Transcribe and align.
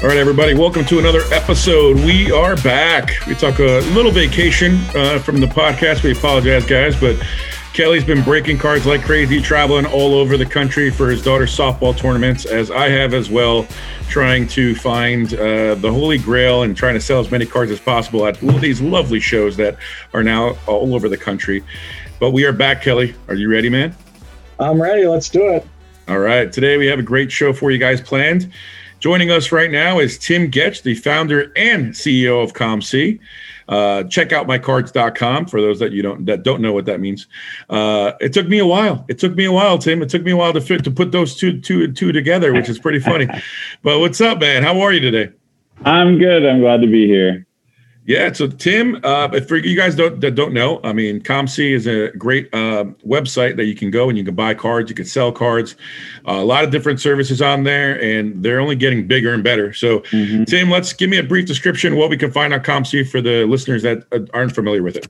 All 0.00 0.06
right, 0.06 0.16
everybody, 0.16 0.54
welcome 0.54 0.84
to 0.84 1.00
another 1.00 1.22
episode. 1.32 1.96
We 1.96 2.30
are 2.30 2.54
back. 2.54 3.26
We 3.26 3.34
took 3.34 3.58
a 3.58 3.80
little 3.94 4.12
vacation 4.12 4.76
uh, 4.94 5.18
from 5.18 5.40
the 5.40 5.48
podcast. 5.48 6.04
We 6.04 6.12
apologize, 6.12 6.64
guys, 6.64 6.98
but 7.00 7.20
Kelly's 7.72 8.04
been 8.04 8.22
breaking 8.22 8.58
cards 8.58 8.86
like 8.86 9.02
crazy, 9.02 9.42
traveling 9.42 9.86
all 9.86 10.14
over 10.14 10.36
the 10.36 10.46
country 10.46 10.88
for 10.92 11.10
his 11.10 11.20
daughter's 11.20 11.50
softball 11.50 11.96
tournaments, 11.96 12.46
as 12.46 12.70
I 12.70 12.88
have 12.90 13.12
as 13.12 13.28
well, 13.28 13.66
trying 14.08 14.46
to 14.48 14.76
find 14.76 15.34
uh, 15.34 15.74
the 15.74 15.90
holy 15.90 16.18
grail 16.18 16.62
and 16.62 16.76
trying 16.76 16.94
to 16.94 17.00
sell 17.00 17.18
as 17.18 17.32
many 17.32 17.44
cards 17.44 17.72
as 17.72 17.80
possible 17.80 18.24
at 18.24 18.38
these 18.60 18.80
lovely 18.80 19.18
shows 19.18 19.56
that 19.56 19.78
are 20.14 20.22
now 20.22 20.56
all 20.68 20.94
over 20.94 21.08
the 21.08 21.18
country. 21.18 21.64
But 22.20 22.30
we 22.30 22.44
are 22.44 22.52
back, 22.52 22.82
Kelly. 22.82 23.16
Are 23.26 23.34
you 23.34 23.50
ready, 23.50 23.68
man? 23.68 23.96
I'm 24.60 24.80
ready. 24.80 25.08
Let's 25.08 25.28
do 25.28 25.48
it. 25.48 25.66
All 26.06 26.20
right. 26.20 26.52
Today 26.52 26.76
we 26.76 26.86
have 26.86 27.00
a 27.00 27.02
great 27.02 27.32
show 27.32 27.52
for 27.52 27.72
you 27.72 27.78
guys 27.78 28.00
planned. 28.00 28.52
Joining 29.00 29.30
us 29.30 29.52
right 29.52 29.70
now 29.70 30.00
is 30.00 30.18
Tim 30.18 30.50
Getsch, 30.50 30.82
the 30.82 30.94
founder 30.94 31.52
and 31.56 31.92
CEO 31.92 32.42
of 32.42 32.52
COMC. 32.52 33.20
Uh, 33.68 34.02
check 34.04 34.32
out 34.32 34.48
mycards.com 34.48 35.46
for 35.46 35.60
those 35.60 35.78
that 35.78 35.92
you 35.92 36.02
don't 36.02 36.24
that 36.24 36.42
don't 36.42 36.60
know 36.60 36.72
what 36.72 36.86
that 36.86 36.98
means. 36.98 37.28
Uh, 37.70 38.12
it 38.20 38.32
took 38.32 38.48
me 38.48 38.58
a 38.58 38.66
while. 38.66 39.04
It 39.08 39.18
took 39.18 39.36
me 39.36 39.44
a 39.44 39.52
while, 39.52 39.78
Tim. 39.78 40.02
It 40.02 40.08
took 40.08 40.24
me 40.24 40.32
a 40.32 40.36
while 40.36 40.52
to 40.52 40.60
fit 40.60 40.82
to 40.84 40.90
put 40.90 41.12
those 41.12 41.36
two 41.36 41.60
two 41.60 41.92
two 41.92 42.10
together, 42.10 42.52
which 42.52 42.68
is 42.68 42.78
pretty 42.78 42.98
funny. 42.98 43.28
but 43.82 44.00
what's 44.00 44.20
up, 44.20 44.40
man? 44.40 44.64
How 44.64 44.80
are 44.80 44.92
you 44.92 45.00
today? 45.00 45.32
I'm 45.84 46.18
good. 46.18 46.44
I'm 46.44 46.60
glad 46.60 46.80
to 46.80 46.88
be 46.88 47.06
here. 47.06 47.46
Yeah. 48.08 48.32
So 48.32 48.48
Tim, 48.48 48.98
uh, 49.04 49.28
if 49.34 49.48
for 49.48 49.58
you 49.58 49.76
guys 49.76 49.94
don't 49.94 50.18
that 50.22 50.34
don't 50.34 50.54
know, 50.54 50.80
I 50.82 50.94
mean, 50.94 51.20
ComC 51.20 51.72
is 51.72 51.86
a 51.86 52.10
great 52.16 52.48
uh, 52.54 52.84
website 53.06 53.56
that 53.56 53.66
you 53.66 53.74
can 53.74 53.90
go 53.90 54.08
and 54.08 54.16
you 54.16 54.24
can 54.24 54.34
buy 54.34 54.54
cards, 54.54 54.88
you 54.88 54.96
can 54.96 55.04
sell 55.04 55.30
cards, 55.30 55.76
uh, 56.26 56.32
a 56.32 56.44
lot 56.44 56.64
of 56.64 56.70
different 56.70 57.02
services 57.02 57.42
on 57.42 57.64
there, 57.64 58.02
and 58.02 58.42
they're 58.42 58.60
only 58.60 58.76
getting 58.76 59.06
bigger 59.06 59.34
and 59.34 59.44
better. 59.44 59.74
So, 59.74 60.00
mm-hmm. 60.00 60.44
Tim, 60.44 60.70
let's 60.70 60.94
give 60.94 61.10
me 61.10 61.18
a 61.18 61.22
brief 61.22 61.44
description 61.44 61.92
of 61.92 61.98
what 61.98 62.08
we 62.08 62.16
can 62.16 62.32
find 62.32 62.54
on 62.54 62.60
ComC 62.60 63.10
for 63.10 63.20
the 63.20 63.44
listeners 63.44 63.82
that 63.82 64.06
uh, 64.10 64.20
aren't 64.32 64.54
familiar 64.54 64.82
with 64.82 64.96
it. 64.96 65.06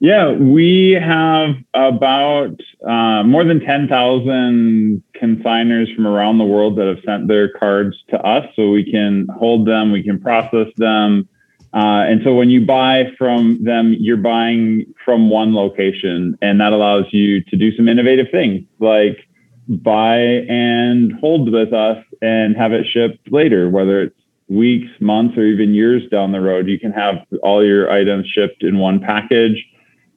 Yeah, 0.00 0.32
we 0.32 0.98
have 1.00 1.54
about 1.72 2.60
uh, 2.84 3.22
more 3.22 3.44
than 3.44 3.60
10,000 3.60 5.00
consigners 5.14 5.94
from 5.94 6.08
around 6.08 6.38
the 6.38 6.44
world 6.44 6.74
that 6.78 6.88
have 6.88 7.04
sent 7.06 7.28
their 7.28 7.48
cards 7.50 7.96
to 8.08 8.20
us 8.26 8.44
so 8.56 8.70
we 8.70 8.90
can 8.90 9.28
hold 9.38 9.68
them, 9.68 9.92
we 9.92 10.02
can 10.02 10.20
process 10.20 10.66
them 10.78 11.28
uh, 11.74 12.04
and 12.06 12.20
so 12.22 12.34
when 12.34 12.50
you 12.50 12.64
buy 12.64 13.10
from 13.16 13.62
them, 13.64 13.96
you're 13.98 14.16
buying 14.16 14.84
from 15.04 15.30
one 15.30 15.54
location, 15.54 16.36
and 16.42 16.60
that 16.60 16.72
allows 16.72 17.06
you 17.12 17.42
to 17.44 17.56
do 17.56 17.74
some 17.76 17.88
innovative 17.88 18.26
things 18.30 18.64
like 18.78 19.26
buy 19.68 20.18
and 20.18 21.12
hold 21.20 21.50
with 21.50 21.72
us 21.72 22.04
and 22.20 22.56
have 22.56 22.72
it 22.72 22.86
shipped 22.86 23.32
later, 23.32 23.70
whether 23.70 24.02
it's 24.02 24.16
weeks, 24.48 24.90
months, 25.00 25.36
or 25.38 25.44
even 25.44 25.72
years 25.72 26.02
down 26.10 26.32
the 26.32 26.40
road. 26.40 26.68
You 26.68 26.78
can 26.78 26.92
have 26.92 27.16
all 27.42 27.64
your 27.64 27.90
items 27.90 28.26
shipped 28.26 28.62
in 28.62 28.78
one 28.78 29.00
package. 29.00 29.64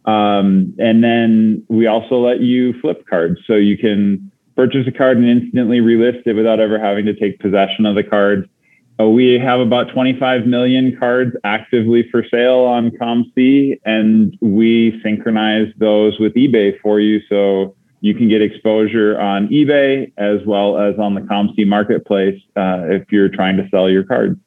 Um, 0.05 0.75
and 0.77 1.03
then 1.03 1.63
we 1.69 1.87
also 1.87 2.19
let 2.19 2.41
you 2.41 2.79
flip 2.81 3.05
cards. 3.07 3.39
So 3.47 3.53
you 3.53 3.77
can 3.77 4.31
purchase 4.55 4.87
a 4.87 4.91
card 4.91 5.17
and 5.17 5.27
instantly 5.27 5.79
relist 5.79 6.25
it 6.25 6.33
without 6.33 6.59
ever 6.59 6.79
having 6.79 7.05
to 7.05 7.13
take 7.13 7.39
possession 7.39 7.85
of 7.85 7.95
the 7.95 8.03
card. 8.03 8.49
Uh, 8.97 9.09
we 9.09 9.37
have 9.37 9.59
about 9.59 9.89
25 9.93 10.45
million 10.45 10.95
cards 10.97 11.35
actively 11.43 12.07
for 12.09 12.23
sale 12.31 12.59
on 12.59 12.91
ComC, 12.91 13.79
and 13.83 14.37
we 14.39 14.99
synchronize 15.03 15.67
those 15.77 16.17
with 16.19 16.33
eBay 16.35 16.79
for 16.79 17.01
you. 17.01 17.19
So 17.27 17.75
you 17.99 18.13
can 18.13 18.29
get 18.29 18.41
exposure 18.41 19.19
on 19.19 19.47
eBay 19.49 20.13
as 20.17 20.39
well 20.45 20.77
as 20.77 20.97
on 20.97 21.15
the 21.15 21.21
ComC 21.21 21.67
marketplace 21.67 22.39
uh, 22.55 22.83
if 22.87 23.11
you're 23.11 23.29
trying 23.29 23.57
to 23.57 23.67
sell 23.69 23.89
your 23.89 24.03
cards. 24.03 24.39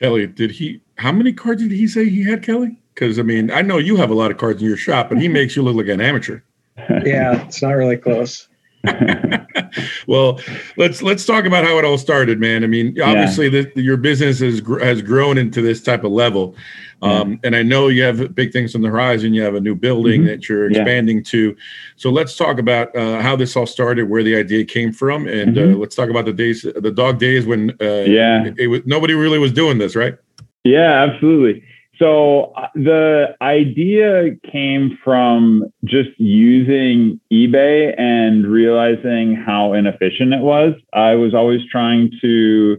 Kelly, 0.00 0.26
did 0.26 0.50
he? 0.50 0.80
How 0.96 1.12
many 1.12 1.32
cards 1.32 1.62
did 1.62 1.70
he 1.70 1.86
say 1.86 2.08
he 2.08 2.24
had, 2.24 2.42
Kelly? 2.42 2.80
Because 2.94 3.18
I 3.18 3.22
mean, 3.22 3.50
I 3.50 3.62
know 3.62 3.78
you 3.78 3.96
have 3.96 4.10
a 4.10 4.14
lot 4.14 4.30
of 4.30 4.38
cards 4.38 4.60
in 4.60 4.68
your 4.68 4.76
shop, 4.76 5.08
but 5.10 5.18
he 5.18 5.28
makes 5.28 5.54
you 5.54 5.62
look 5.62 5.76
like 5.76 5.88
an 5.88 6.00
amateur. 6.00 6.40
yeah, 7.04 7.44
it's 7.46 7.62
not 7.62 7.72
really 7.72 7.96
close. 7.96 8.48
well, 10.06 10.40
let's 10.76 11.02
let's 11.02 11.24
talk 11.24 11.44
about 11.44 11.64
how 11.64 11.78
it 11.78 11.84
all 11.84 11.98
started, 11.98 12.40
man. 12.40 12.64
I 12.64 12.66
mean, 12.66 13.00
obviously, 13.00 13.48
yeah. 13.48 13.64
the, 13.74 13.82
your 13.82 13.96
business 13.96 14.40
has 14.40 14.60
has 14.80 15.02
grown 15.02 15.38
into 15.38 15.62
this 15.62 15.82
type 15.82 16.04
of 16.04 16.12
level, 16.12 16.54
um, 17.02 17.32
yeah. 17.32 17.38
and 17.44 17.56
I 17.56 17.62
know 17.62 17.88
you 17.88 18.02
have 18.02 18.34
big 18.34 18.52
things 18.52 18.74
on 18.74 18.82
the 18.82 18.88
horizon. 18.88 19.34
You 19.34 19.42
have 19.42 19.54
a 19.54 19.60
new 19.60 19.74
building 19.74 20.22
mm-hmm. 20.22 20.28
that 20.28 20.48
you're 20.48 20.70
expanding 20.70 21.18
yeah. 21.18 21.24
to. 21.24 21.56
So 21.96 22.10
let's 22.10 22.36
talk 22.36 22.58
about 22.58 22.94
uh, 22.96 23.20
how 23.20 23.36
this 23.36 23.56
all 23.56 23.66
started, 23.66 24.08
where 24.08 24.22
the 24.22 24.36
idea 24.36 24.64
came 24.64 24.92
from, 24.92 25.26
and 25.26 25.56
uh, 25.56 25.60
mm-hmm. 25.60 25.74
uh, 25.74 25.78
let's 25.78 25.94
talk 25.94 26.10
about 26.10 26.24
the 26.24 26.32
days, 26.32 26.62
the 26.62 26.92
dog 26.92 27.18
days 27.18 27.46
when 27.46 27.70
uh, 27.80 28.04
yeah, 28.06 28.46
it, 28.46 28.58
it 28.58 28.66
was, 28.68 28.80
nobody 28.86 29.14
really 29.14 29.38
was 29.38 29.52
doing 29.52 29.78
this, 29.78 29.96
right? 29.96 30.16
Yeah, 30.64 31.04
absolutely. 31.08 31.62
So 31.98 32.52
uh, 32.56 32.68
the 32.74 33.36
idea 33.40 34.36
came 34.50 34.98
from 35.02 35.64
just 35.84 36.10
using 36.18 37.20
eBay 37.32 37.98
and 37.98 38.46
realizing 38.46 39.34
how 39.34 39.72
inefficient 39.72 40.34
it 40.34 40.40
was. 40.40 40.74
I 40.92 41.14
was 41.14 41.32
always 41.34 41.62
trying 41.70 42.12
to 42.20 42.76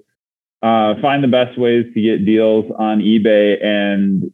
uh, 0.61 0.95
find 1.01 1.23
the 1.23 1.27
best 1.27 1.57
ways 1.57 1.85
to 1.93 2.01
get 2.01 2.25
deals 2.25 2.71
on 2.77 2.99
eBay, 2.99 3.63
and 3.63 4.31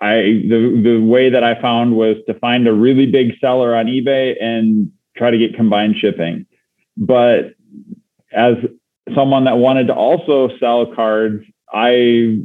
I 0.00 0.42
the 0.48 0.80
the 0.82 1.00
way 1.00 1.30
that 1.30 1.44
I 1.44 1.60
found 1.60 1.96
was 1.96 2.16
to 2.26 2.34
find 2.34 2.66
a 2.66 2.72
really 2.72 3.06
big 3.06 3.38
seller 3.40 3.74
on 3.76 3.86
eBay 3.86 4.34
and 4.42 4.90
try 5.16 5.30
to 5.30 5.38
get 5.38 5.54
combined 5.54 5.96
shipping. 5.96 6.46
But 6.96 7.54
as 8.32 8.56
someone 9.14 9.44
that 9.44 9.58
wanted 9.58 9.88
to 9.88 9.94
also 9.94 10.56
sell 10.58 10.92
cards, 10.94 11.44
I 11.72 12.38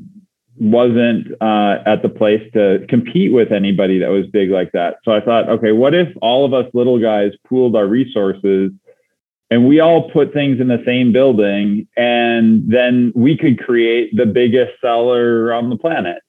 wasn't 0.60 1.32
uh, 1.42 1.78
at 1.86 2.02
the 2.02 2.10
place 2.10 2.44
to 2.54 2.86
compete 2.90 3.32
with 3.32 3.52
anybody 3.52 4.00
that 4.00 4.10
was 4.10 4.28
big 4.28 4.50
like 4.50 4.72
that. 4.74 4.98
So 5.04 5.12
I 5.12 5.22
thought, 5.22 5.48
okay, 5.50 5.72
what 5.72 5.94
if 5.94 6.10
all 6.22 6.46
of 6.46 6.54
us 6.54 6.70
little 6.74 7.00
guys 7.00 7.32
pooled 7.48 7.76
our 7.76 7.88
resources 7.88 8.72
and 9.50 9.68
we 9.68 9.80
all 9.80 10.10
put 10.12 10.34
things 10.34 10.60
in 10.60 10.68
the 10.68 10.84
same 10.86 11.12
building 11.12 11.88
and 11.96 12.64
then 12.72 13.12
we 13.16 13.38
could 13.38 13.60
create 13.60 14.16
the 14.16 14.26
biggest 14.26 14.74
seller 14.82 15.54
on 15.54 15.70
the 15.70 15.78
planet. 15.78 16.22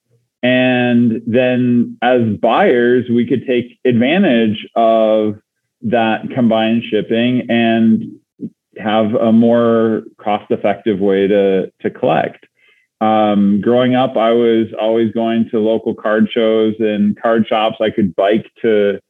And 0.42 1.20
then 1.26 1.98
as 2.00 2.22
buyers, 2.40 3.06
we 3.10 3.26
could 3.26 3.46
take 3.46 3.78
advantage 3.84 4.66
of 4.74 5.34
that 5.82 6.30
combined 6.34 6.84
shipping 6.84 7.46
and 7.50 8.04
have 8.78 9.14
a 9.14 9.32
more 9.32 10.04
cost 10.18 10.50
effective 10.50 11.00
way 11.00 11.26
to, 11.26 11.70
to 11.80 11.90
collect. 11.90 12.46
Um, 13.00 13.60
growing 13.60 13.94
up, 13.94 14.16
I 14.16 14.32
was 14.32 14.66
always 14.78 15.12
going 15.12 15.48
to 15.50 15.58
local 15.58 15.94
card 15.94 16.28
shows 16.30 16.74
and 16.78 17.20
card 17.20 17.46
shops. 17.46 17.76
I 17.80 17.90
could 17.90 18.14
bike 18.14 18.50
to 18.62 19.00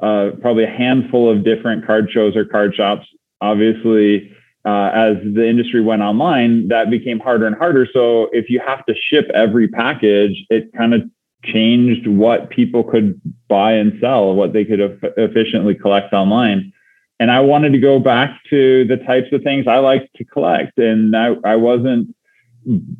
uh, 0.00 0.30
probably 0.40 0.64
a 0.64 0.70
handful 0.70 1.30
of 1.30 1.44
different 1.44 1.86
card 1.86 2.10
shows 2.10 2.36
or 2.36 2.44
card 2.44 2.74
shops. 2.74 3.06
Obviously, 3.40 4.30
uh, 4.64 4.90
as 4.94 5.16
the 5.34 5.48
industry 5.48 5.82
went 5.82 6.02
online, 6.02 6.68
that 6.68 6.90
became 6.90 7.18
harder 7.18 7.46
and 7.46 7.56
harder. 7.56 7.88
So 7.92 8.28
if 8.32 8.50
you 8.50 8.60
have 8.64 8.84
to 8.86 8.94
ship 8.94 9.30
every 9.34 9.66
package, 9.68 10.44
it 10.50 10.72
kind 10.74 10.94
of 10.94 11.02
changed 11.42 12.06
what 12.06 12.50
people 12.50 12.84
could 12.84 13.20
buy 13.48 13.72
and 13.72 13.98
sell, 14.00 14.34
what 14.34 14.52
they 14.52 14.64
could 14.64 14.80
efficiently 15.16 15.74
collect 15.74 16.12
online. 16.12 16.72
And 17.18 17.30
I 17.30 17.40
wanted 17.40 17.72
to 17.72 17.78
go 17.78 17.98
back 17.98 18.38
to 18.50 18.84
the 18.84 18.98
types 18.98 19.28
of 19.32 19.42
things 19.42 19.66
I 19.66 19.78
liked 19.78 20.14
to 20.16 20.24
collect. 20.24 20.78
And 20.78 21.16
I, 21.16 21.34
I 21.44 21.56
wasn't 21.56 22.14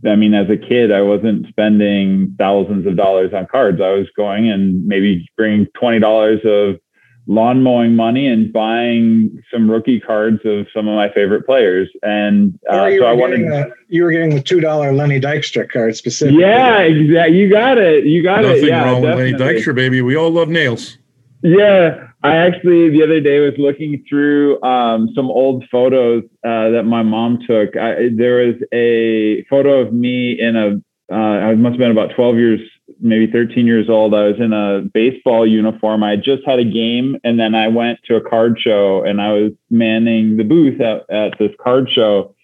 I 0.06 0.16
mean, 0.16 0.34
as 0.34 0.48
a 0.48 0.56
kid, 0.56 0.90
I 0.90 1.02
wasn't 1.02 1.46
spending 1.48 2.34
thousands 2.38 2.86
of 2.86 2.96
dollars 2.96 3.32
on 3.34 3.46
cards. 3.46 3.80
I 3.80 3.90
was 3.90 4.06
going 4.16 4.50
and 4.50 4.86
maybe 4.86 5.28
bringing 5.36 5.66
twenty 5.78 5.98
dollars 5.98 6.40
of 6.44 6.80
lawn 7.26 7.62
mowing 7.62 7.94
money 7.94 8.26
and 8.26 8.52
buying 8.52 9.40
some 9.52 9.70
rookie 9.70 10.00
cards 10.00 10.40
of 10.44 10.66
some 10.74 10.88
of 10.88 10.96
my 10.96 11.12
favorite 11.12 11.44
players. 11.46 11.88
And 12.02 12.58
uh, 12.68 12.90
so 12.90 13.04
I 13.04 13.12
wanted. 13.12 13.42
A, 13.42 13.70
you 13.88 14.02
were 14.02 14.10
getting 14.10 14.34
the 14.34 14.42
two 14.42 14.60
dollar 14.60 14.92
Lenny 14.92 15.20
Dykstra 15.20 15.70
card 15.70 15.94
specifically. 15.94 16.40
Yeah, 16.40 16.78
exactly. 16.80 17.36
You 17.38 17.50
got 17.50 17.78
it. 17.78 18.06
You 18.06 18.22
got 18.22 18.42
Nothing 18.42 18.64
it. 18.64 18.68
Yeah, 18.68 18.84
wrong 18.84 19.02
definitely. 19.02 19.32
with 19.32 19.40
Lenny 19.40 19.58
Dykstra, 19.60 19.74
baby. 19.74 20.00
We 20.02 20.16
all 20.16 20.30
love 20.30 20.48
nails. 20.48 20.96
Yeah, 21.42 22.08
I 22.22 22.36
actually 22.36 22.90
the 22.90 23.02
other 23.02 23.20
day 23.20 23.40
was 23.40 23.54
looking 23.56 24.04
through 24.08 24.62
um, 24.62 25.08
some 25.14 25.30
old 25.30 25.64
photos 25.70 26.24
uh, 26.44 26.70
that 26.70 26.84
my 26.84 27.02
mom 27.02 27.38
took. 27.46 27.76
I, 27.76 28.10
there 28.14 28.46
was 28.46 28.56
a 28.72 29.44
photo 29.44 29.80
of 29.80 29.92
me 29.92 30.38
in 30.38 30.56
a 30.56 30.82
uh, 31.12 31.16
I 31.16 31.54
must 31.56 31.72
have 31.72 31.78
been 31.78 31.90
about 31.90 32.14
12 32.14 32.36
years, 32.36 32.60
maybe 33.00 33.26
13 33.26 33.66
years 33.66 33.88
old. 33.88 34.14
I 34.14 34.28
was 34.28 34.38
in 34.38 34.52
a 34.52 34.82
baseball 34.94 35.44
uniform. 35.44 36.04
I 36.04 36.14
just 36.14 36.44
had 36.46 36.60
a 36.60 36.64
game, 36.64 37.16
and 37.24 37.38
then 37.38 37.56
I 37.56 37.66
went 37.66 37.98
to 38.04 38.14
a 38.14 38.20
card 38.20 38.60
show, 38.60 39.02
and 39.02 39.20
I 39.20 39.32
was 39.32 39.52
manning 39.70 40.36
the 40.36 40.44
booth 40.44 40.80
at, 40.80 41.10
at 41.10 41.36
this 41.38 41.50
card 41.60 41.90
show, 41.90 42.36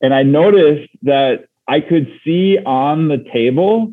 and 0.00 0.14
I 0.14 0.22
noticed 0.22 0.88
that 1.02 1.46
I 1.66 1.80
could 1.80 2.06
see 2.24 2.58
on 2.64 3.08
the 3.08 3.24
table 3.32 3.92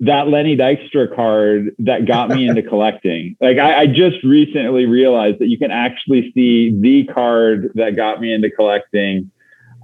that 0.00 0.28
Lenny 0.28 0.56
Dykstra 0.56 1.14
card 1.14 1.74
that 1.78 2.04
got 2.06 2.28
me 2.28 2.48
into 2.48 2.62
collecting. 2.68 3.36
Like 3.40 3.58
I, 3.58 3.80
I, 3.80 3.86
just 3.86 4.22
recently 4.22 4.84
realized 4.84 5.38
that 5.38 5.46
you 5.48 5.58
can 5.58 5.70
actually 5.70 6.32
see 6.34 6.78
the 6.78 7.04
card 7.12 7.70
that 7.76 7.96
got 7.96 8.20
me 8.20 8.34
into 8.34 8.50
collecting 8.50 9.30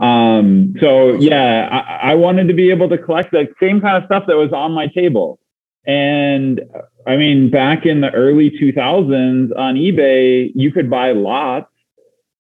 Um, 0.01 0.75
so 0.81 1.15
yeah, 1.15 1.69
I, 1.71 2.13
I 2.13 2.15
wanted 2.15 2.49
to 2.49 2.55
be 2.55 2.71
able 2.71 2.89
to 2.91 2.99
collect 2.99 3.31
the 3.31 3.49
same 3.61 3.81
kind 3.81 3.97
of 3.97 4.05
stuff 4.05 4.25
that 4.27 4.37
was 4.37 4.53
on 4.53 4.73
my 4.73 4.89
table. 4.89 5.39
And 5.87 6.61
I 7.07 7.17
mean, 7.17 7.51
back 7.51 7.87
in 7.87 8.01
the 8.01 8.11
early 8.11 8.51
2000s 8.51 9.57
on 9.57 9.75
eBay, 9.75 10.53
you 10.55 10.71
could 10.73 10.91
buy 10.91 11.13
lots, 11.13 11.72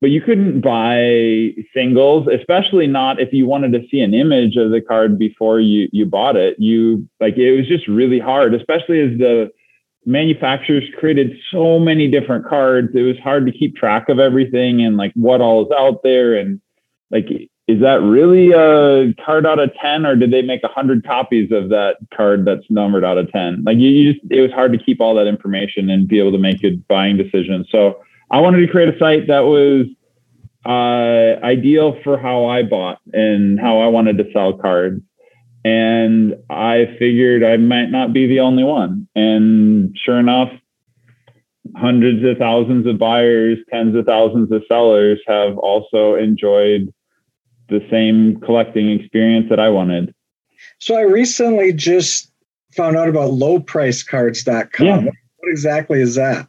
but 0.02 0.10
you 0.10 0.20
couldn't 0.20 0.60
buy 0.62 1.54
singles, 1.72 2.26
especially 2.26 2.88
not 2.88 3.20
if 3.20 3.32
you 3.32 3.46
wanted 3.46 3.72
to 3.72 3.87
see 3.88 4.00
an 4.00 4.14
image 4.14 4.56
of 4.56 4.72
the 4.72 4.81
card 4.81 5.16
before 5.16 5.60
you 5.60 5.88
you 5.93 6.04
bought 6.04 6.34
it. 6.34 6.56
You 6.58 7.08
like 7.20 7.38
it 7.38 7.56
was 7.56 7.69
just 7.69 7.87
really 7.87 8.19
hard, 8.19 8.52
especially 8.52 9.00
as 9.00 9.16
the 9.19 9.52
manufacturers 10.04 10.82
created 10.99 11.38
so 11.52 11.78
many 11.78 12.10
different 12.10 12.46
cards. 12.49 12.88
It 12.96 13.02
was 13.02 13.16
hard 13.20 13.46
to 13.46 13.52
keep 13.52 13.76
track 13.76 14.08
of 14.08 14.19
everything 14.19 14.84
and 14.84 14.96
like 14.96 15.12
what 15.14 15.40
all 15.40 15.64
is 15.64 15.72
out 15.78 16.02
there 16.02 16.34
and 16.34 16.60
like 17.12 17.28
is 17.69 17.81
that 17.81 18.02
really 18.02 18.50
a 18.50 19.14
card 19.25 19.46
out 19.46 19.60
of 19.60 19.70
10 19.81 20.04
or 20.04 20.16
did 20.16 20.32
they 20.32 20.43
make 20.43 20.64
100 20.64 21.06
copies 21.06 21.52
of 21.52 21.69
that 21.69 21.99
card 22.12 22.44
that's 22.44 22.69
numbered 22.69 23.04
out 23.04 23.19
of 23.19 23.31
10 23.31 23.62
like 23.64 23.78
you, 23.78 23.88
you, 23.88 24.12
just 24.12 24.26
it 24.32 24.40
was 24.40 24.50
hard 24.50 24.72
to 24.72 24.78
keep 24.78 25.00
all 25.00 25.14
that 25.14 25.28
information 25.28 25.88
and 25.88 26.08
be 26.08 26.19
able 26.19 26.32
to 26.32 26.38
make 26.38 26.60
good 26.60 26.87
buying 26.88 27.16
decisions 27.16 27.69
so 27.70 28.02
i 28.32 28.40
wanted 28.40 28.64
to 28.64 28.73
create 28.73 28.94
a 28.94 28.99
site 28.99 29.29
that 29.29 29.40
was 29.40 29.87
uh, 30.64 31.44
ideal 31.44 31.99
for 32.05 32.19
how 32.19 32.46
i 32.46 32.62
bought 32.62 32.99
and 33.12 33.61
how 33.61 33.81
i 33.81 33.87
wanted 33.87 34.19
to 34.19 34.25
sell 34.32 34.52
cards 34.52 35.00
and 35.64 36.34
i 36.50 36.87
figured 36.99 37.44
i 37.44 37.56
might 37.56 37.90
not 37.90 38.12
be 38.12 38.26
the 38.26 38.40
only 38.40 38.64
one 38.64 39.06
and 39.14 39.96
sure 40.05 40.19
enough 40.19 40.50
hundreds 41.76 42.25
of 42.25 42.37
thousands 42.38 42.87
of 42.87 42.99
buyers 42.99 43.58
tens 43.70 43.94
of 43.96 44.05
thousands 44.05 44.50
of 44.52 44.62
sellers 44.69 45.20
have 45.26 45.56
also 45.58 46.14
enjoyed 46.17 46.93
the 47.69 47.85
same 47.90 48.38
collecting 48.40 48.90
experience 48.90 49.46
that 49.49 49.58
I 49.58 49.69
wanted. 49.69 50.14
So 50.78 50.96
I 50.96 51.02
recently 51.02 51.73
just 51.73 52.31
found 52.76 52.96
out 52.96 53.08
about 53.08 53.31
lowpricecards.com. 53.31 54.87
Yeah. 54.87 54.96
What 55.05 55.50
exactly 55.50 56.00
is 56.00 56.14
that? 56.14 56.46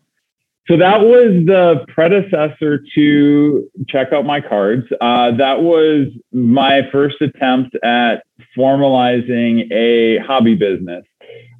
So 0.67 0.77
that 0.77 1.01
was 1.01 1.45
the 1.45 1.85
predecessor 1.89 2.83
to 2.95 3.69
check 3.89 4.13
out 4.13 4.25
my 4.25 4.39
cards. 4.39 4.85
Uh, 5.01 5.31
that 5.35 5.61
was 5.61 6.07
my 6.31 6.87
first 6.89 7.17
attempt 7.21 7.75
at 7.83 8.23
formalizing 8.57 9.69
a 9.73 10.19
hobby 10.19 10.55
business. 10.55 11.03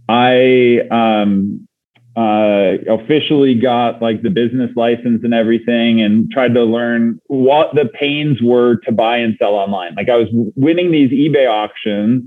I 0.08 0.88
um, 0.90 1.68
uh, 2.16 2.78
officially 2.90 3.56
got 3.56 4.02
like 4.02 4.22
the 4.22 4.30
business 4.30 4.72
license 4.76 5.22
and 5.24 5.34
everything 5.34 6.02
and 6.02 6.32
tried 6.32 6.54
to 6.54 6.64
learn 6.64 7.20
what 7.28 7.76
the 7.76 7.90
pains 8.00 8.42
were 8.42 8.78
to 8.86 8.92
buy 8.94 9.18
and 9.18 9.36
sell 9.38 9.56
online. 9.56 9.96
Like 9.96 10.10
I 10.10 10.16
was 10.16 10.28
winning 10.56 10.92
these 10.92 11.10
eBay 11.10 11.50
auctions 11.50 12.24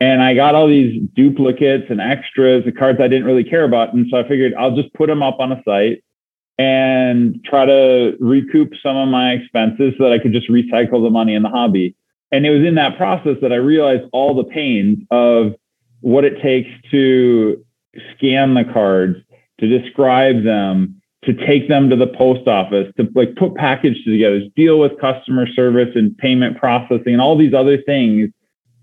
and 0.00 0.22
I 0.22 0.34
got 0.34 0.54
all 0.54 0.68
these 0.68 1.02
duplicates 1.14 1.86
and 1.88 2.00
extras, 2.00 2.64
the 2.64 2.72
cards 2.72 3.00
I 3.00 3.08
didn't 3.08 3.24
really 3.24 3.44
care 3.44 3.64
about. 3.64 3.94
And 3.94 4.06
so 4.10 4.18
I 4.18 4.28
figured 4.28 4.54
I'll 4.54 4.76
just 4.76 4.92
put 4.92 5.06
them 5.08 5.22
up 5.22 5.40
on 5.40 5.52
a 5.52 5.62
site 5.64 6.02
and 6.58 7.42
try 7.44 7.66
to 7.66 8.16
recoup 8.20 8.72
some 8.82 8.96
of 8.96 9.08
my 9.08 9.32
expenses 9.32 9.94
so 9.96 10.04
that 10.04 10.12
I 10.12 10.18
could 10.18 10.32
just 10.32 10.48
recycle 10.48 11.02
the 11.02 11.10
money 11.10 11.34
in 11.34 11.42
the 11.42 11.48
hobby. 11.48 11.94
And 12.30 12.44
it 12.44 12.50
was 12.50 12.66
in 12.66 12.74
that 12.74 12.96
process 12.96 13.36
that 13.40 13.52
I 13.52 13.56
realized 13.56 14.04
all 14.12 14.34
the 14.34 14.44
pains 14.44 14.98
of 15.10 15.54
what 16.00 16.24
it 16.24 16.42
takes 16.42 16.70
to 16.90 17.64
scan 18.14 18.54
the 18.54 18.64
cards, 18.64 19.16
to 19.60 19.66
describe 19.66 20.44
them, 20.44 21.00
to 21.24 21.32
take 21.46 21.68
them 21.68 21.88
to 21.90 21.96
the 21.96 22.06
post 22.06 22.46
office, 22.46 22.92
to 22.98 23.08
like 23.14 23.34
put 23.36 23.54
packages 23.54 24.02
together, 24.04 24.40
deal 24.54 24.78
with 24.78 25.00
customer 25.00 25.46
service 25.46 25.90
and 25.94 26.16
payment 26.18 26.58
processing 26.58 27.14
and 27.14 27.20
all 27.20 27.36
these 27.36 27.54
other 27.54 27.80
things 27.82 28.30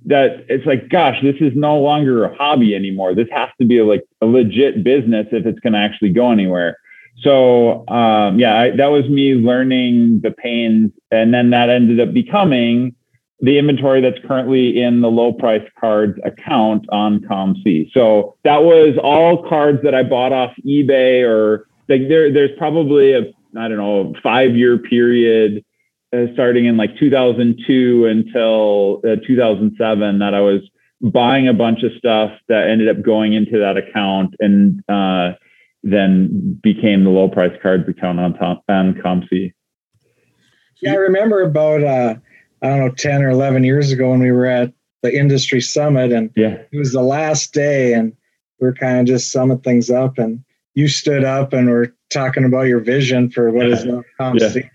that 0.05 0.45
it's 0.49 0.65
like, 0.65 0.89
gosh, 0.89 1.17
this 1.21 1.35
is 1.39 1.53
no 1.55 1.79
longer 1.79 2.25
a 2.25 2.35
hobby 2.35 2.75
anymore. 2.75 3.15
This 3.15 3.29
has 3.31 3.49
to 3.59 3.65
be 3.65 3.77
a, 3.77 3.85
like 3.85 4.03
a 4.21 4.25
legit 4.25 4.83
business 4.83 5.27
if 5.31 5.45
it's 5.45 5.59
going 5.59 5.73
to 5.73 5.79
actually 5.79 6.09
go 6.09 6.31
anywhere. 6.31 6.77
So 7.21 7.87
um, 7.87 8.39
yeah, 8.39 8.59
I, 8.59 8.71
that 8.71 8.87
was 8.87 9.07
me 9.07 9.35
learning 9.35 10.21
the 10.21 10.31
pains, 10.31 10.91
and 11.11 11.33
then 11.33 11.51
that 11.51 11.69
ended 11.69 11.99
up 11.99 12.13
becoming 12.13 12.95
the 13.39 13.57
inventory 13.57 14.01
that's 14.01 14.19
currently 14.25 14.81
in 14.81 15.01
the 15.01 15.11
low 15.11 15.33
price 15.33 15.67
cards 15.79 16.17
account 16.23 16.85
on 16.89 17.19
COMC. 17.21 17.91
So 17.93 18.37
that 18.43 18.63
was 18.63 18.97
all 19.03 19.47
cards 19.47 19.79
that 19.83 19.93
I 19.93 20.03
bought 20.03 20.31
off 20.31 20.53
eBay 20.65 21.27
or 21.27 21.67
like 21.89 22.07
there, 22.07 22.31
there's 22.31 22.57
probably 22.57 23.13
a, 23.13 23.21
I 23.57 23.67
don't 23.67 23.77
know, 23.77 24.13
five 24.23 24.55
year 24.55 24.77
period 24.77 25.63
uh, 26.13 26.25
starting 26.33 26.65
in 26.65 26.77
like 26.77 26.97
2002 26.99 28.05
until 28.05 29.01
uh, 29.05 29.15
2007 29.25 30.19
that 30.19 30.33
I 30.33 30.41
was 30.41 30.61
buying 31.01 31.47
a 31.47 31.53
bunch 31.53 31.83
of 31.83 31.91
stuff 31.97 32.31
that 32.47 32.69
ended 32.69 32.87
up 32.87 33.03
going 33.03 33.33
into 33.33 33.59
that 33.59 33.77
account 33.77 34.35
and 34.39 34.83
uh, 34.87 35.33
then 35.81 36.59
became 36.61 37.03
the 37.03 37.09
low 37.09 37.27
price 37.27 37.57
cards 37.61 37.87
account 37.89 38.19
on, 38.19 38.33
top, 38.35 38.63
on 38.69 38.93
COMC. 38.93 39.53
Yeah, 40.81 40.93
I 40.93 40.95
remember 40.95 41.41
about 41.41 41.83
uh, 41.83 42.15
I 42.61 42.67
don't 42.67 42.79
know, 42.79 42.89
10 42.91 43.23
or 43.23 43.29
11 43.29 43.65
years 43.65 43.91
ago 43.91 44.11
when 44.11 44.21
we 44.21 44.31
were 44.31 44.45
at 44.45 44.73
the 45.01 45.13
industry 45.13 45.59
summit 45.59 46.13
and 46.13 46.31
yeah. 46.37 46.61
it 46.71 46.77
was 46.77 46.93
the 46.93 47.01
last 47.01 47.53
day 47.53 47.93
and 47.93 48.13
we 48.59 48.67
are 48.69 48.73
kind 48.73 48.99
of 48.99 49.05
just 49.05 49.31
summing 49.31 49.59
things 49.59 49.89
up 49.89 50.17
and 50.17 50.43
you 50.73 50.87
stood 50.87 51.25
up 51.25 51.51
and 51.51 51.69
were 51.69 51.93
talking 52.09 52.45
about 52.45 52.63
your 52.63 52.79
vision 52.79 53.29
for 53.29 53.51
what 53.51 53.67
is 53.67 53.83
now 53.85 54.03
COMC. 54.19 54.55
Yeah. 54.55 54.69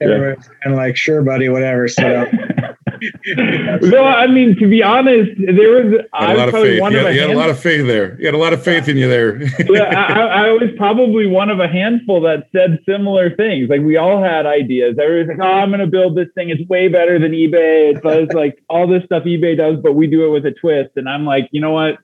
Everybody's 0.00 0.46
yeah. 0.46 0.54
kind 0.62 0.74
of 0.74 0.78
like, 0.78 0.96
sure, 0.96 1.22
buddy, 1.22 1.48
whatever. 1.48 1.88
So 1.88 2.26
no, 3.36 4.04
I 4.04 4.26
mean 4.26 4.56
to 4.58 4.68
be 4.68 4.82
honest, 4.82 5.30
there 5.38 5.84
was 5.84 6.04
I 6.12 6.34
was 6.34 6.50
probably 6.50 6.80
one 6.80 6.92
you 6.92 6.98
of 6.98 7.04
had, 7.04 7.12
a, 7.12 7.14
you 7.14 7.20
had 7.20 7.30
a 7.30 7.38
lot 7.38 7.50
of 7.50 7.58
faith 7.58 7.86
there. 7.86 8.18
You 8.18 8.26
had 8.26 8.34
a 8.34 8.38
lot 8.38 8.52
of 8.52 8.62
faith 8.62 8.88
in 8.88 8.96
you 8.96 9.08
there. 9.08 9.42
yeah, 9.70 9.84
I, 9.84 10.46
I, 10.46 10.52
was 10.52 10.70
probably 10.76 11.26
one 11.26 11.50
of 11.50 11.60
a 11.60 11.68
handful 11.68 12.20
that 12.22 12.48
said 12.52 12.78
similar 12.86 13.34
things. 13.34 13.68
Like 13.68 13.82
we 13.82 13.96
all 13.96 14.22
had 14.22 14.46
ideas. 14.46 14.96
Everybody's 15.00 15.38
like, 15.38 15.48
"Oh, 15.48 15.52
I'm 15.52 15.70
going 15.70 15.80
to 15.80 15.86
build 15.86 16.16
this 16.16 16.28
thing. 16.34 16.50
It's 16.50 16.66
way 16.68 16.88
better 16.88 17.18
than 17.18 17.32
eBay. 17.32 17.96
It 17.96 18.02
does 18.02 18.28
like 18.34 18.62
all 18.68 18.86
this 18.86 19.04
stuff 19.04 19.24
eBay 19.24 19.56
does, 19.56 19.76
but 19.82 19.94
we 19.94 20.06
do 20.06 20.26
it 20.26 20.30
with 20.30 20.46
a 20.46 20.52
twist." 20.52 20.90
And 20.96 21.08
I'm 21.08 21.24
like, 21.24 21.48
you 21.52 21.60
know 21.60 21.72
what? 21.72 21.98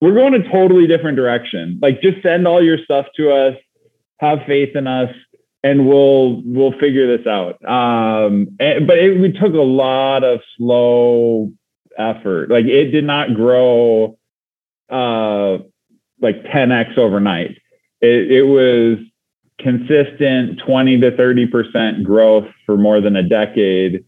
We're 0.00 0.14
going 0.14 0.34
a 0.34 0.48
totally 0.50 0.86
different 0.86 1.16
direction. 1.16 1.78
Like, 1.80 2.02
just 2.02 2.22
send 2.22 2.46
all 2.46 2.62
your 2.62 2.78
stuff 2.78 3.06
to 3.16 3.32
us. 3.32 3.56
Have 4.20 4.40
faith 4.46 4.76
in 4.76 4.86
us 4.86 5.14
and 5.64 5.88
we'll 5.88 6.42
we'll 6.44 6.78
figure 6.78 7.16
this 7.16 7.26
out. 7.26 7.54
Um, 7.64 8.48
and, 8.60 8.86
but 8.86 8.98
it, 8.98 9.18
it 9.24 9.36
took 9.40 9.54
a 9.54 9.62
lot 9.62 10.22
of 10.22 10.40
slow 10.56 11.50
effort. 11.98 12.50
Like 12.50 12.66
it 12.66 12.90
did 12.90 13.04
not 13.04 13.34
grow 13.34 14.18
uh, 14.90 15.58
like 16.20 16.44
10x 16.44 16.98
overnight. 16.98 17.56
It, 18.02 18.30
it 18.30 18.42
was 18.42 18.98
consistent 19.58 20.60
20 20.66 21.00
to 21.00 21.16
30 21.16 21.46
percent 21.46 22.04
growth 22.04 22.46
for 22.66 22.76
more 22.76 23.00
than 23.00 23.16
a 23.16 23.22
decade, 23.22 24.04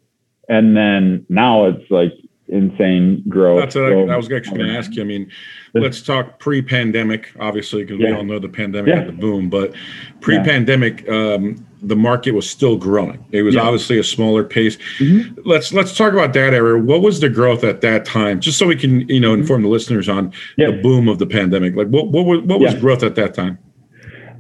and 0.51 0.77
then 0.77 1.25
now 1.31 1.65
it's 1.65 1.91
like 1.91 2.13
insane 2.49 3.23
growth. 3.29 3.61
That's 3.61 3.75
what 3.75 3.85
I, 3.85 4.15
I 4.15 4.17
was 4.17 4.31
actually 4.31 4.59
going 4.59 4.71
to 4.71 4.79
ask 4.79 4.95
you. 4.95 5.03
I 5.03 5.05
mean, 5.05 5.31
let's 5.75 6.01
talk 6.01 6.39
pre-pandemic, 6.39 7.33
obviously, 7.41 7.85
because 7.85 8.01
yeah. 8.01 8.11
we 8.11 8.17
all 8.17 8.25
know 8.25 8.39
the 8.39 8.49
pandemic 8.49 8.89
yeah. 8.89 9.01
had 9.01 9.09
the 9.09 9.13
boom. 9.13 9.51
But 9.51 9.75
pre-pandemic, 10.21 11.05
yeah. 11.07 11.35
um, 11.35 11.67
the 11.83 11.97
market 11.97 12.33
was 12.33 12.49
still 12.49 12.77
growing. 12.77 13.25
It 13.33 13.43
was 13.43 13.57
obviously 13.57 13.99
a 13.99 14.05
smaller 14.05 14.45
pace. 14.45 14.77
Mm-hmm. 14.99 15.41
Let's 15.45 15.73
let's 15.73 15.97
talk 15.97 16.13
about 16.13 16.33
that 16.35 16.55
era. 16.55 16.81
What 16.81 17.03
was 17.03 17.21
the 17.21 17.29
growth 17.29 17.65
at 17.65 17.81
that 17.83 18.05
time? 18.05 18.41
Just 18.41 18.59
so 18.59 18.67
we 18.67 18.77
can 18.77 19.09
you 19.09 19.21
know 19.21 19.33
mm-hmm. 19.33 19.43
inform 19.43 19.63
the 19.63 19.69
listeners 19.69 20.09
on 20.09 20.33
the 20.57 20.81
boom 20.83 21.09
of 21.09 21.19
the 21.19 21.27
pandemic. 21.27 21.77
Like 21.77 21.89
what 21.89 22.09
what 22.09 22.25
was, 22.25 22.41
what 22.43 22.61
was 22.61 22.75
growth 22.75 23.03
at 23.03 23.15
that 23.17 23.35
time? 23.35 23.59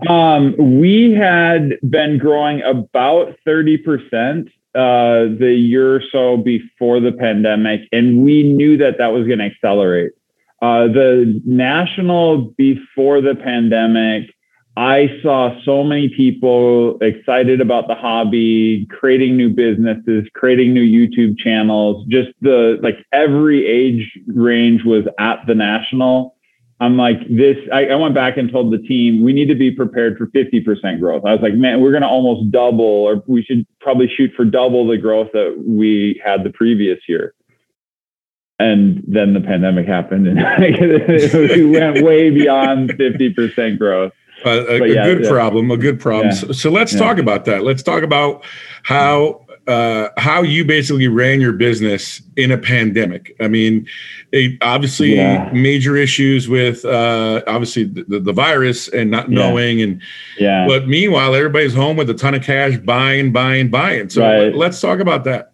Um, 0.09 0.55
we 0.79 1.13
had 1.13 1.79
been 1.89 2.19
growing 2.19 2.63
about 2.63 3.37
thirty 3.45 3.79
percent 3.79 4.49
uh, 4.77 5.35
the 5.39 5.55
year 5.55 5.97
or 5.97 6.03
so 6.13 6.37
before 6.37 7.01
the 7.01 7.13
pandemic, 7.13 7.89
and 7.93 8.23
we 8.23 8.43
knew 8.43 8.77
that 8.77 8.99
that 8.99 9.09
was 9.09 9.27
going 9.27 9.39
to 9.39 9.47
accelerate. 9.47 10.13
Uh, 10.63 10.87
the 10.87 11.41
national 11.45 12.55
before 12.57 13.21
the 13.21 13.35
pandemic, 13.35 14.31
I 14.77 15.19
saw 15.23 15.59
so 15.65 15.83
many 15.83 16.09
people 16.11 16.99
excited 17.01 17.61
about 17.63 17.89
the 17.89 17.95
hobby, 17.95 18.87
creating 18.91 19.37
new 19.37 19.49
businesses, 19.49 20.29
creating 20.35 20.75
new 20.75 20.85
YouTube 20.85 21.39
channels. 21.39 22.07
Just 22.09 22.29
the 22.43 22.79
like 22.83 22.99
every 23.13 23.67
age 23.67 24.19
range 24.27 24.85
was 24.85 25.07
at 25.19 25.47
the 25.47 25.55
national. 25.55 26.36
I'm 26.79 26.99
like, 26.99 27.21
this, 27.29 27.57
I, 27.73 27.87
I, 27.87 27.95
went 27.95 28.15
back 28.15 28.37
and 28.37 28.53
told 28.53 28.71
the 28.71 28.79
team, 28.79 29.23
we 29.23 29.33
need 29.33 29.47
to 29.47 29.55
be 29.55 29.71
prepared 29.71 30.19
for 30.19 30.27
50% 30.27 31.01
growth. 31.01 31.25
I 31.25 31.33
was 31.33 31.41
like, 31.41 31.55
man, 31.55 31.81
we're 31.81 31.91
going 31.91 32.03
to 32.03 32.09
almost 32.09 32.51
double, 32.51 32.85
or 32.85 33.23
we 33.27 33.43
should 33.43 33.67
probably 33.81 34.13
shoot 34.15 34.31
for 34.37 34.45
double 34.45 34.87
the 34.87 34.99
growth 34.99 35.31
that 35.33 35.63
we 35.67 36.21
had 36.23 36.45
the 36.45 36.51
previous 36.51 36.99
year. 37.09 37.35
And 38.59 39.03
then 39.07 39.33
the 39.33 39.41
pandemic 39.41 39.87
happened 39.87 40.29
and 40.29 40.39
we 41.33 41.65
went 41.65 42.03
way 42.03 42.31
beyond 42.31 42.91
50% 42.91 43.79
growth. 43.79 44.13
Uh, 44.45 44.51
a, 44.51 44.83
a 44.83 44.87
yeah, 44.87 45.05
good 45.05 45.25
yeah. 45.25 45.31
problem, 45.31 45.71
a 45.71 45.77
good 45.79 45.99
problem. 45.99 46.29
Yeah. 46.29 46.35
So, 46.35 46.53
so, 46.53 46.71
let's 46.71 46.95
talk 46.95 47.17
about 47.17 47.47
that. 47.47 47.65
Let's 47.65 47.83
talk 47.83 48.03
about 48.03 48.45
how 48.83 49.46
uh, 49.67 50.09
how 50.17 50.43
you 50.43 50.65
basically 50.65 51.09
ran 51.09 51.41
your 51.41 51.53
business 51.53 52.23
in 52.37 52.53
a 52.53 52.59
pandemic. 52.59 53.35
I 53.41 53.49
mean, 53.49 53.87
it, 54.33 54.59
obviously 54.63 55.17
yeah. 55.17 55.51
major 55.53 55.97
issues 55.97 56.49
with 56.49 56.85
uh, 56.85 57.43
obviously 57.47 57.85
the, 57.85 58.21
the, 58.21 58.33
virus 58.33 58.89
and 58.89 59.11
not 59.11 59.31
yeah. 59.31 59.39
knowing, 59.39 59.83
and 59.83 60.01
yeah. 60.39 60.67
But 60.69 60.87
meanwhile, 60.87 61.35
everybody's 61.35 61.75
home 61.75 61.97
with 61.97 62.09
a 62.11 62.15
ton 62.15 62.35
of 62.35 62.43
cash, 62.43 62.77
buying, 62.79 63.33
buying, 63.33 63.71
buying. 63.71 64.09
So 64.09 64.23
right. 64.23 64.55
let, 64.55 64.71
us 64.71 64.81
talk 64.81 65.01
about 65.01 65.25
that. 65.25 65.53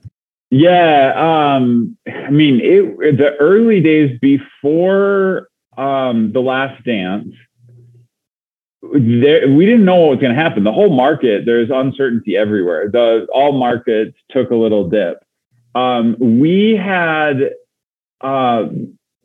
Yeah, 0.51 1.15
um, 1.57 1.97
I 2.07 2.31
mean, 2.31 2.61
it, 2.61 3.17
the 3.17 3.35
early 3.41 3.81
days 3.81 4.19
before 4.21 5.49
um, 5.79 6.33
the 6.33 6.41
Last 6.41 6.85
Dance 6.85 7.35
there, 8.93 9.49
we 9.49 9.65
didn't 9.65 9.85
know 9.85 9.97
what 9.97 10.11
was 10.11 10.19
going 10.21 10.35
to 10.35 10.41
happen. 10.41 10.65
The 10.65 10.73
whole 10.73 10.95
market, 10.95 11.45
there's 11.47 11.71
uncertainty 11.71 12.37
everywhere. 12.37 12.89
The 12.91 13.27
all 13.33 13.53
markets 13.53 14.17
took 14.31 14.51
a 14.51 14.57
little 14.57 14.89
dip. 14.89 15.25
Um, 15.75 16.17
we 16.19 16.77
had 16.77 17.53
uh, 18.21 18.67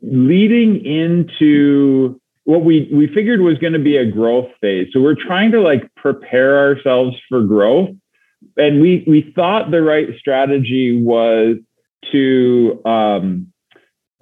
leading 0.00 0.84
into 0.84 2.20
what 2.44 2.64
we 2.64 2.88
we 2.92 3.06
figured 3.08 3.40
was 3.40 3.58
going 3.58 3.74
to 3.74 3.78
be 3.78 3.98
a 3.98 4.10
growth 4.10 4.48
phase. 4.60 4.88
So 4.92 5.00
we're 5.00 5.14
trying 5.14 5.52
to 5.52 5.60
like 5.60 5.94
prepare 5.96 6.58
ourselves 6.58 7.16
for 7.28 7.42
growth, 7.42 7.90
and 8.56 8.80
we 8.80 9.04
we 9.06 9.32
thought 9.34 9.70
the 9.70 9.82
right 9.82 10.08
strategy 10.18 11.00
was 11.00 11.56
to 12.12 12.80
um, 12.86 13.52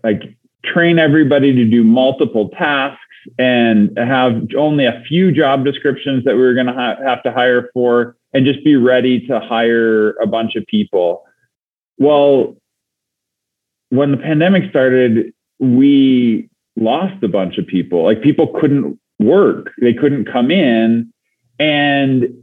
like 0.02 0.22
train 0.64 0.98
everybody 0.98 1.52
to 1.52 1.64
do 1.64 1.84
multiple 1.84 2.48
tasks 2.50 3.00
and 3.38 3.97
have 3.99 4.49
only 4.56 4.87
a 4.87 5.02
few 5.06 5.33
job 5.33 5.64
descriptions 5.64 6.25
that 6.25 6.35
we 6.35 6.42
were 6.42 6.54
going 6.54 6.66
to 6.66 6.73
ha- 6.73 6.97
have 7.04 7.23
to 7.23 7.33
hire 7.33 7.71
for 7.73 8.16
and 8.33 8.45
just 8.45 8.64
be 8.64 8.76
ready 8.76 9.26
to 9.26 9.40
hire 9.40 10.11
a 10.23 10.26
bunch 10.26 10.56
of 10.56 10.66
people. 10.66 11.25
Well, 11.99 12.56
when 13.90 14.11
the 14.11 14.16
pandemic 14.16 14.71
started, 14.71 15.33
we 15.59 16.49
lost 16.76 17.23
a 17.23 17.28
bunch 17.28 17.59
of 17.59 17.66
people. 17.66 18.04
Like 18.04 18.23
people 18.23 18.49
couldn't 18.61 18.99
work, 19.18 19.73
they 19.80 19.95
couldn't 19.95 20.26
come 20.26 20.50
in. 20.50 21.12
And 21.59 22.42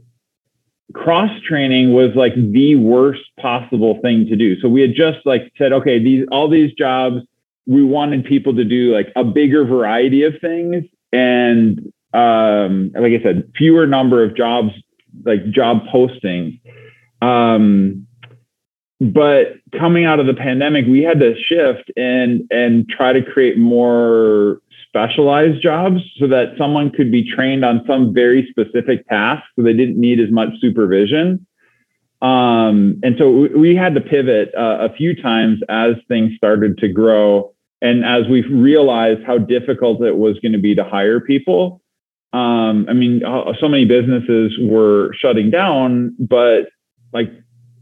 cross 0.92 1.30
training 1.42 1.92
was 1.92 2.14
like 2.14 2.34
the 2.34 2.76
worst 2.76 3.22
possible 3.40 4.00
thing 4.02 4.26
to 4.26 4.36
do. 4.36 4.58
So 4.60 4.68
we 4.68 4.80
had 4.80 4.94
just 4.94 5.18
like 5.24 5.52
said, 5.56 5.72
okay, 5.72 5.98
these 5.98 6.26
all 6.30 6.48
these 6.48 6.72
jobs 6.74 7.22
we 7.66 7.82
wanted 7.82 8.24
people 8.24 8.54
to 8.56 8.64
do 8.64 8.94
like 8.94 9.12
a 9.16 9.24
bigger 9.24 9.64
variety 9.64 10.24
of 10.24 10.34
things 10.40 10.84
and 11.12 11.92
um, 12.14 12.92
like 12.94 13.12
I 13.12 13.22
said, 13.22 13.50
fewer 13.56 13.86
number 13.86 14.22
of 14.22 14.36
jobs, 14.36 14.70
like 15.24 15.50
job 15.50 15.82
postings. 15.92 16.60
Um, 17.20 18.06
but 19.00 19.54
coming 19.78 20.04
out 20.04 20.20
of 20.20 20.26
the 20.26 20.34
pandemic, 20.34 20.86
we 20.86 21.02
had 21.02 21.18
to 21.20 21.34
shift 21.36 21.90
and 21.96 22.42
and 22.50 22.88
try 22.88 23.12
to 23.12 23.22
create 23.22 23.58
more 23.58 24.60
specialized 24.86 25.60
jobs 25.60 26.00
so 26.18 26.28
that 26.28 26.54
someone 26.56 26.90
could 26.90 27.10
be 27.10 27.28
trained 27.28 27.64
on 27.64 27.84
some 27.86 28.14
very 28.14 28.46
specific 28.48 29.06
task, 29.08 29.42
so 29.56 29.62
they 29.62 29.72
didn't 29.72 29.98
need 29.98 30.20
as 30.20 30.30
much 30.30 30.50
supervision. 30.60 31.44
Um, 32.22 33.00
and 33.02 33.16
so 33.18 33.48
we 33.54 33.74
had 33.74 33.94
to 33.96 34.00
pivot 34.00 34.54
uh, 34.56 34.88
a 34.88 34.94
few 34.94 35.20
times 35.20 35.60
as 35.68 35.96
things 36.06 36.32
started 36.36 36.78
to 36.78 36.88
grow 36.88 37.53
and 37.84 38.02
as 38.02 38.26
we 38.28 38.40
realized 38.42 39.22
how 39.24 39.36
difficult 39.36 40.02
it 40.02 40.16
was 40.16 40.38
going 40.40 40.52
to 40.52 40.58
be 40.58 40.74
to 40.74 40.82
hire 40.82 41.20
people, 41.20 41.82
um, 42.32 42.86
I 42.88 42.94
mean, 42.94 43.22
uh, 43.22 43.52
so 43.60 43.68
many 43.68 43.84
businesses 43.84 44.56
were 44.58 45.12
shutting 45.20 45.50
down, 45.50 46.16
but 46.18 46.70
like 47.12 47.30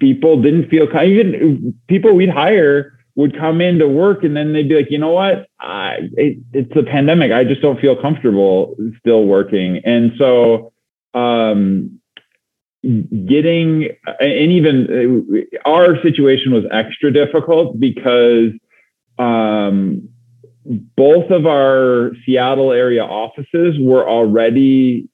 people 0.01 0.43
didn't 0.43 0.69
feel 0.69 0.85
even 0.85 1.75
people 1.87 2.15
we'd 2.15 2.29
hire 2.29 2.99
would 3.15 3.39
come 3.39 3.61
in 3.61 3.79
to 3.79 3.87
work 3.87 4.25
and 4.25 4.37
then 4.37 4.53
they'd 4.53 4.69
be 4.69 4.75
like, 4.75 4.91
you 4.91 4.99
know 4.99 5.13
what, 5.13 5.47
I, 5.61 6.11
it, 6.17 6.39
it's 6.53 6.77
a 6.77 6.83
pandemic. 6.83 7.31
I 7.31 7.45
just 7.45 7.63
don't 7.63 7.81
feel 7.81 7.95
comfortable 7.95 8.75
still 8.99 9.25
working. 9.25 9.81
And 9.85 10.13
so, 10.19 10.73
um, 11.15 12.01
getting 12.83 13.91
and 14.19 14.51
even 14.51 15.47
uh, 15.65 15.69
our 15.71 16.03
situation 16.03 16.53
was 16.53 16.65
extra 16.73 17.13
difficult 17.13 17.79
because 17.79 18.51
um, 19.23 20.09
both 20.97 21.31
of 21.31 21.47
our 21.47 22.13
Seattle 22.25 22.73
area 22.73 23.05
offices 23.05 23.77
were 23.81 24.09
already 24.09 25.09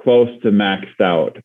close 0.00 0.28
to 0.42 0.50
maxed 0.50 1.00
out 1.00 1.38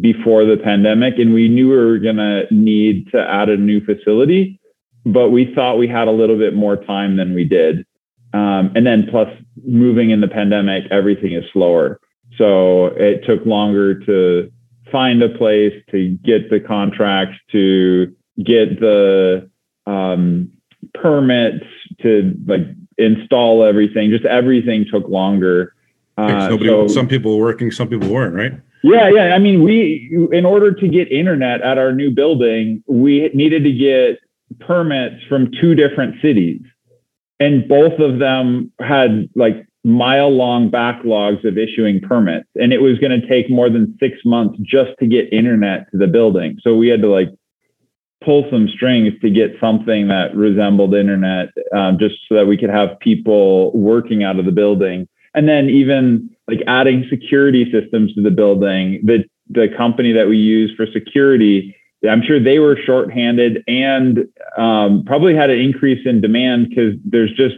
before 0.00 0.44
the 0.44 0.56
pandemic, 0.56 1.14
and 1.18 1.34
we 1.34 1.48
knew 1.48 1.70
we 1.70 1.76
were 1.76 1.98
going 1.98 2.16
to 2.16 2.46
need 2.50 3.10
to 3.10 3.18
add 3.18 3.48
a 3.48 3.56
new 3.56 3.84
facility, 3.84 4.60
but 5.04 5.30
we 5.30 5.52
thought 5.54 5.78
we 5.78 5.88
had 5.88 6.06
a 6.06 6.12
little 6.12 6.38
bit 6.38 6.54
more 6.54 6.76
time 6.76 7.16
than 7.16 7.34
we 7.34 7.44
did. 7.44 7.84
Um, 8.32 8.72
and 8.74 8.86
then 8.86 9.06
plus 9.10 9.28
moving 9.64 10.10
in 10.10 10.20
the 10.20 10.28
pandemic, 10.28 10.84
everything 10.90 11.32
is 11.32 11.44
slower. 11.52 12.00
So 12.36 12.86
it 12.86 13.24
took 13.24 13.44
longer 13.46 13.98
to 14.06 14.50
find 14.90 15.22
a 15.22 15.28
place, 15.28 15.72
to 15.90 16.16
get 16.24 16.50
the 16.50 16.60
contracts, 16.60 17.36
to 17.52 18.14
get 18.44 18.80
the 18.80 19.48
um, 19.86 20.50
permits 20.94 21.64
to 22.02 22.34
like 22.46 22.62
install 22.98 23.64
everything. 23.64 24.10
Just 24.10 24.24
everything 24.24 24.86
took 24.90 25.08
longer. 25.08 25.74
Uh, 26.16 26.48
Nobody, 26.48 26.68
so, 26.68 26.86
some 26.88 27.08
people 27.08 27.38
were 27.38 27.44
working, 27.44 27.70
some 27.70 27.88
people 27.88 28.08
weren't, 28.08 28.34
right? 28.34 28.52
Yeah, 28.84 29.08
yeah. 29.08 29.34
I 29.34 29.38
mean, 29.38 29.62
we 29.62 30.28
in 30.30 30.44
order 30.44 30.72
to 30.72 30.88
get 30.88 31.10
internet 31.10 31.62
at 31.62 31.78
our 31.78 31.92
new 31.92 32.10
building, 32.10 32.84
we 32.86 33.30
needed 33.32 33.64
to 33.64 33.72
get 33.72 34.18
permits 34.60 35.24
from 35.28 35.50
two 35.60 35.74
different 35.74 36.20
cities, 36.20 36.60
and 37.40 37.66
both 37.66 37.98
of 37.98 38.18
them 38.18 38.70
had 38.78 39.30
like 39.34 39.66
mile 39.84 40.30
long 40.30 40.70
backlogs 40.70 41.46
of 41.48 41.56
issuing 41.56 42.00
permits, 42.00 42.48
and 42.56 42.72
it 42.72 42.82
was 42.82 42.98
going 42.98 43.18
to 43.18 43.26
take 43.26 43.48
more 43.50 43.70
than 43.70 43.96
six 43.98 44.18
months 44.24 44.58
just 44.60 44.90
to 44.98 45.06
get 45.06 45.32
internet 45.32 45.90
to 45.90 45.98
the 45.98 46.06
building. 46.06 46.58
So 46.62 46.76
we 46.76 46.88
had 46.88 47.00
to 47.00 47.08
like 47.08 47.30
pull 48.24 48.48
some 48.50 48.68
strings 48.68 49.12
to 49.20 49.30
get 49.30 49.56
something 49.60 50.08
that 50.08 50.34
resembled 50.34 50.94
internet, 50.94 51.48
um, 51.72 51.98
just 51.98 52.16
so 52.28 52.34
that 52.34 52.46
we 52.46 52.56
could 52.56 52.70
have 52.70 52.98
people 53.00 53.72
working 53.72 54.24
out 54.24 54.38
of 54.38 54.44
the 54.44 54.52
building. 54.52 55.06
And 55.34 55.48
then 55.48 55.68
even 55.68 56.30
like 56.48 56.60
adding 56.66 57.06
security 57.08 57.70
systems 57.70 58.14
to 58.14 58.22
the 58.22 58.30
building. 58.30 59.00
The 59.04 59.24
the 59.50 59.68
company 59.76 60.12
that 60.12 60.26
we 60.26 60.38
use 60.38 60.72
for 60.76 60.86
security, 60.86 61.76
I'm 62.08 62.22
sure 62.22 62.40
they 62.40 62.58
were 62.58 62.78
shorthanded 62.84 63.62
and 63.68 64.26
um, 64.56 65.04
probably 65.04 65.34
had 65.34 65.50
an 65.50 65.58
increase 65.58 66.06
in 66.06 66.20
demand 66.20 66.70
because 66.70 66.94
there's 67.04 67.32
just 67.32 67.56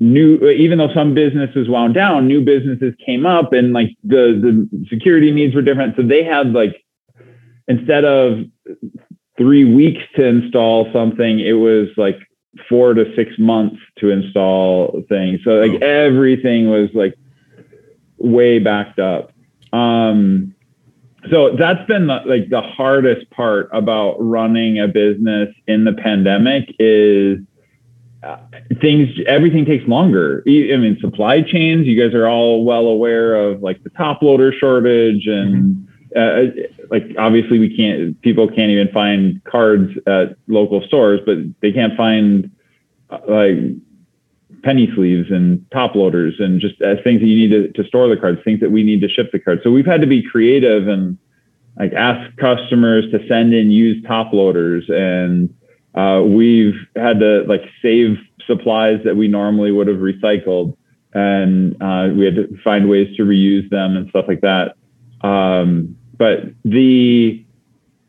new 0.00 0.48
even 0.48 0.78
though 0.78 0.92
some 0.92 1.14
businesses 1.14 1.68
wound 1.68 1.94
down 1.94 2.26
new 2.26 2.44
businesses 2.44 2.92
came 3.06 3.24
up 3.24 3.52
and 3.52 3.72
like 3.72 3.90
the 4.02 4.66
the 4.72 4.86
security 4.88 5.30
needs 5.30 5.54
were 5.54 5.62
different 5.62 5.94
so 5.94 6.02
they 6.02 6.24
had 6.24 6.52
like 6.52 6.84
instead 7.68 8.04
of 8.04 8.38
three 9.36 9.64
weeks 9.64 10.02
to 10.16 10.24
install 10.24 10.90
something, 10.92 11.40
it 11.40 11.52
was 11.52 11.88
like 11.96 12.18
four 12.68 12.94
to 12.94 13.14
six 13.16 13.32
months 13.38 13.80
to 13.98 14.10
install 14.10 15.02
things. 15.08 15.40
So 15.44 15.52
like 15.52 15.82
oh. 15.82 15.86
everything 15.86 16.70
was 16.70 16.90
like 16.94 17.14
way 18.18 18.58
backed 18.58 18.98
up. 18.98 19.32
Um, 19.72 20.54
so 21.30 21.56
that's 21.56 21.86
been 21.86 22.08
the, 22.08 22.20
like 22.26 22.50
the 22.50 22.60
hardest 22.60 23.30
part 23.30 23.70
about 23.72 24.16
running 24.18 24.80
a 24.80 24.88
business 24.88 25.54
in 25.66 25.84
the 25.84 25.92
pandemic 25.92 26.74
is 26.78 27.38
uh, 28.22 28.38
things 28.80 29.08
everything 29.26 29.64
takes 29.64 29.84
longer 29.88 30.44
i 30.46 30.76
mean 30.76 30.96
supply 31.00 31.42
chains 31.42 31.88
you 31.88 32.00
guys 32.00 32.14
are 32.14 32.28
all 32.28 32.64
well 32.64 32.86
aware 32.86 33.34
of 33.34 33.62
like 33.62 33.82
the 33.82 33.90
top 33.90 34.22
loader 34.22 34.52
shortage 34.52 35.26
and 35.26 35.54
mm-hmm 35.54 35.92
uh, 36.16 36.44
like 36.92 37.04
obviously 37.18 37.58
we 37.58 37.74
can't 37.74 38.20
people 38.20 38.46
can't 38.46 38.70
even 38.70 38.88
find 38.92 39.42
cards 39.44 39.90
at 40.06 40.36
local 40.46 40.82
stores 40.82 41.20
but 41.24 41.38
they 41.60 41.72
can't 41.72 41.96
find 41.96 42.50
uh, 43.10 43.18
like 43.26 43.56
penny 44.62 44.88
sleeves 44.94 45.30
and 45.30 45.64
top 45.72 45.94
loaders 45.94 46.34
and 46.38 46.60
just 46.60 46.80
uh, 46.82 46.94
things 47.02 47.20
that 47.20 47.26
you 47.26 47.48
need 47.48 47.50
to, 47.50 47.72
to 47.72 47.88
store 47.88 48.06
the 48.08 48.16
cards 48.16 48.38
things 48.44 48.60
that 48.60 48.70
we 48.70 48.84
need 48.84 49.00
to 49.00 49.08
ship 49.08 49.32
the 49.32 49.38
cards. 49.38 49.62
So 49.64 49.70
we've 49.70 49.86
had 49.86 50.02
to 50.02 50.06
be 50.06 50.22
creative 50.22 50.86
and 50.86 51.18
like 51.78 51.94
ask 51.94 52.36
customers 52.36 53.10
to 53.10 53.26
send 53.26 53.54
in 53.54 53.70
used 53.70 54.06
top 54.06 54.32
loaders 54.34 54.84
and 54.88 55.52
uh, 55.94 56.22
we've 56.22 56.76
had 56.94 57.20
to 57.20 57.42
like 57.48 57.62
save 57.80 58.18
supplies 58.46 59.00
that 59.04 59.16
we 59.16 59.28
normally 59.28 59.72
would 59.72 59.88
have 59.88 59.98
recycled 59.98 60.76
and 61.14 61.74
uh, 61.82 62.08
we 62.14 62.26
had 62.26 62.34
to 62.34 62.56
find 62.62 62.88
ways 62.88 63.14
to 63.16 63.24
reuse 63.24 63.68
them 63.70 63.96
and 63.96 64.08
stuff 64.10 64.26
like 64.28 64.42
that. 64.42 64.74
Um, 65.26 65.96
but 66.16 66.40
the 66.64 67.44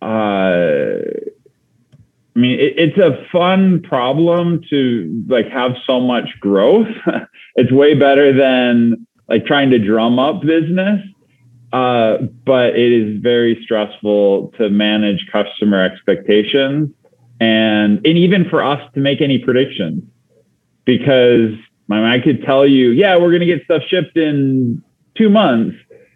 uh, 0.01 0.97
I 2.35 2.39
mean, 2.39 2.59
it, 2.59 2.73
it's 2.77 2.97
a 2.97 3.25
fun 3.31 3.81
problem 3.81 4.61
to 4.69 5.25
like 5.27 5.47
have 5.49 5.73
so 5.85 5.99
much 5.99 6.29
growth. 6.39 6.87
it's 7.55 7.71
way 7.71 7.93
better 7.93 8.33
than 8.33 9.07
like 9.29 9.45
trying 9.45 9.69
to 9.69 9.79
drum 9.79 10.19
up 10.19 10.41
business. 10.41 11.01
uh, 11.71 12.17
but 12.45 12.75
it 12.75 12.91
is 12.91 13.21
very 13.21 13.59
stressful 13.63 14.53
to 14.57 14.69
manage 14.69 15.27
customer 15.31 15.83
expectations 15.83 16.89
and 17.39 18.05
and 18.05 18.17
even 18.17 18.47
for 18.49 18.63
us 18.63 18.81
to 18.93 18.99
make 18.99 19.21
any 19.21 19.37
predictions 19.39 20.03
because 20.85 21.53
I 21.91 22.19
could 22.19 22.43
tell 22.43 22.65
you, 22.65 22.89
yeah, 22.91 23.15
we're 23.17 23.29
going 23.29 23.41
to 23.41 23.45
get 23.45 23.63
stuff 23.65 23.83
shipped 23.87 24.17
in 24.17 24.81
two 25.15 25.29
months, 25.29 25.75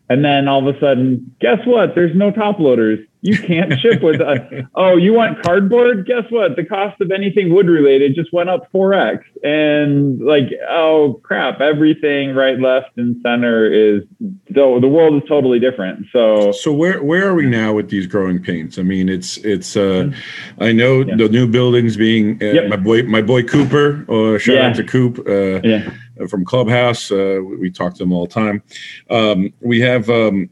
and 0.09 0.23
then 0.23 0.47
all 0.47 0.67
of 0.67 0.73
a 0.73 0.79
sudden, 0.79 1.35
guess 1.41 1.59
what? 1.65 1.93
There's 1.93 2.15
no 2.15 2.31
top 2.31 2.59
loaders. 2.59 2.99
You 3.21 3.37
can't 3.37 3.77
ship 3.79 4.01
with 4.01 4.21
us. 4.21 4.39
Oh, 4.73 4.95
you 4.95 5.11
want 5.13 5.43
cardboard? 5.43 6.05
Guess 6.05 6.25
what? 6.29 6.55
The 6.55 6.63
cost 6.63 7.01
of 7.01 7.11
anything 7.11 7.53
wood 7.53 7.67
related 7.67 8.15
just 8.15 8.31
went 8.31 8.49
up 8.49 8.71
4x. 8.71 9.19
And 9.43 10.21
like, 10.21 10.45
oh 10.69 11.19
crap, 11.23 11.59
everything 11.59 12.35
right, 12.35 12.57
left, 12.57 12.97
and 12.97 13.17
center 13.21 13.65
is 13.71 14.03
so 14.55 14.79
the 14.79 14.87
world 14.87 15.21
is 15.21 15.27
totally 15.27 15.59
different. 15.59 16.05
So 16.13 16.51
So 16.53 16.71
where 16.71 17.03
where 17.03 17.27
are 17.27 17.35
we 17.35 17.45
now 17.45 17.73
with 17.73 17.89
these 17.89 18.07
growing 18.07 18.41
pains? 18.41 18.79
I 18.79 18.83
mean, 18.83 19.09
it's 19.09 19.37
it's 19.37 19.75
uh 19.75 20.11
I 20.59 20.71
know 20.71 21.01
yeah. 21.01 21.15
the 21.17 21.27
new 21.27 21.47
buildings 21.47 21.97
being 21.97 22.41
uh, 22.41 22.45
yep. 22.45 22.69
my 22.69 22.77
boy 22.77 23.03
my 23.03 23.21
boy 23.21 23.43
Cooper, 23.43 24.05
uh, 24.09 24.37
shout 24.37 24.55
yeah. 24.55 24.67
out 24.67 24.75
to 24.75 24.83
Coop. 24.83 25.19
Uh, 25.27 25.67
yeah. 25.67 25.91
From 26.29 26.45
Clubhouse, 26.45 27.11
uh, 27.11 27.39
we, 27.45 27.57
we, 27.57 27.71
talk 27.71 27.93
to 27.93 27.99
them 27.99 28.11
all 28.11 28.25
the 28.25 28.33
time. 28.33 28.63
Um, 29.09 29.53
we 29.61 29.79
have 29.81 30.09
um, 30.09 30.49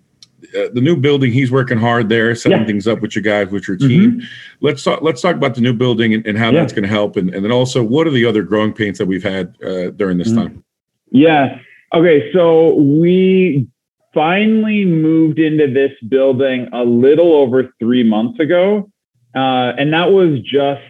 uh, 0.55 0.69
the 0.73 0.81
new 0.81 0.95
building. 0.95 1.31
He's 1.31 1.51
working 1.51 1.77
hard 1.77 2.09
there, 2.09 2.35
setting 2.35 2.59
yeah. 2.59 2.65
things 2.65 2.87
up 2.87 3.01
with 3.01 3.15
your 3.15 3.23
guys, 3.23 3.49
with 3.51 3.67
your 3.67 3.77
team. 3.77 4.11
Mm-hmm. 4.11 4.25
Let's 4.61 4.83
talk. 4.83 5.01
Let's 5.01 5.21
talk 5.21 5.35
about 5.35 5.55
the 5.55 5.61
new 5.61 5.73
building 5.73 6.13
and, 6.13 6.25
and 6.25 6.37
how 6.37 6.51
yeah. 6.51 6.61
that's 6.61 6.73
going 6.73 6.83
to 6.83 6.89
help, 6.89 7.15
and, 7.17 7.33
and 7.33 7.43
then 7.43 7.51
also 7.51 7.83
what 7.83 8.07
are 8.07 8.11
the 8.11 8.25
other 8.25 8.43
growing 8.43 8.73
pains 8.73 8.97
that 8.97 9.05
we've 9.05 9.23
had 9.23 9.55
uh, 9.63 9.91
during 9.91 10.17
this 10.17 10.29
mm-hmm. 10.29 10.47
time. 10.47 10.63
Yeah. 11.11 11.59
Okay. 11.93 12.31
So 12.33 12.75
we 12.75 13.67
finally 14.13 14.85
moved 14.85 15.39
into 15.39 15.71
this 15.71 15.91
building 16.07 16.69
a 16.73 16.83
little 16.83 17.33
over 17.33 17.73
three 17.79 18.03
months 18.03 18.39
ago, 18.39 18.89
uh, 19.35 19.73
and 19.77 19.93
that 19.93 20.11
was 20.11 20.39
just 20.41 20.81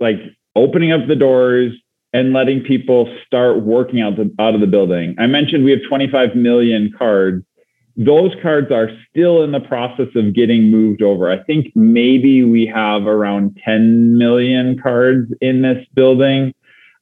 like 0.00 0.16
opening 0.54 0.92
up 0.92 1.06
the 1.06 1.16
doors 1.16 1.72
and 2.12 2.32
letting 2.32 2.62
people 2.62 3.14
start 3.26 3.62
working 3.62 4.00
out 4.00 4.16
the, 4.16 4.34
out 4.38 4.54
of 4.54 4.60
the 4.60 4.66
building. 4.66 5.14
I 5.18 5.26
mentioned 5.26 5.64
we 5.64 5.70
have 5.72 5.80
25 5.88 6.34
million 6.34 6.92
cards 6.96 7.44
those 7.98 8.32
cards 8.40 8.70
are 8.70 8.90
still 9.10 9.42
in 9.42 9.50
the 9.50 9.60
process 9.60 10.06
of 10.14 10.32
getting 10.32 10.70
moved 10.70 11.02
over. 11.02 11.28
I 11.28 11.42
think 11.42 11.72
maybe 11.74 12.44
we 12.44 12.64
have 12.64 13.08
around 13.08 13.58
10 13.64 14.16
million 14.16 14.78
cards 14.80 15.32
in 15.40 15.62
this 15.62 15.84
building. 15.94 16.54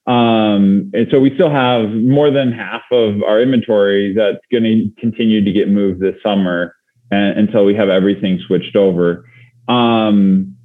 Um, 0.07 0.91
and 0.95 1.07
so 1.11 1.21
we 1.21 1.35
still 1.35 1.51
have 1.51 1.91
more 1.91 2.31
than 2.31 2.51
half 2.51 2.81
of 2.91 3.23
our 3.23 3.43
inventory 3.43 4.15
that's 4.15 4.39
going 4.51 4.65
to 4.65 4.91
continue 4.99 5.45
to 5.45 5.53
get 5.53 5.69
moved 5.69 6.01
this 6.01 6.15
summer 6.23 6.75
and, 7.11 7.41
until 7.41 7.67
we 7.67 7.75
have 7.75 7.91
everything 7.91 8.41
switched 8.47 8.75
over. 8.75 9.29
Um, 9.69 10.57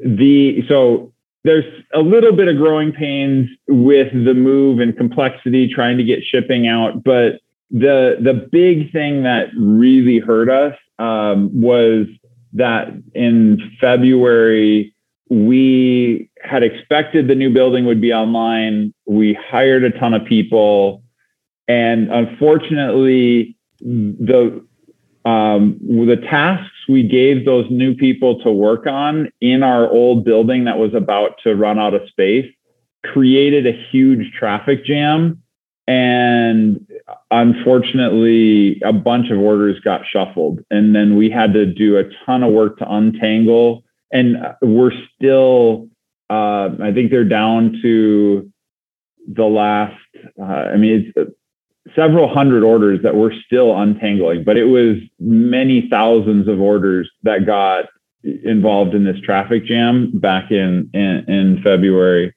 the 0.00 0.64
so 0.68 1.14
there's 1.44 1.64
a 1.94 2.00
little 2.00 2.32
bit 2.32 2.48
of 2.48 2.56
growing 2.56 2.92
pains 2.92 3.48
with 3.68 4.12
the 4.12 4.34
move 4.34 4.80
and 4.80 4.96
complexity 4.96 5.68
trying 5.68 5.96
to 5.96 6.04
get 6.04 6.20
shipping 6.24 6.66
out, 6.66 7.04
but 7.04 7.40
the 7.70 8.16
the 8.20 8.48
big 8.50 8.90
thing 8.92 9.22
that 9.22 9.48
really 9.56 10.18
hurt 10.18 10.48
us 10.48 10.76
um, 10.98 11.50
was 11.60 12.06
that 12.54 12.88
in 13.14 13.76
February 13.80 14.94
we 15.30 16.30
had 16.42 16.62
expected 16.62 17.28
the 17.28 17.34
new 17.34 17.52
building 17.52 17.84
would 17.84 18.00
be 18.00 18.12
online. 18.12 18.94
We 19.06 19.34
hired 19.34 19.84
a 19.84 19.90
ton 19.90 20.14
of 20.14 20.24
people, 20.24 21.02
and 21.66 22.10
unfortunately, 22.10 23.56
the 23.80 24.66
um, 25.28 25.78
the 25.82 26.16
tasks 26.16 26.74
we 26.88 27.02
gave 27.02 27.44
those 27.44 27.66
new 27.70 27.94
people 27.94 28.40
to 28.40 28.50
work 28.50 28.86
on 28.86 29.30
in 29.40 29.62
our 29.62 29.86
old 29.90 30.24
building 30.24 30.64
that 30.64 30.78
was 30.78 30.94
about 30.94 31.32
to 31.42 31.54
run 31.54 31.78
out 31.78 31.92
of 31.92 32.08
space 32.08 32.50
created 33.04 33.66
a 33.66 33.72
huge 33.90 34.32
traffic 34.32 34.84
jam. 34.84 35.42
And 35.86 36.86
unfortunately 37.30 38.80
a 38.84 38.92
bunch 38.92 39.30
of 39.30 39.38
orders 39.38 39.78
got 39.80 40.02
shuffled. 40.10 40.60
And 40.70 40.94
then 40.94 41.16
we 41.16 41.30
had 41.30 41.52
to 41.52 41.66
do 41.66 41.98
a 41.98 42.04
ton 42.24 42.42
of 42.42 42.52
work 42.52 42.78
to 42.78 42.90
untangle. 42.90 43.84
And 44.10 44.36
we're 44.62 44.92
still 45.14 45.88
uh, 46.30 46.68
i 46.82 46.92
think 46.92 47.10
they're 47.10 47.24
down 47.24 47.78
to 47.82 48.50
the 49.32 49.44
last 49.44 49.96
uh, 50.40 50.44
i 50.44 50.76
mean 50.76 51.12
it's 51.16 51.30
several 51.94 52.32
hundred 52.32 52.62
orders 52.62 53.00
that 53.02 53.14
we're 53.14 53.32
still 53.46 53.76
untangling 53.76 54.44
but 54.44 54.56
it 54.56 54.64
was 54.64 54.96
many 55.18 55.88
thousands 55.88 56.48
of 56.48 56.60
orders 56.60 57.10
that 57.22 57.46
got 57.46 57.86
involved 58.44 58.94
in 58.94 59.04
this 59.04 59.20
traffic 59.20 59.64
jam 59.64 60.10
back 60.14 60.50
in 60.50 60.90
in, 60.92 61.24
in 61.28 61.62
february 61.62 62.34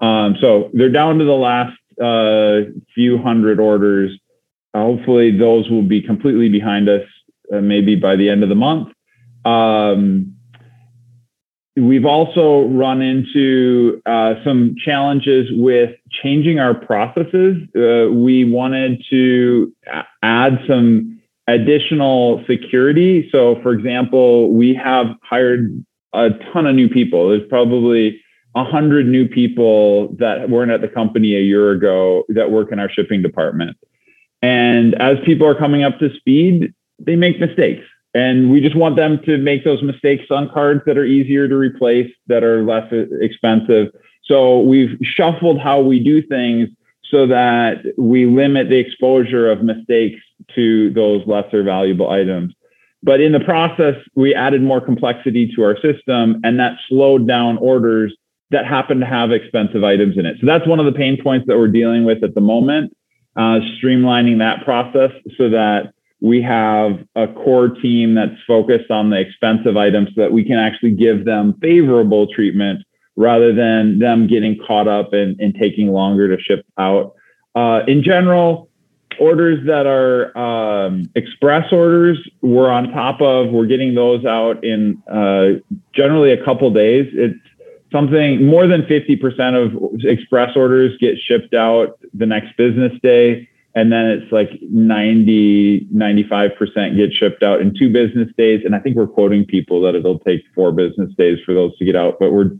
um, 0.00 0.36
so 0.40 0.70
they're 0.74 0.90
down 0.90 1.18
to 1.18 1.24
the 1.24 1.32
last 1.32 1.76
uh, 2.02 2.70
few 2.94 3.18
hundred 3.18 3.58
orders. 3.58 4.18
hopefully, 4.74 5.36
those 5.36 5.68
will 5.70 5.82
be 5.82 6.02
completely 6.02 6.48
behind 6.48 6.88
us, 6.88 7.06
uh, 7.52 7.60
maybe 7.60 7.96
by 7.96 8.16
the 8.16 8.28
end 8.28 8.42
of 8.42 8.48
the 8.48 8.54
month. 8.54 8.88
Um, 9.44 10.35
we've 11.76 12.06
also 12.06 12.64
run 12.68 13.02
into 13.02 14.00
uh, 14.06 14.34
some 14.44 14.74
challenges 14.82 15.48
with 15.52 15.90
changing 16.10 16.58
our 16.58 16.74
processes. 16.74 17.56
Uh, 17.76 18.10
we 18.12 18.44
wanted 18.44 19.04
to 19.10 19.72
add 20.22 20.58
some 20.66 21.20
additional 21.46 22.42
security. 22.46 23.28
So, 23.30 23.60
for 23.62 23.72
example, 23.72 24.50
we 24.52 24.74
have 24.74 25.06
hired 25.22 25.84
a 26.12 26.30
ton 26.52 26.66
of 26.66 26.74
new 26.74 26.88
people. 26.88 27.28
There's 27.28 27.48
probably 27.48 28.20
100 28.52 29.06
new 29.06 29.28
people 29.28 30.14
that 30.18 30.48
weren't 30.48 30.70
at 30.70 30.80
the 30.80 30.88
company 30.88 31.36
a 31.36 31.40
year 31.40 31.72
ago 31.72 32.24
that 32.30 32.50
work 32.50 32.72
in 32.72 32.78
our 32.78 32.90
shipping 32.90 33.20
department. 33.20 33.76
And 34.40 34.94
as 34.94 35.18
people 35.24 35.46
are 35.46 35.54
coming 35.54 35.82
up 35.82 35.98
to 35.98 36.14
speed, 36.16 36.74
they 36.98 37.16
make 37.16 37.38
mistakes. 37.38 37.84
And 38.16 38.50
we 38.50 38.62
just 38.62 38.74
want 38.74 38.96
them 38.96 39.20
to 39.26 39.36
make 39.36 39.62
those 39.62 39.82
mistakes 39.82 40.24
on 40.30 40.48
cards 40.48 40.80
that 40.86 40.96
are 40.96 41.04
easier 41.04 41.46
to 41.48 41.54
replace, 41.54 42.10
that 42.28 42.42
are 42.42 42.62
less 42.62 42.90
expensive. 43.20 43.88
So 44.24 44.60
we've 44.60 44.98
shuffled 45.02 45.60
how 45.60 45.82
we 45.82 46.02
do 46.02 46.22
things 46.22 46.70
so 47.10 47.26
that 47.26 47.84
we 47.98 48.24
limit 48.24 48.70
the 48.70 48.78
exposure 48.78 49.50
of 49.50 49.62
mistakes 49.62 50.18
to 50.54 50.90
those 50.94 51.26
lesser 51.26 51.62
valuable 51.62 52.08
items. 52.08 52.54
But 53.02 53.20
in 53.20 53.32
the 53.32 53.40
process, 53.40 53.96
we 54.14 54.34
added 54.34 54.62
more 54.62 54.80
complexity 54.80 55.52
to 55.54 55.62
our 55.62 55.76
system, 55.82 56.40
and 56.42 56.58
that 56.58 56.78
slowed 56.88 57.28
down 57.28 57.58
orders 57.58 58.16
that 58.50 58.64
happen 58.64 58.98
to 59.00 59.06
have 59.06 59.30
expensive 59.30 59.84
items 59.84 60.16
in 60.16 60.24
it. 60.24 60.38
So 60.40 60.46
that's 60.46 60.66
one 60.66 60.80
of 60.80 60.86
the 60.86 60.92
pain 60.92 61.22
points 61.22 61.46
that 61.48 61.58
we're 61.58 61.68
dealing 61.68 62.06
with 62.06 62.24
at 62.24 62.34
the 62.34 62.40
moment, 62.40 62.96
uh, 63.36 63.60
streamlining 63.76 64.38
that 64.38 64.64
process 64.64 65.10
so 65.36 65.50
that 65.50 65.92
we 66.26 66.42
have 66.42 67.06
a 67.14 67.28
core 67.28 67.68
team 67.68 68.14
that's 68.14 68.34
focused 68.48 68.90
on 68.90 69.10
the 69.10 69.16
expensive 69.16 69.76
items 69.76 70.08
so 70.14 70.22
that 70.22 70.32
we 70.32 70.44
can 70.44 70.58
actually 70.58 70.90
give 70.90 71.24
them 71.24 71.54
favorable 71.62 72.26
treatment 72.26 72.84
rather 73.14 73.54
than 73.54 74.00
them 74.00 74.26
getting 74.26 74.58
caught 74.66 74.88
up 74.88 75.12
and, 75.12 75.38
and 75.40 75.54
taking 75.54 75.92
longer 75.92 76.36
to 76.36 76.42
ship 76.42 76.66
out. 76.78 77.14
Uh, 77.54 77.82
in 77.86 78.02
general, 78.02 78.68
orders 79.20 79.64
that 79.66 79.86
are 79.86 80.36
um, 80.36 81.08
express 81.14 81.72
orders, 81.72 82.18
we're 82.42 82.70
on 82.70 82.90
top 82.90 83.22
of. 83.22 83.50
We're 83.52 83.66
getting 83.66 83.94
those 83.94 84.24
out 84.24 84.64
in 84.64 85.00
uh, 85.08 85.60
generally 85.94 86.32
a 86.32 86.44
couple 86.44 86.68
days. 86.72 87.06
It's 87.12 87.38
something 87.92 88.44
more 88.44 88.66
than 88.66 88.82
50% 88.82 89.54
of 89.54 90.04
express 90.04 90.56
orders 90.56 90.98
get 90.98 91.18
shipped 91.18 91.54
out 91.54 92.00
the 92.12 92.26
next 92.26 92.56
business 92.56 92.92
day 93.00 93.48
and 93.76 93.92
then 93.92 94.06
it's 94.06 94.32
like 94.32 94.58
90 94.62 95.86
95% 95.94 96.96
get 96.96 97.12
shipped 97.12 97.42
out 97.42 97.60
in 97.60 97.74
two 97.78 97.92
business 97.92 98.28
days. 98.36 98.62
And 98.64 98.74
i 98.74 98.80
think 98.80 98.96
we're 98.96 99.06
quoting 99.06 99.44
people 99.44 99.80
that 99.82 99.94
it'll 99.94 100.18
take 100.20 100.42
four 100.54 100.72
business 100.72 101.12
days 101.16 101.38
for 101.44 101.54
those 101.54 101.76
to 101.78 101.84
get 101.84 101.94
out 101.94 102.16
but 102.18 102.32
we're 102.32 102.50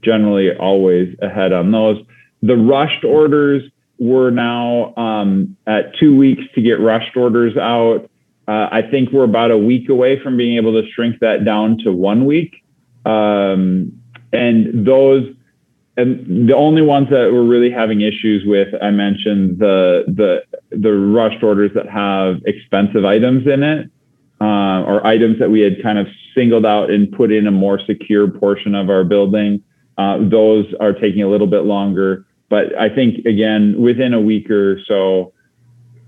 generally 0.00 0.56
always 0.56 1.14
ahead 1.20 1.52
on 1.52 1.72
those. 1.72 2.02
The 2.42 2.56
rushed 2.56 3.04
orders 3.04 3.62
we're 3.98 4.30
now 4.30 4.94
um, 4.96 5.54
at 5.66 5.94
two 5.98 6.16
weeks 6.16 6.42
to 6.54 6.62
get 6.62 6.80
rushed 6.80 7.14
orders 7.18 7.54
out. 7.58 8.08
Uh, 8.48 8.68
i 8.72 8.80
think 8.80 9.10
we're 9.10 9.24
about 9.24 9.50
a 9.50 9.58
week 9.58 9.90
away 9.90 10.18
from 10.22 10.36
being 10.36 10.56
able 10.56 10.72
to 10.80 10.88
shrink 10.92 11.18
that 11.20 11.44
down 11.44 11.76
to 11.78 11.92
one 11.92 12.24
week. 12.24 12.64
Um, 13.04 13.92
and 14.32 14.86
those 14.86 15.34
and 16.00 16.48
the 16.48 16.54
only 16.54 16.82
ones 16.82 17.08
that 17.10 17.30
we're 17.32 17.46
really 17.46 17.70
having 17.70 18.00
issues 18.00 18.44
with, 18.46 18.68
I 18.82 18.90
mentioned 18.90 19.58
the 19.58 20.04
the 20.06 20.44
the 20.76 20.92
rushed 20.92 21.42
orders 21.42 21.72
that 21.74 21.88
have 21.88 22.40
expensive 22.46 23.04
items 23.04 23.46
in 23.46 23.62
it, 23.62 23.90
uh, 24.40 24.82
or 24.82 25.06
items 25.06 25.38
that 25.38 25.50
we 25.50 25.60
had 25.60 25.82
kind 25.82 25.98
of 25.98 26.06
singled 26.34 26.66
out 26.66 26.90
and 26.90 27.10
put 27.12 27.32
in 27.32 27.46
a 27.46 27.50
more 27.50 27.78
secure 27.86 28.28
portion 28.28 28.74
of 28.74 28.90
our 28.90 29.04
building. 29.04 29.62
Uh, 29.98 30.18
those 30.28 30.66
are 30.80 30.92
taking 30.92 31.22
a 31.22 31.28
little 31.28 31.46
bit 31.46 31.64
longer, 31.64 32.24
but 32.48 32.76
I 32.78 32.88
think 32.88 33.26
again 33.26 33.80
within 33.80 34.14
a 34.14 34.20
week 34.20 34.50
or 34.50 34.80
so, 34.86 35.32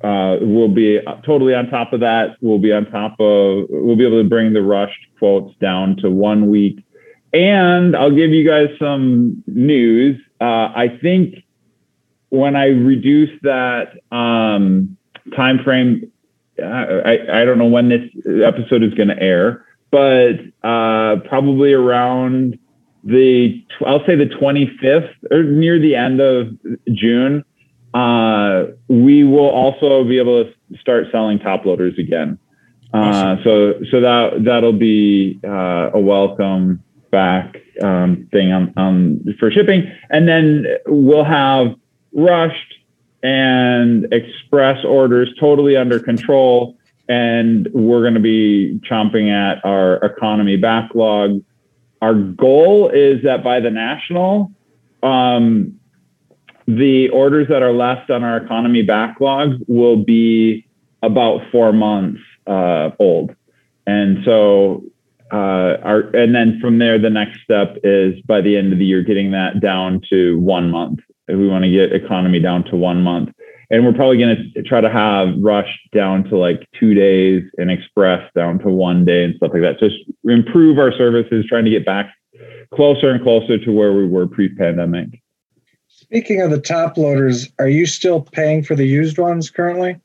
uh, 0.03 0.39
we'll 0.41 0.69
be 0.69 1.01
totally 1.25 1.55
on 1.55 1.69
top 1.69 1.93
of 1.93 2.01
that. 2.01 2.37
We'll 2.41 2.59
be 2.59 2.73
on 2.73 2.91
top 2.91 3.13
of, 3.21 3.67
we'll 3.71 3.97
be 3.97 4.07
able 4.07 4.23
to 4.23 4.29
bring 4.29 4.53
the 4.53 4.63
rushed 4.63 5.07
quotes 5.19 5.57
down 5.59 5.97
to 5.99 6.11
one 6.11 6.51
week. 6.51 6.85
And 7.33 7.97
I'll 7.97 8.15
give 8.15 8.31
you 8.31 8.47
guys 8.47 8.69
some 8.79 9.43
news. 9.47 10.21
Uh, 10.41 10.71
I 10.75 10.99
think 11.01 11.37
when 12.29 12.57
I 12.57 12.67
reduce 12.67 13.31
that 13.43 13.99
um, 14.11 14.97
time 15.35 15.63
frame, 15.65 16.11
uh, 16.63 16.65
I, 16.65 17.41
I 17.41 17.45
don't 17.45 17.59
know 17.59 17.67
when 17.67 17.89
this 17.89 18.11
episode 18.45 18.83
is 18.83 18.93
going 18.95 19.09
to 19.09 19.19
air, 19.21 19.65
but 19.91 20.35
uh, 20.63 21.17
probably 21.29 21.73
around 21.73 22.59
the, 23.05 23.65
I'll 23.87 24.05
say 24.07 24.15
the 24.15 24.27
25th 24.27 25.11
or 25.31 25.43
near 25.43 25.79
the 25.79 25.95
end 25.97 26.21
of 26.21 26.49
June, 26.93 27.45
uh, 27.95 28.65
we 28.89 29.25
will 29.25 29.51
also 29.51 30.05
be 30.05 30.19
able 30.19 30.45
to 30.45 30.79
start 30.79 31.07
selling 31.13 31.39
top 31.39 31.65
loaders 31.65 31.99
again. 31.99 32.39
Uh, 32.95 32.99
awesome. 32.99 33.45
so 33.45 33.75
so 33.91 34.01
that 34.03 34.45
that'll 34.45 34.73
be 34.73 35.41
uh, 35.45 35.91
a 35.95 35.99
welcome 35.99 36.83
back 37.13 37.57
um, 37.81 38.29
thing 38.33 38.51
on, 38.53 38.73
on 38.77 39.37
for 39.39 39.51
shipping, 39.53 39.89
and 40.11 40.27
then 40.27 40.67
we'll 40.87 41.23
have 41.25 41.77
rushed 42.13 42.75
and 43.23 44.13
express 44.13 44.85
orders 44.85 45.33
totally 45.39 45.77
under 45.77 46.01
control, 46.01 46.77
and 47.09 47.69
we're 47.73 48.01
going 48.01 48.15
to 48.15 48.21
be 48.21 48.81
chomping 48.91 49.31
at 49.31 49.65
our 49.65 49.97
economy 50.05 50.57
backlog. 50.57 51.41
Our 52.01 52.15
goal 52.15 52.89
is 52.89 53.23
that 53.23 53.45
by 53.45 53.61
the 53.61 53.71
national, 53.71 54.51
um, 55.05 55.79
the 56.67 57.09
orders 57.11 57.47
that 57.49 57.63
are 57.63 57.73
left 57.73 58.11
on 58.11 58.25
our 58.25 58.39
economy 58.39 58.83
backlog 58.83 59.59
will 59.69 59.97
be 59.97 60.67
about 61.03 61.43
four 61.51 61.73
months 61.73 62.21
uh, 62.47 62.91
old. 62.99 63.35
And 63.87 64.19
so, 64.25 64.85
uh, 65.33 66.03
and 66.13 66.35
then 66.35 66.59
from 66.61 66.79
there, 66.79 66.99
the 66.99 67.09
next 67.09 67.41
step 67.43 67.77
is 67.83 68.21
by 68.23 68.43
the 68.43 68.57
end 68.57 68.73
of 68.73 68.79
the 68.79 68.85
year, 68.85 69.03
getting 69.03 69.31
that 69.31 69.61
down 69.61 70.03
to 70.11 70.39
one 70.39 70.71
month. 70.71 71.01
If 71.27 71.39
We 71.39 71.49
want 71.49 71.65
to 71.65 71.71
get 71.71 71.93
economy 71.93 72.39
down 72.39 72.65
to 72.65 72.77
one 72.77 73.03
month. 73.03 73.31
And 73.71 73.87
we're 73.87 73.95
probably 73.95 74.19
going 74.19 74.53
to 74.55 74.63
try 74.63 74.83
to 74.83 74.91
have 74.91 75.29
rush 75.39 75.81
down 75.95 76.25
to 76.25 76.37
like 76.37 76.69
two 76.79 76.93
days 76.93 77.43
and 77.57 77.71
express 77.71 78.31
down 78.35 78.59
to 78.59 78.69
one 78.69 79.07
day 79.07 79.25
and 79.25 79.35
stuff 79.37 79.53
like 79.55 79.63
that. 79.63 79.79
Just 79.81 79.97
improve 80.25 80.79
our 80.79 80.93
services, 80.93 81.47
trying 81.49 81.65
to 81.65 81.71
get 81.71 81.87
back 81.87 82.13
closer 82.75 83.09
and 83.09 83.23
closer 83.23 83.57
to 83.57 83.73
where 83.73 83.95
we 83.95 84.07
were 84.07 84.27
pre 84.27 84.55
pandemic. 84.55 85.23
Speaking 85.89 86.43
of 86.43 86.51
the 86.51 86.61
top 86.61 86.99
loaders, 86.99 87.49
are 87.59 87.69
you 87.69 87.87
still 87.87 88.21
paying 88.21 88.63
for 88.63 88.75
the 88.75 88.87
used 88.87 89.17
ones 89.17 89.49
currently? 89.49 89.99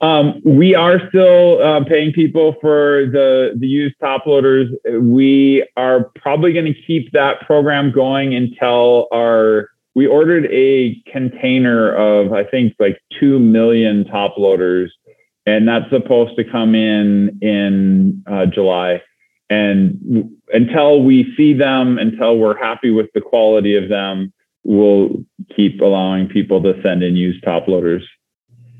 Um, 0.00 0.40
we 0.44 0.76
are 0.76 1.00
still 1.08 1.60
uh, 1.60 1.84
paying 1.84 2.12
people 2.12 2.54
for 2.60 3.06
the 3.06 3.56
the 3.58 3.66
used 3.66 3.96
top 4.00 4.26
loaders. 4.26 4.70
We 5.00 5.66
are 5.76 6.10
probably 6.14 6.52
going 6.52 6.72
to 6.72 6.82
keep 6.86 7.10
that 7.12 7.40
program 7.40 7.90
going 7.90 8.34
until 8.34 9.08
our 9.12 9.70
we 9.96 10.06
ordered 10.06 10.46
a 10.52 11.02
container 11.10 11.92
of 11.92 12.32
I 12.32 12.44
think 12.44 12.74
like 12.78 13.00
two 13.18 13.40
million 13.40 14.04
top 14.04 14.38
loaders, 14.38 14.92
and 15.46 15.66
that's 15.66 15.90
supposed 15.90 16.36
to 16.36 16.44
come 16.44 16.76
in 16.76 17.36
in 17.42 18.22
uh, 18.30 18.46
July. 18.46 19.02
And 19.50 20.30
until 20.52 21.02
we 21.02 21.34
see 21.36 21.54
them, 21.54 21.98
until 21.98 22.38
we're 22.38 22.58
happy 22.58 22.90
with 22.90 23.06
the 23.14 23.20
quality 23.20 23.74
of 23.74 23.88
them, 23.88 24.32
we'll 24.62 25.24
keep 25.56 25.80
allowing 25.80 26.28
people 26.28 26.62
to 26.62 26.80
send 26.82 27.02
in 27.02 27.16
used 27.16 27.42
top 27.42 27.66
loaders. 27.66 28.06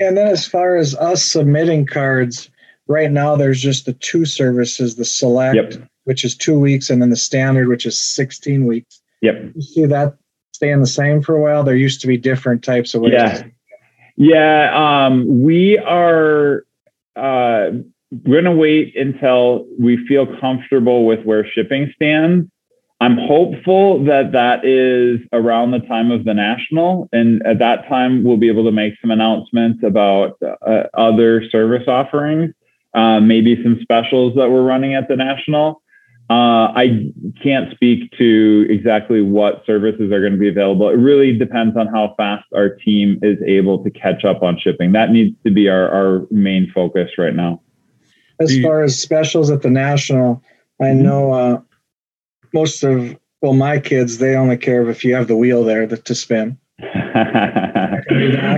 And 0.00 0.16
then 0.16 0.28
as 0.28 0.46
far 0.46 0.76
as 0.76 0.94
us 0.96 1.22
submitting 1.22 1.86
cards, 1.86 2.50
right 2.86 3.10
now 3.10 3.36
there's 3.36 3.60
just 3.60 3.86
the 3.86 3.92
two 3.92 4.24
services, 4.24 4.96
the 4.96 5.04
select, 5.04 5.56
yep. 5.56 5.90
which 6.04 6.24
is 6.24 6.36
two 6.36 6.58
weeks, 6.58 6.90
and 6.90 7.02
then 7.02 7.10
the 7.10 7.16
standard, 7.16 7.68
which 7.68 7.86
is 7.86 8.00
16 8.00 8.66
weeks. 8.66 9.00
Yep. 9.22 9.52
You 9.54 9.62
see 9.62 9.86
that 9.86 10.16
staying 10.52 10.80
the 10.80 10.86
same 10.86 11.22
for 11.22 11.36
a 11.36 11.40
while? 11.40 11.64
There 11.64 11.76
used 11.76 12.00
to 12.02 12.06
be 12.06 12.16
different 12.16 12.62
types 12.62 12.94
of 12.94 13.02
ways. 13.02 13.12
Yeah. 13.12 13.44
Yeah. 14.16 15.06
Um, 15.06 15.42
we 15.42 15.78
are 15.78 16.64
uh, 17.14 17.70
we're 18.10 18.42
gonna 18.42 18.56
wait 18.56 18.96
until 18.96 19.66
we 19.78 20.04
feel 20.06 20.26
comfortable 20.40 21.06
with 21.06 21.24
where 21.24 21.46
shipping 21.46 21.92
stands 21.94 22.48
I'm 23.00 23.16
hopeful 23.16 24.02
that 24.04 24.32
that 24.32 24.64
is 24.64 25.20
around 25.32 25.70
the 25.70 25.78
time 25.78 26.10
of 26.10 26.24
the 26.24 26.34
national, 26.34 27.08
and 27.12 27.44
at 27.46 27.60
that 27.60 27.86
time 27.88 28.24
we'll 28.24 28.36
be 28.36 28.48
able 28.48 28.64
to 28.64 28.72
make 28.72 28.94
some 29.00 29.12
announcements 29.12 29.84
about 29.84 30.36
uh, 30.42 30.84
other 30.94 31.48
service 31.48 31.86
offerings, 31.86 32.52
uh, 32.94 33.20
maybe 33.20 33.62
some 33.62 33.78
specials 33.82 34.34
that 34.34 34.50
we're 34.50 34.64
running 34.64 34.94
at 34.94 35.06
the 35.06 35.14
national. 35.14 35.80
Uh, 36.30 36.74
I 36.74 37.12
can't 37.42 37.70
speak 37.70 38.10
to 38.18 38.66
exactly 38.68 39.22
what 39.22 39.64
services 39.64 40.12
are 40.12 40.20
going 40.20 40.32
to 40.32 40.38
be 40.38 40.48
available. 40.48 40.90
It 40.90 40.96
really 40.98 41.38
depends 41.38 41.76
on 41.76 41.86
how 41.86 42.14
fast 42.18 42.44
our 42.54 42.68
team 42.68 43.18
is 43.22 43.38
able 43.46 43.82
to 43.82 43.90
catch 43.90 44.24
up 44.24 44.42
on 44.42 44.58
shipping. 44.58 44.92
That 44.92 45.10
needs 45.10 45.34
to 45.46 45.52
be 45.52 45.68
our, 45.68 45.88
our 45.88 46.26
main 46.30 46.70
focus 46.74 47.12
right 47.16 47.34
now. 47.34 47.62
As 48.40 48.60
far 48.60 48.82
as 48.82 49.00
specials 49.00 49.50
at 49.50 49.62
the 49.62 49.70
national, 49.70 50.42
I 50.80 50.86
mm-hmm. 50.86 51.02
know 51.02 51.32
uh, 51.32 51.60
most 52.52 52.82
of 52.82 53.16
well 53.42 53.54
my 53.54 53.78
kids 53.78 54.18
they 54.18 54.34
only 54.34 54.56
care 54.56 54.88
if 54.88 55.04
you 55.04 55.14
have 55.14 55.28
the 55.28 55.36
wheel 55.36 55.64
there 55.64 55.86
to 55.86 56.14
spin 56.14 56.58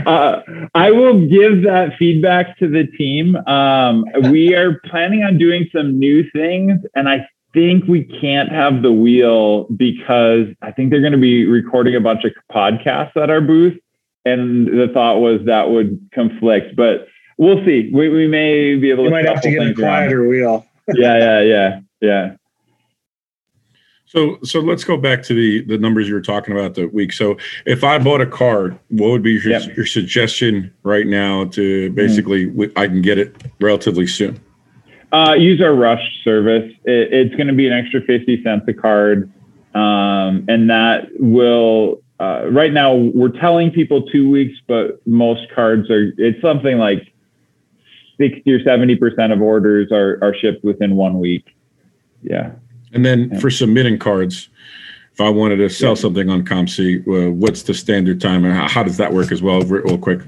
uh, 0.07 0.41
I 0.75 0.91
will 0.91 1.27
give 1.27 1.63
that 1.63 1.93
feedback 1.99 2.59
to 2.59 2.69
the 2.69 2.87
team. 2.87 3.37
Um, 3.47 4.05
we 4.31 4.55
are 4.55 4.79
planning 4.91 5.23
on 5.23 5.39
doing 5.39 5.71
some 5.75 5.99
new 5.99 6.29
things, 6.31 6.81
and 6.95 7.09
I 7.09 7.27
think 7.55 7.85
we 7.87 8.05
can't 8.05 8.51
have 8.51 8.83
the 8.83 8.93
wheel 8.93 9.65
because 9.77 10.49
I 10.63 10.71
think 10.71 10.91
they're 10.91 11.01
going 11.01 11.13
to 11.13 11.19
be 11.19 11.47
recording 11.47 11.97
a 11.97 12.01
bunch 12.01 12.25
of 12.25 12.33
podcasts 12.53 13.17
at 13.17 13.31
our 13.31 13.41
booth, 13.41 13.79
and 14.25 14.67
the 14.67 14.89
thought 14.93 15.21
was 15.21 15.41
that 15.47 15.71
would 15.71 15.99
conflict. 16.13 16.77
But 16.77 17.09
we'll 17.39 17.65
see. 17.65 17.91
We, 17.93 18.11
we 18.11 18.29
may 18.29 18.77
be 18.77 18.91
able. 18.91 19.05
You 19.05 19.11
to 19.11 19.17
might 19.17 19.27
have 19.27 19.41
to 19.43 19.51
get 19.51 19.67
a 19.67 19.75
quieter 19.75 20.29
wheel. 20.29 20.67
yeah, 20.95 21.19
yeah, 21.19 21.41
yeah, 21.41 21.81
yeah. 22.01 22.37
So, 24.11 24.39
so 24.43 24.59
let's 24.59 24.83
go 24.83 24.97
back 24.97 25.23
to 25.23 25.35
the 25.35 25.63
the 25.63 25.79
numbers 25.79 26.09
you 26.09 26.15
were 26.15 26.21
talking 26.21 26.53
about 26.53 26.75
the 26.75 26.87
week. 26.87 27.13
So, 27.13 27.37
if 27.65 27.85
I 27.85 27.97
bought 27.97 28.21
a 28.21 28.27
card, 28.27 28.77
what 28.89 29.11
would 29.11 29.23
be 29.23 29.35
your, 29.35 29.51
yep. 29.51 29.77
your 29.77 29.87
suggestion 29.87 30.75
right 30.83 31.07
now 31.07 31.45
to 31.51 31.91
basically 31.91 32.47
mm-hmm. 32.47 32.77
I 32.77 32.89
can 32.89 33.03
get 33.03 33.19
it 33.19 33.37
relatively 33.61 34.09
soon? 34.09 34.41
Uh, 35.13 35.35
use 35.39 35.63
our 35.63 35.75
Rush 35.75 36.03
service. 36.25 36.73
It, 36.85 37.13
it's 37.13 37.37
going 37.37 37.47
to 37.47 37.53
be 37.53 37.69
an 37.69 37.73
extra 37.73 38.01
fifty 38.01 38.43
cents 38.43 38.65
a 38.67 38.73
card, 38.73 39.31
um, 39.77 40.45
and 40.49 40.69
that 40.71 41.09
will. 41.21 42.03
Uh, 42.19 42.49
right 42.51 42.73
now, 42.73 42.95
we're 42.97 43.29
telling 43.29 43.71
people 43.71 44.03
two 44.11 44.29
weeks, 44.29 44.59
but 44.67 45.07
most 45.07 45.49
cards 45.55 45.89
are. 45.89 46.13
It's 46.19 46.43
something 46.43 46.79
like 46.79 47.13
sixty 48.19 48.53
or 48.53 48.63
seventy 48.65 48.97
percent 48.97 49.33
of 49.33 49.41
orders 49.41 49.93
are 49.93 50.19
are 50.21 50.35
shipped 50.35 50.65
within 50.65 50.97
one 50.97 51.21
week. 51.21 51.55
Yeah. 52.23 52.55
And 52.93 53.05
then 53.05 53.31
yeah. 53.31 53.39
for 53.39 53.51
submitting 53.51 53.99
cards, 53.99 54.49
if 55.13 55.21
I 55.21 55.29
wanted 55.29 55.57
to 55.57 55.69
sell 55.69 55.91
yeah. 55.91 55.95
something 55.95 56.31
on 56.31 56.45
ComC, 56.45 57.07
uh, 57.07 57.31
what's 57.33 57.63
the 57.63 57.75
standard 57.75 58.21
time 58.21 58.45
and 58.45 58.55
how, 58.55 58.69
how, 58.69 58.83
does 58.83 58.97
that 58.97 59.13
work 59.13 59.33
as 59.33 59.43
well, 59.43 59.61
real 59.63 59.99
quick? 59.99 60.21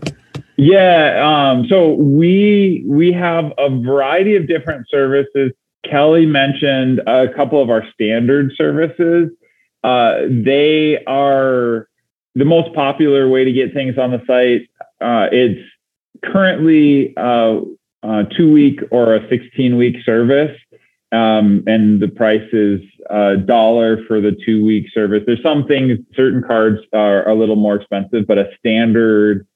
Yeah, 0.56 1.22
um, 1.24 1.66
so 1.68 1.94
we 1.94 2.84
we 2.86 3.10
have 3.12 3.52
a 3.58 3.70
variety 3.70 4.36
of 4.36 4.46
different 4.46 4.86
services. 4.88 5.52
Kelly 5.88 6.26
mentioned 6.26 7.00
a 7.06 7.28
couple 7.34 7.60
of 7.60 7.70
our 7.70 7.84
standard 7.92 8.52
services. 8.56 9.30
Uh, 9.82 10.20
they 10.28 11.02
are 11.06 11.88
the 12.34 12.44
most 12.44 12.72
popular 12.74 13.28
way 13.28 13.44
to 13.44 13.52
get 13.52 13.72
things 13.72 13.98
on 13.98 14.10
the 14.10 14.22
site. 14.26 14.68
Uh, 15.00 15.28
it's 15.32 15.60
currently 16.24 17.16
uh, 17.16 17.60
a 18.02 18.24
two 18.36 18.52
week 18.52 18.80
or 18.90 19.16
a 19.16 19.28
16 19.28 19.76
week 19.76 19.96
service 20.04 20.56
um, 21.12 21.62
and 21.66 22.00
the 22.00 22.08
price 22.08 22.48
is 22.52 22.80
a 23.10 23.36
dollar 23.36 24.02
for 24.06 24.20
the 24.20 24.36
two 24.46 24.64
week 24.64 24.86
service. 24.92 25.22
There's 25.26 25.42
some 25.42 25.66
things, 25.66 25.98
certain 26.14 26.42
cards 26.42 26.80
are 26.92 27.28
a 27.28 27.34
little 27.34 27.56
more 27.56 27.76
expensive, 27.76 28.26
but 28.26 28.38
a 28.38 28.50
standard 28.58 29.46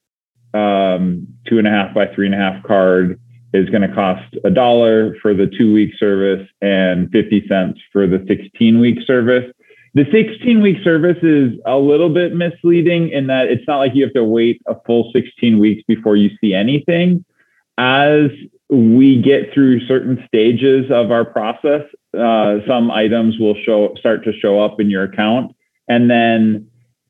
um, 0.53 1.27
two 1.47 1.57
and 1.57 1.67
a 1.67 1.71
half 1.71 1.93
by 1.93 2.07
three 2.13 2.27
and 2.27 2.35
a 2.35 2.37
half 2.37 2.63
card 2.63 3.19
is 3.53 3.69
going 3.69 3.81
to 3.81 3.93
cost 3.93 4.35
a 4.43 4.51
dollar 4.51 5.15
for 5.21 5.33
the 5.33 5.47
two 5.57 5.73
week 5.73 5.91
service 5.97 6.47
and 6.61 7.09
50 7.11 7.47
cents 7.47 7.79
for 7.91 8.05
the 8.05 8.23
16 8.27 8.79
week 8.79 8.99
service. 9.05 9.51
The 9.93 10.05
16 10.11 10.61
week 10.61 10.77
service 10.83 11.17
is 11.23 11.53
a 11.65 11.77
little 11.77 12.09
bit 12.09 12.35
misleading 12.35 13.09
in 13.09 13.27
that 13.27 13.47
it's 13.47 13.67
not 13.67 13.77
like 13.77 13.95
you 13.95 14.03
have 14.03 14.13
to 14.13 14.23
wait 14.23 14.61
a 14.67 14.75
full 14.85 15.11
16 15.11 15.57
weeks 15.57 15.83
before 15.87 16.15
you 16.15 16.29
see 16.39 16.53
anything. 16.53 17.25
As 17.79 18.29
we 18.69 19.21
get 19.21 19.53
through 19.53 19.85
certain 19.87 20.23
stages 20.27 20.91
of 20.91 21.11
our 21.11 21.23
process, 21.23 21.83
uh, 22.17 22.57
some 22.67 22.91
items 22.91 23.39
will 23.39 23.55
show 23.63 23.95
start 23.97 24.23
to 24.25 24.33
show 24.33 24.59
up 24.59 24.79
in 24.79 24.89
your 24.89 25.03
account, 25.03 25.55
and 25.87 26.09
then 26.09 26.69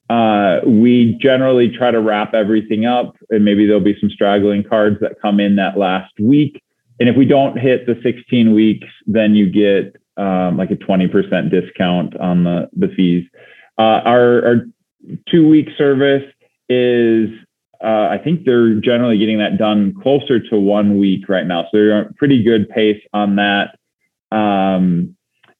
uh, 0.10 0.60
we 0.66 1.18
generally 1.22 1.70
try 1.70 1.92
to 1.92 2.00
wrap 2.00 2.34
everything 2.34 2.86
up, 2.86 3.16
and 3.30 3.44
maybe 3.44 3.66
there'll 3.66 3.82
be 3.82 3.98
some 4.00 4.10
straggling 4.10 4.64
cards 4.64 4.98
that 5.02 5.20
come 5.22 5.40
in 5.40 5.56
that 5.58 5.78
last 5.78 6.14
week. 6.20 6.64
And 7.00 7.10
if 7.10 7.16
we 7.16 7.26
don't 7.26 7.58
hit 7.58 7.86
the 7.86 8.00
16 8.02 8.54
weeks, 8.54 8.88
then 9.06 9.36
you 9.36 9.50
get 9.50 9.96
um, 10.18 10.58
like 10.58 10.72
a 10.72 10.76
20% 10.76 11.52
discount 11.52 12.16
on 12.18 12.44
the, 12.44 12.70
the 12.74 12.88
fees. 12.96 13.28
Uh, 13.78 14.02
our, 14.06 14.46
our 14.46 14.56
two 15.30 15.48
week 15.48 15.68
service 15.78 16.24
is, 16.70 17.30
uh, 17.84 18.08
I 18.10 18.18
think 18.24 18.46
they're 18.46 18.76
generally 18.76 19.18
getting 19.18 19.40
that 19.40 19.58
done 19.58 19.94
closer 20.02 20.40
to 20.40 20.60
one 20.60 20.98
week 20.98 21.30
right 21.30 21.46
now. 21.46 21.64
So 21.64 21.70
they're 21.74 22.02
a 22.02 22.14
pretty 22.14 22.44
good 22.44 22.70
pace 22.70 23.02
on 23.14 23.36
that. 23.36 23.78
Um, 24.32 25.16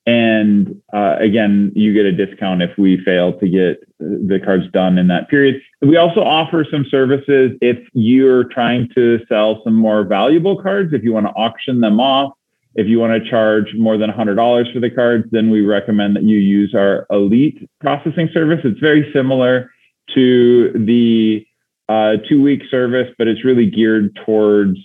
and 0.08 0.82
uh, 0.94 1.18
again, 1.20 1.74
you 1.76 1.94
get 1.94 2.06
a 2.06 2.14
discount 2.14 2.62
if 2.62 2.72
we 2.78 3.04
fail 3.04 3.38
to 3.40 3.50
get 3.50 3.82
the 4.00 4.40
cards 4.44 4.64
done 4.72 4.98
in 4.98 5.08
that 5.08 5.30
period. 5.30 5.62
We 5.82 5.98
also 5.98 6.22
offer 6.22 6.66
some 6.72 6.86
services 6.90 7.52
if 7.62 7.78
you're 7.94 8.46
trying 8.46 8.90
to 8.96 9.20
sell 9.28 9.62
some 9.66 9.76
more 9.76 10.06
valuable 10.06 10.62
cards, 10.62 10.94
if 10.94 11.04
you 11.04 11.12
want 11.12 11.26
to 11.26 11.34
auction 11.34 11.82
them 11.82 12.00
off, 12.00 12.34
if 12.76 12.88
you 12.88 13.00
want 13.00 13.22
to 13.22 13.30
charge 13.30 13.74
more 13.74 13.98
than 13.98 14.10
$100 14.10 14.74
for 14.74 14.80
the 14.80 14.90
cards, 14.90 15.26
then 15.32 15.50
we 15.50 15.62
recommend 15.62 16.16
that 16.16 16.24
you 16.24 16.38
use 16.38 16.74
our 16.76 17.08
elite 17.10 17.70
processing 17.82 18.30
service. 18.32 18.62
It's 18.64 18.80
very 18.80 19.12
similar 19.12 19.72
to 20.14 20.72
the 20.74 21.47
uh, 21.90 22.18
two 22.28 22.42
week 22.42 22.64
service, 22.70 23.14
but 23.18 23.28
it's 23.28 23.44
really 23.44 23.66
geared 23.70 24.18
towards 24.26 24.78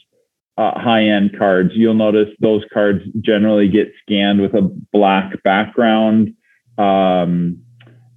uh, 0.59 0.79
high 0.79 1.05
end 1.05 1.37
cards. 1.39 1.71
You'll 1.75 1.95
notice 1.95 2.29
those 2.41 2.63
cards 2.73 3.03
generally 3.21 3.69
get 3.69 3.93
scanned 4.03 4.41
with 4.41 4.55
a 4.55 4.63
black 4.93 5.43
background. 5.43 6.35
Um, 6.79 7.63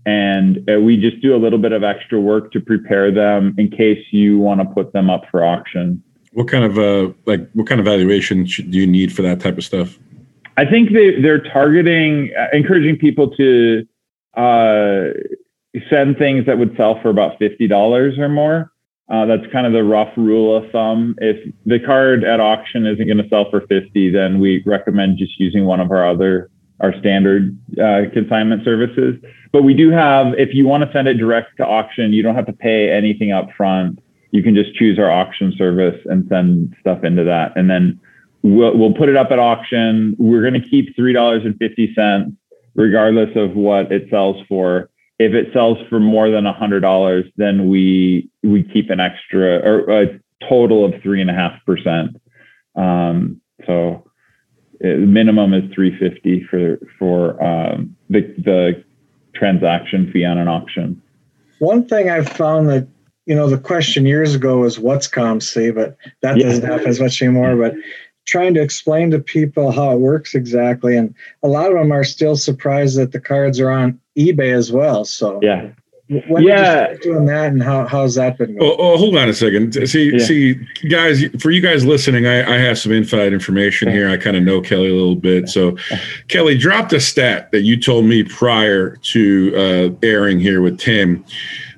and 0.05 0.69
uh, 0.69 0.79
we 0.79 0.97
just 0.97 1.21
do 1.21 1.35
a 1.35 1.39
little 1.39 1.57
bit 1.57 1.71
of 1.71 1.83
extra 1.83 2.19
work 2.19 2.51
to 2.51 2.59
prepare 2.59 3.11
them 3.11 3.55
in 3.57 3.71
case 3.71 4.05
you 4.11 4.37
want 4.37 4.61
to 4.61 4.65
put 4.65 4.93
them 4.93 5.09
up 5.09 5.23
for 5.31 5.43
auction. 5.43 6.03
What 6.33 6.47
kind 6.47 6.63
of 6.63 6.77
uh, 6.77 7.13
like 7.25 7.49
what 7.53 7.65
kind 7.65 7.79
of 7.79 7.85
valuation 7.85 8.45
should, 8.45 8.69
do 8.69 8.77
you 8.77 8.85
need 8.85 9.13
for 9.13 9.21
that 9.23 9.39
type 9.39 9.57
of 9.57 9.63
stuff? 9.63 9.97
I 10.57 10.65
think 10.65 10.91
they 10.93 11.19
they're 11.21 11.41
targeting, 11.41 12.31
uh, 12.37 12.47
encouraging 12.53 12.97
people 12.97 13.31
to 13.35 13.87
uh, 14.35 15.05
send 15.89 16.17
things 16.17 16.45
that 16.45 16.57
would 16.57 16.75
sell 16.77 17.01
for 17.01 17.09
about 17.09 17.39
fifty 17.39 17.67
dollars 17.67 18.19
or 18.19 18.29
more. 18.29 18.71
Uh, 19.07 19.25
that's 19.25 19.43
kind 19.51 19.67
of 19.67 19.73
the 19.73 19.83
rough 19.83 20.11
rule 20.17 20.55
of 20.55 20.69
thumb. 20.71 21.15
If 21.19 21.53
the 21.65 21.79
card 21.79 22.23
at 22.23 22.39
auction 22.39 22.87
isn't 22.87 23.05
going 23.05 23.19
to 23.19 23.29
sell 23.29 23.49
for 23.51 23.61
50, 23.61 24.09
then 24.09 24.39
we 24.39 24.63
recommend 24.65 25.19
just 25.19 25.39
using 25.39 25.65
one 25.65 25.79
of 25.79 25.91
our 25.91 26.09
other, 26.09 26.49
our 26.79 26.91
standard 26.99 27.55
uh, 27.73 28.09
consignment 28.11 28.63
services. 28.65 29.15
But 29.51 29.61
we 29.61 29.75
do 29.75 29.91
have, 29.91 30.33
if 30.39 30.55
you 30.55 30.67
want 30.67 30.83
to 30.85 30.91
send 30.91 31.07
it 31.07 31.15
direct 31.15 31.57
to 31.57 31.65
auction, 31.65 32.13
you 32.13 32.23
don't 32.23 32.33
have 32.33 32.47
to 32.47 32.53
pay 32.53 32.89
anything 32.91 33.31
up 33.31 33.49
front. 33.55 33.99
You 34.31 34.41
can 34.41 34.55
just 34.55 34.73
choose 34.73 34.97
our 34.97 35.11
auction 35.11 35.53
service 35.55 36.01
and 36.05 36.27
send 36.27 36.75
stuff 36.79 37.03
into 37.03 37.23
that. 37.25 37.55
And 37.55 37.69
then 37.69 37.99
we'll, 38.41 38.75
we'll 38.75 38.93
put 38.93 39.07
it 39.07 39.15
up 39.15 39.29
at 39.29 39.37
auction. 39.37 40.15
We're 40.17 40.41
going 40.41 40.59
to 40.59 40.67
keep 40.67 40.97
$3.50 40.97 42.35
regardless 42.73 43.29
of 43.35 43.55
what 43.55 43.91
it 43.91 44.09
sells 44.09 44.43
for 44.49 44.89
if 45.19 45.33
it 45.33 45.53
sells 45.53 45.77
for 45.89 45.99
more 45.99 46.29
than 46.29 46.45
a 46.45 46.53
hundred 46.53 46.81
dollars, 46.81 47.25
then 47.37 47.69
we 47.69 48.29
we 48.43 48.63
keep 48.63 48.89
an 48.89 48.99
extra 48.99 49.59
or 49.59 50.01
a 50.01 50.19
total 50.47 50.85
of 50.85 51.01
three 51.01 51.21
and 51.21 51.29
a 51.29 51.33
half 51.33 51.53
percent. 51.65 52.19
Um, 52.75 53.41
so 53.65 54.03
the 54.79 54.97
minimum 54.97 55.53
is 55.53 55.63
three 55.73 55.97
fifty 55.97 56.43
for 56.43 56.79
for 56.99 57.41
um, 57.43 57.95
the 58.09 58.21
the 58.37 58.83
transaction 59.33 60.11
fee 60.11 60.25
on 60.25 60.37
an 60.37 60.47
auction. 60.47 61.01
One 61.59 61.87
thing 61.87 62.09
I've 62.09 62.29
found 62.29 62.67
that 62.69 62.87
you 63.25 63.35
know 63.35 63.49
the 63.49 63.57
question 63.57 64.05
years 64.05 64.35
ago 64.35 64.59
was 64.59 64.79
what's 64.79 65.07
COMC, 65.07 65.73
but 65.73 65.97
that 66.21 66.37
yeah. 66.37 66.47
doesn't 66.47 66.65
happen 66.65 66.87
as 66.87 66.99
much 66.99 67.21
anymore. 67.21 67.55
But 67.55 67.75
trying 68.25 68.53
to 68.55 68.61
explain 68.61 69.11
to 69.11 69.19
people 69.19 69.71
how 69.71 69.91
it 69.91 69.99
works 69.99 70.35
exactly. 70.35 70.97
And 70.97 71.13
a 71.43 71.47
lot 71.47 71.71
of 71.71 71.77
them 71.77 71.91
are 71.91 72.03
still 72.03 72.35
surprised 72.35 72.97
that 72.97 73.11
the 73.11 73.19
cards 73.19 73.59
are 73.59 73.69
on 73.69 73.99
eBay 74.17 74.53
as 74.53 74.71
well. 74.71 75.05
So 75.05 75.39
yeah. 75.41 75.69
When 76.07 76.43
yeah. 76.43 76.93
doing 77.01 77.25
that 77.25 77.51
and 77.51 77.63
how, 77.63 77.87
how's 77.87 78.13
that 78.13 78.37
been 78.37 78.55
going? 78.55 78.61
Oh, 78.61 78.75
oh 78.77 78.97
hold 78.97 79.17
on 79.17 79.27
a 79.27 79.33
second. 79.33 79.73
See, 79.87 80.11
yeah. 80.11 80.23
see, 80.23 80.53
guys, 80.87 81.23
for 81.39 81.49
you 81.49 81.61
guys 81.61 81.83
listening, 81.83 82.27
I, 82.27 82.47
I 82.47 82.59
have 82.59 82.77
some 82.77 82.91
inside 82.91 83.33
information 83.33 83.89
here. 83.89 84.07
I 84.07 84.17
kind 84.17 84.37
of 84.37 84.43
know 84.43 84.61
Kelly 84.61 84.91
a 84.91 84.93
little 84.93 85.15
bit. 85.15 85.49
So, 85.49 85.75
Kelly 86.27 86.59
dropped 86.59 86.93
a 86.93 86.99
stat 86.99 87.51
that 87.53 87.61
you 87.61 87.75
told 87.75 88.05
me 88.05 88.21
prior 88.23 88.97
to 88.97 89.53
uh, 89.55 90.05
airing 90.05 90.39
here 90.39 90.61
with 90.61 90.77
Tim. 90.77 91.25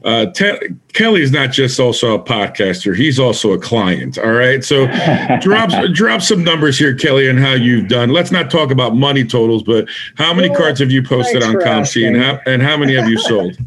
Uh, 0.04 0.28
Te- 0.28 0.70
Kelly's 0.94 1.32
not 1.32 1.52
just 1.52 1.80
also 1.80 2.14
a 2.14 2.20
podcaster; 2.20 2.96
he's 2.96 3.20
also 3.20 3.54
a 3.54 3.60
client. 3.60 4.18
All 4.18 4.32
right, 4.32 4.64
so 4.64 4.88
drop 5.42 5.70
drop 5.94 6.22
some 6.22 6.44
numbers 6.44 6.78
here, 6.78 6.96
Kelly, 6.96 7.28
and 7.28 7.40
how 7.40 7.54
you've 7.54 7.88
done. 7.88 8.10
Let's 8.10 8.32
not 8.32 8.52
talk 8.52 8.72
about 8.72 8.96
money 8.96 9.24
totals, 9.24 9.64
but 9.64 9.88
how 10.16 10.34
many 10.34 10.50
well, 10.50 10.60
cards 10.60 10.80
have 10.80 10.92
you 10.92 11.04
posted 11.04 11.44
on 11.44 11.56
COMC, 11.56 12.08
and 12.08 12.18
how 12.18 12.40
and 12.46 12.62
how 12.62 12.78
many 12.78 12.96
have 12.96 13.10
you 13.10 13.18
sold? 13.22 13.58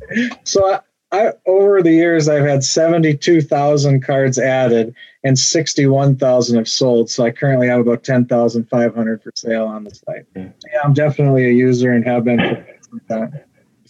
so, 0.44 0.64
I, 0.66 0.80
I, 1.12 1.32
over 1.46 1.82
the 1.82 1.92
years, 1.92 2.28
I've 2.28 2.44
had 2.44 2.62
seventy-two 2.62 3.42
thousand 3.42 4.04
cards 4.04 4.38
added, 4.38 4.94
and 5.24 5.38
sixty-one 5.38 6.16
thousand 6.16 6.56
have 6.56 6.68
sold. 6.68 7.10
So 7.10 7.24
I 7.24 7.30
currently 7.32 7.68
have 7.68 7.80
about 7.80 8.04
ten 8.04 8.26
thousand 8.26 8.68
five 8.68 8.94
hundred 8.94 9.22
for 9.22 9.32
sale 9.34 9.66
on 9.66 9.84
the 9.84 9.94
site. 9.94 10.26
Yeah, 10.36 10.50
I'm 10.84 10.94
definitely 10.94 11.46
a 11.46 11.52
user 11.52 11.92
and 11.92 12.04
have 12.06 12.24
been 12.24 12.38
for 12.38 12.66
some 12.82 13.00
time. 13.08 13.40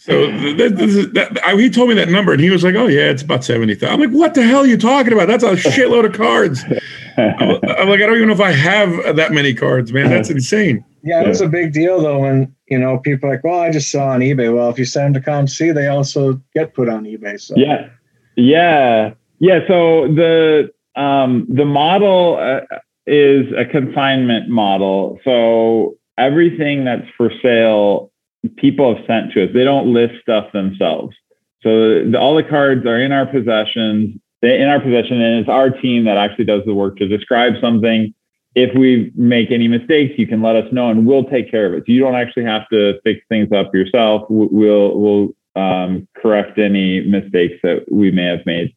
So 0.01 0.31
that, 0.31 0.57
that, 1.13 1.33
that, 1.35 1.59
he 1.59 1.69
told 1.69 1.89
me 1.89 1.93
that 1.93 2.09
number, 2.09 2.31
and 2.31 2.41
he 2.41 2.49
was 2.49 2.63
like, 2.63 2.73
"Oh 2.73 2.87
yeah, 2.87 3.11
it's 3.11 3.21
about 3.21 3.43
seventy 3.43 3.75
thousand. 3.75 4.01
I'm 4.01 4.09
like, 4.09 4.19
"What 4.19 4.33
the 4.33 4.41
hell 4.41 4.61
are 4.61 4.65
you 4.65 4.75
talking 4.75 5.13
about? 5.13 5.27
That's 5.27 5.43
a 5.43 5.51
shitload 5.51 6.07
of 6.07 6.13
cards." 6.13 6.63
I'm, 7.17 7.39
I'm 7.77 7.87
like, 7.87 8.01
"I 8.01 8.07
don't 8.07 8.15
even 8.15 8.29
know 8.29 8.33
if 8.33 8.41
I 8.41 8.51
have 8.51 9.15
that 9.15 9.31
many 9.31 9.53
cards, 9.53 9.93
man. 9.93 10.09
That's 10.09 10.31
insane." 10.31 10.83
Yeah, 11.03 11.21
it's 11.21 11.39
a 11.39 11.47
big 11.47 11.71
deal 11.71 12.01
though 12.01 12.17
when 12.17 12.51
you 12.67 12.79
know 12.79 12.97
people 12.97 13.29
are 13.29 13.33
like, 13.33 13.43
"Well, 13.43 13.59
I 13.59 13.69
just 13.71 13.91
saw 13.91 14.07
on 14.07 14.21
eBay." 14.21 14.51
Well, 14.51 14.71
if 14.71 14.79
you 14.79 14.85
send 14.85 15.15
them 15.15 15.21
to 15.21 15.29
COMC, 15.29 15.71
they 15.75 15.85
also 15.85 16.41
get 16.55 16.73
put 16.73 16.89
on 16.89 17.03
eBay. 17.03 17.39
So 17.39 17.53
yeah, 17.55 17.89
yeah, 18.35 19.13
yeah. 19.37 19.59
So 19.67 20.07
the 20.07 20.73
um, 20.95 21.45
the 21.47 21.65
model 21.65 22.39
uh, 22.39 22.61
is 23.05 23.45
a 23.55 23.65
consignment 23.65 24.49
model. 24.49 25.19
So 25.23 25.97
everything 26.17 26.85
that's 26.85 27.07
for 27.15 27.31
sale 27.43 28.10
people 28.57 28.95
have 28.95 29.05
sent 29.05 29.33
to 29.33 29.43
us. 29.45 29.49
They 29.53 29.63
don't 29.63 29.93
list 29.93 30.15
stuff 30.21 30.51
themselves. 30.51 31.15
So 31.61 32.05
the, 32.09 32.19
all 32.19 32.35
the 32.35 32.43
cards 32.43 32.85
are 32.85 32.99
in 32.99 33.11
our 33.11 33.25
possessions, 33.25 34.19
in 34.41 34.67
our 34.67 34.79
possession, 34.79 35.21
and 35.21 35.39
it's 35.39 35.49
our 35.49 35.69
team 35.69 36.05
that 36.05 36.17
actually 36.17 36.45
does 36.45 36.63
the 36.65 36.73
work 36.73 36.97
to 36.97 37.07
describe 37.07 37.53
something. 37.61 38.13
If 38.55 38.77
we 38.77 39.11
make 39.15 39.51
any 39.51 39.67
mistakes, 39.67 40.15
you 40.17 40.27
can 40.27 40.41
let 40.41 40.55
us 40.55 40.71
know, 40.73 40.89
and 40.89 41.05
we'll 41.05 41.25
take 41.25 41.49
care 41.49 41.67
of 41.67 41.73
it. 41.73 41.83
So 41.85 41.93
you 41.93 42.01
don't 42.01 42.15
actually 42.15 42.45
have 42.45 42.67
to 42.69 42.99
fix 43.03 43.21
things 43.29 43.51
up 43.51 43.73
yourself. 43.73 44.23
We'll 44.29 44.99
we'll 44.99 45.29
um, 45.55 46.07
correct 46.17 46.57
any 46.57 47.01
mistakes 47.01 47.55
that 47.63 47.85
we 47.91 48.11
may 48.11 48.25
have 48.25 48.45
made. 48.45 48.75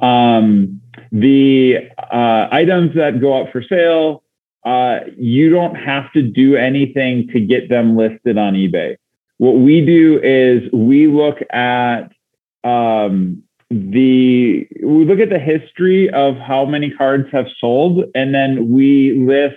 Um, 0.00 0.82
the 1.12 1.88
uh, 2.12 2.48
items 2.50 2.94
that 2.96 3.20
go 3.20 3.40
up 3.40 3.52
for 3.52 3.62
sale 3.62 4.22
uh, 4.66 4.98
you 5.16 5.48
don't 5.48 5.76
have 5.76 6.12
to 6.12 6.22
do 6.22 6.56
anything 6.56 7.28
to 7.28 7.40
get 7.40 7.68
them 7.68 7.96
listed 7.96 8.36
on 8.36 8.54
eBay. 8.54 8.96
What 9.38 9.52
we 9.52 9.84
do 9.86 10.20
is 10.22 10.70
we 10.72 11.06
look 11.06 11.38
at 11.52 12.10
um, 12.64 13.44
the 13.70 14.66
we 14.82 15.04
look 15.04 15.20
at 15.20 15.30
the 15.30 15.38
history 15.38 16.10
of 16.10 16.36
how 16.36 16.64
many 16.64 16.90
cards 16.90 17.28
have 17.30 17.46
sold, 17.60 18.04
and 18.16 18.34
then 18.34 18.72
we 18.72 19.16
list 19.18 19.56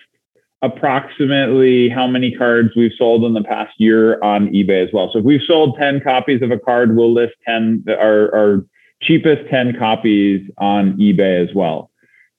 approximately 0.61 1.89
how 1.89 2.05
many 2.05 2.35
cards 2.35 2.69
we've 2.75 2.91
sold 2.97 3.23
in 3.23 3.33
the 3.33 3.43
past 3.43 3.73
year 3.77 4.21
on 4.21 4.47
eBay 4.49 4.85
as 4.85 4.93
well. 4.93 5.09
So 5.11 5.19
if 5.19 5.25
we've 5.25 5.41
sold 5.47 5.77
10 5.79 6.01
copies 6.01 6.41
of 6.41 6.51
a 6.51 6.59
card, 6.59 6.95
we'll 6.95 7.13
list 7.13 7.33
10 7.47 7.85
our, 7.87 8.35
our 8.35 8.65
cheapest 9.01 9.49
10 9.49 9.79
copies 9.79 10.47
on 10.57 10.97
eBay 10.97 11.47
as 11.47 11.55
well. 11.55 11.89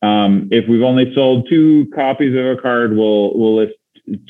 Um, 0.02 0.48
if 0.50 0.68
we've 0.68 0.82
only 0.82 1.12
sold 1.14 1.48
two 1.48 1.86
copies 1.94 2.36
of 2.36 2.44
a 2.46 2.56
card, 2.60 2.96
we'll 2.96 3.36
we'll 3.36 3.56
list 3.56 3.74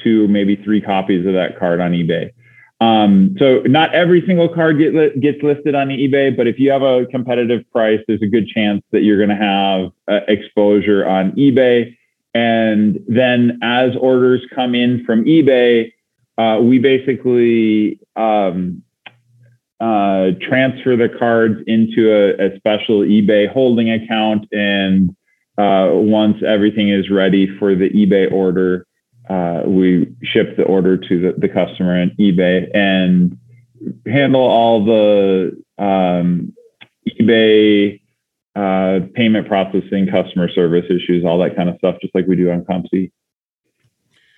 two, 0.02 0.28
maybe 0.28 0.56
three 0.56 0.80
copies 0.80 1.26
of 1.26 1.34
that 1.34 1.58
card 1.58 1.80
on 1.80 1.92
eBay. 1.92 2.30
Um, 2.80 3.36
so 3.38 3.60
not 3.66 3.94
every 3.94 4.24
single 4.26 4.48
card 4.48 4.78
get 4.78 4.94
li- 4.94 5.20
gets 5.20 5.42
listed 5.42 5.74
on 5.74 5.88
eBay, 5.88 6.34
but 6.34 6.46
if 6.46 6.58
you 6.58 6.70
have 6.70 6.82
a 6.82 7.06
competitive 7.06 7.70
price, 7.70 8.00
there's 8.08 8.22
a 8.22 8.26
good 8.26 8.48
chance 8.48 8.82
that 8.90 9.02
you're 9.02 9.18
going 9.18 9.28
to 9.28 9.36
have 9.36 9.90
uh, 10.08 10.24
exposure 10.28 11.06
on 11.06 11.32
eBay. 11.32 11.94
And 12.32 13.00
then 13.06 13.58
as 13.62 13.90
orders 14.00 14.40
come 14.54 14.74
in 14.74 15.04
from 15.04 15.24
eBay, 15.24 15.92
uh, 16.38 16.58
we 16.62 16.78
basically 16.78 18.00
um, 18.16 18.82
uh, 19.80 20.30
transfer 20.40 20.96
the 20.96 21.08
cards 21.18 21.60
into 21.66 22.10
a, 22.10 22.46
a, 22.46 22.56
special 22.56 23.00
eBay 23.00 23.50
holding 23.50 23.90
account 23.90 24.46
and 24.52 25.14
uh, 25.60 25.90
once 25.92 26.38
everything 26.46 26.88
is 26.88 27.10
ready 27.10 27.46
for 27.58 27.74
the 27.74 27.90
eBay 27.90 28.30
order, 28.32 28.86
uh, 29.28 29.62
we 29.66 30.12
ship 30.22 30.56
the 30.56 30.62
order 30.62 30.96
to 30.96 31.20
the, 31.20 31.34
the 31.38 31.48
customer 31.48 32.00
in 32.00 32.10
eBay 32.18 32.68
and 32.74 33.38
handle 34.06 34.40
all 34.40 34.84
the 34.84 35.62
um, 35.78 36.54
eBay, 37.08 38.00
uh, 38.56 39.00
payment 39.14 39.46
processing, 39.48 40.06
customer 40.10 40.50
service 40.50 40.86
issues, 40.86 41.24
all 41.24 41.38
that 41.38 41.54
kind 41.56 41.68
of 41.68 41.76
stuff, 41.76 41.96
just 42.00 42.14
like 42.14 42.26
we 42.26 42.36
do 42.36 42.50
on 42.50 42.64
COMC. 42.64 43.10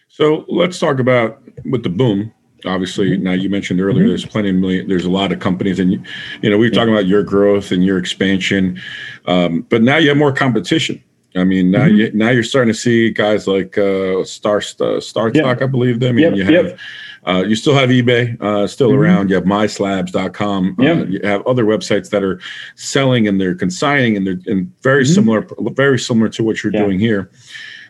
So 0.09 0.45
let's 0.49 0.79
talk 0.79 0.99
about 0.99 1.41
with 1.65 1.85
the 1.85 1.89
boom. 1.89 2.33
Obviously, 2.65 3.13
mm-hmm. 3.13 3.25
now 3.25 3.33
you 3.33 3.49
mentioned 3.49 3.81
earlier, 3.81 4.01
mm-hmm. 4.01 4.09
there's 4.09 4.27
plenty 4.27 4.51
of 4.51 4.57
million, 4.57 4.89
there's 4.89 5.05
a 5.05 5.11
lot 5.11 5.33
of 5.33 5.41
companies, 5.41 5.81
and 5.81 6.07
you 6.43 6.51
know 6.51 6.59
we've 6.59 6.73
yeah. 6.73 6.81
talking 6.81 6.93
about 6.93 7.07
your 7.07 7.23
growth 7.23 7.73
and 7.73 7.85
your 7.85 7.99
expansion, 7.99 8.81
um, 9.27 9.67
but 9.69 9.83
now 9.83 9.97
you 9.97 10.09
have 10.09 10.19
more 10.19 10.33
competition. 10.33 11.03
I 11.35 11.45
mean, 11.45 11.71
now 11.71 11.87
mm-hmm. 11.87 11.97
you 11.97 12.13
now 12.13 12.31
you're 12.31 12.43
starting 12.43 12.73
to 12.73 12.79
see 12.79 13.11
guys 13.11 13.47
like 13.47 13.79
uh, 13.79 14.25
Star 14.25 14.63
uh, 14.81 15.01
I 15.01 15.67
believe 15.67 16.01
them. 16.01 16.11
I 16.11 16.13
mean, 16.13 16.25
yep, 16.25 16.37
you 16.37 16.45
have. 16.45 16.67
Yep. 16.67 16.79
Uh, 17.25 17.45
you 17.47 17.55
still 17.55 17.75
have 17.75 17.89
eBay 17.89 18.41
uh, 18.43 18.67
still 18.67 18.91
mm-hmm. 18.91 18.99
around. 18.99 19.31
You 19.31 19.37
have 19.37 19.45
myslabs.com. 19.45 20.77
Uh. 20.79 21.05
You 21.05 21.21
have 21.23 21.47
other 21.47 21.65
websites 21.65 22.11
that 22.11 22.25
are 22.25 22.41
selling 22.75 23.29
and 23.29 23.41
they're 23.41 23.55
consigning 23.55 24.17
and 24.17 24.27
they're 24.27 24.41
and 24.47 24.73
very 24.83 25.05
mm-hmm. 25.05 25.15
similar, 25.15 25.47
very 25.75 26.01
similar 26.01 26.29
to 26.31 26.43
what 26.43 26.65
you're 26.65 26.73
yeah. 26.73 26.81
doing 26.81 26.99
here. 26.99 27.31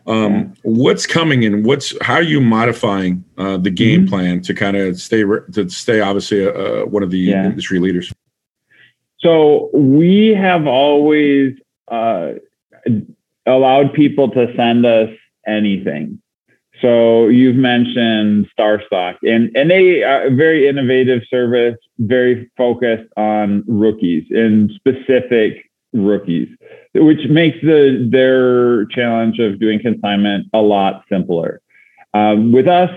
Um, 0.06 0.32
yeah. 0.32 0.44
What's 0.64 1.06
coming 1.06 1.46
and 1.46 1.64
what's 1.64 1.94
how 2.04 2.14
are 2.14 2.22
you 2.22 2.42
modifying 2.42 3.24
uh, 3.38 3.56
the 3.56 3.70
game 3.70 4.02
mm-hmm. 4.02 4.10
plan 4.10 4.42
to 4.42 4.52
kind 4.52 4.76
of 4.76 5.00
stay 5.00 5.22
to 5.22 5.68
stay 5.70 6.00
obviously 6.00 6.46
uh, 6.46 6.84
one 6.84 7.02
of 7.02 7.10
the 7.10 7.32
industry 7.32 7.78
leaders? 7.78 8.12
So 9.20 9.70
we 9.72 10.34
have 10.34 10.66
always 10.66 11.54
uh, 11.88 12.32
allowed 13.46 13.92
people 13.92 14.30
to 14.30 14.52
send 14.56 14.86
us 14.86 15.10
anything. 15.46 16.20
So 16.80 17.28
you've 17.28 17.56
mentioned 17.56 18.48
StarStock, 18.58 19.16
and 19.22 19.56
and 19.56 19.70
they 19.70 20.02
are 20.02 20.24
a 20.24 20.30
very 20.34 20.66
innovative 20.68 21.22
service, 21.30 21.76
very 21.98 22.50
focused 22.56 23.08
on 23.16 23.62
rookies 23.68 24.24
and 24.30 24.70
specific 24.72 25.70
rookies, 25.92 26.48
which 26.94 27.28
makes 27.28 27.58
the 27.62 28.08
their 28.10 28.86
challenge 28.86 29.38
of 29.38 29.60
doing 29.60 29.80
consignment 29.80 30.48
a 30.52 30.60
lot 30.60 31.04
simpler. 31.08 31.60
Um, 32.14 32.52
with 32.52 32.66
us, 32.66 32.90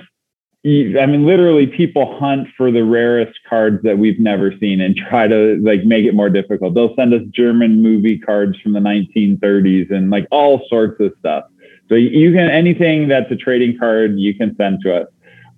I 0.65 1.05
mean, 1.05 1.27
literally, 1.27 1.67
people 1.67 2.17
hunt 2.17 2.47
for 2.57 2.71
the 2.71 2.83
rarest 2.83 3.37
cards 3.47 3.83
that 3.83 3.99
we've 3.99 4.19
never 4.19 4.51
seen 4.59 4.81
and 4.81 4.95
try 4.95 5.27
to 5.27 5.61
like 5.61 5.83
make 5.83 6.05
it 6.05 6.15
more 6.15 6.29
difficult. 6.29 6.73
They'll 6.73 6.95
send 6.95 7.13
us 7.13 7.21
German 7.29 7.83
movie 7.83 8.17
cards 8.17 8.59
from 8.61 8.73
the 8.73 8.79
1930s 8.79 9.91
and 9.91 10.09
like 10.09 10.27
all 10.31 10.65
sorts 10.67 10.99
of 10.99 11.13
stuff. 11.19 11.43
So 11.87 11.93
you 11.93 12.33
can 12.33 12.49
anything 12.49 13.07
that's 13.07 13.31
a 13.31 13.35
trading 13.35 13.77
card, 13.77 14.17
you 14.17 14.33
can 14.33 14.55
send 14.55 14.81
to 14.81 15.01
us. 15.01 15.07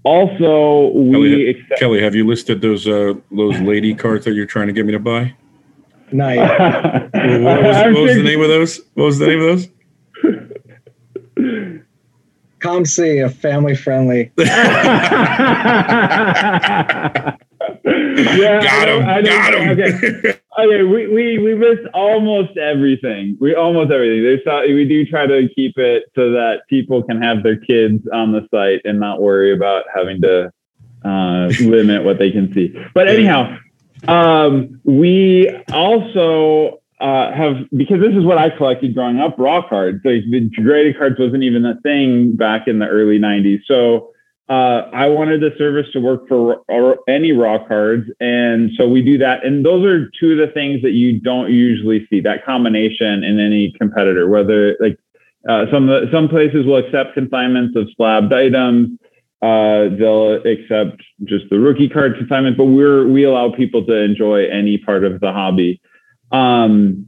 Also, 0.03 0.89
we 0.89 1.11
Kelly, 1.11 1.49
accept- 1.51 1.79
Kelly 1.79 2.03
have 2.03 2.13
you 2.13 2.27
listed 2.27 2.59
those 2.59 2.85
uh, 2.85 3.13
those 3.31 3.57
lady 3.61 3.93
cards 3.93 4.25
that 4.25 4.33
you're 4.33 4.45
trying 4.45 4.67
to 4.67 4.73
get 4.73 4.85
me 4.85 4.91
to 4.91 4.99
buy? 4.99 5.33
Nice. 6.11 6.37
what, 7.13 7.63
was, 7.63 7.75
what 7.95 8.01
was 8.01 8.15
the 8.15 8.23
name 8.23 8.41
of 8.41 8.49
those? 8.49 8.81
What 8.95 9.05
was 9.05 9.19
the 9.19 9.27
name 9.27 9.39
of 9.39 9.69
those? 11.35 11.77
COMC, 12.59 13.25
a 13.25 13.29
family 13.29 13.75
friendly. 13.75 14.31
yeah, 14.37 14.47
got 18.63 18.89
him. 18.89 19.07
I 19.07 19.21
got 19.21 19.53
him. 19.53 19.69
Okay. 19.69 20.39
okay, 20.59 20.83
we, 20.83 21.07
we 21.07 21.37
we 21.39 21.55
miss 21.55 21.79
almost 21.93 22.57
everything. 22.57 23.37
We 23.39 23.55
almost 23.55 23.91
everything. 23.91 24.23
There's 24.23 24.41
we 24.67 24.85
do 24.85 25.05
try 25.05 25.27
to 25.27 25.47
keep 25.55 25.77
it 25.77 26.03
so 26.15 26.31
that 26.31 26.61
people 26.69 27.03
can 27.03 27.21
have 27.21 27.43
their 27.43 27.57
kids 27.57 28.07
on 28.13 28.31
the 28.31 28.47
site 28.51 28.81
and 28.85 28.99
not 28.99 29.21
worry 29.21 29.53
about 29.53 29.83
having 29.93 30.21
to 30.21 30.51
uh, 31.05 31.47
limit 31.61 32.03
what 32.03 32.17
they 32.17 32.31
can 32.31 32.51
see. 32.53 32.73
But 32.93 33.07
anyhow, 33.07 33.57
um, 34.07 34.79
we 34.83 35.49
also 35.71 36.81
uh, 36.99 37.31
have 37.31 37.57
because 37.75 37.99
this 37.99 38.15
is 38.15 38.23
what 38.23 38.37
I 38.37 38.49
collected 38.49 38.95
growing 38.95 39.19
up. 39.19 39.35
Raw 39.37 39.67
cards, 39.67 40.01
like 40.03 40.23
the 40.29 40.49
graded 40.63 40.97
cards, 40.97 41.17
wasn't 41.19 41.43
even 41.43 41.65
a 41.65 41.79
thing 41.81 42.35
back 42.35 42.67
in 42.67 42.79
the 42.79 42.87
early 42.87 43.19
'90s. 43.19 43.59
So 43.67 44.11
uh, 44.49 44.89
I 44.93 45.07
wanted 45.07 45.41
the 45.41 45.51
service 45.57 45.87
to 45.93 45.99
work 45.99 46.27
for 46.27 46.63
any 47.07 47.33
raw 47.33 47.65
cards, 47.67 48.09
and 48.19 48.71
so 48.77 48.87
we 48.87 49.03
do 49.03 49.17
that. 49.19 49.45
And 49.45 49.65
those 49.65 49.85
are 49.85 50.09
two 50.19 50.31
of 50.31 50.37
the 50.37 50.51
things 50.53 50.81
that 50.81 50.91
you 50.91 51.19
don't 51.19 51.51
usually 51.51 52.07
see 52.09 52.19
that 52.21 52.45
combination 52.45 53.23
in 53.23 53.39
any 53.39 53.73
competitor. 53.73 54.27
Whether 54.27 54.75
like 54.79 54.97
uh, 55.47 55.65
some 55.71 55.89
some 56.11 56.27
places 56.29 56.65
will 56.65 56.77
accept 56.77 57.13
consignments 57.13 57.75
of 57.75 57.89
slabbed 57.95 58.33
items, 58.33 58.97
uh, 59.43 59.89
they'll 59.99 60.41
accept 60.47 61.03
just 61.25 61.45
the 61.51 61.59
rookie 61.59 61.89
card 61.89 62.17
consignment, 62.17 62.57
but 62.57 62.65
we're 62.65 63.07
we 63.07 63.23
allow 63.23 63.51
people 63.51 63.85
to 63.85 63.93
enjoy 63.93 64.47
any 64.47 64.79
part 64.79 65.03
of 65.03 65.19
the 65.19 65.31
hobby. 65.31 65.79
Um, 66.31 67.07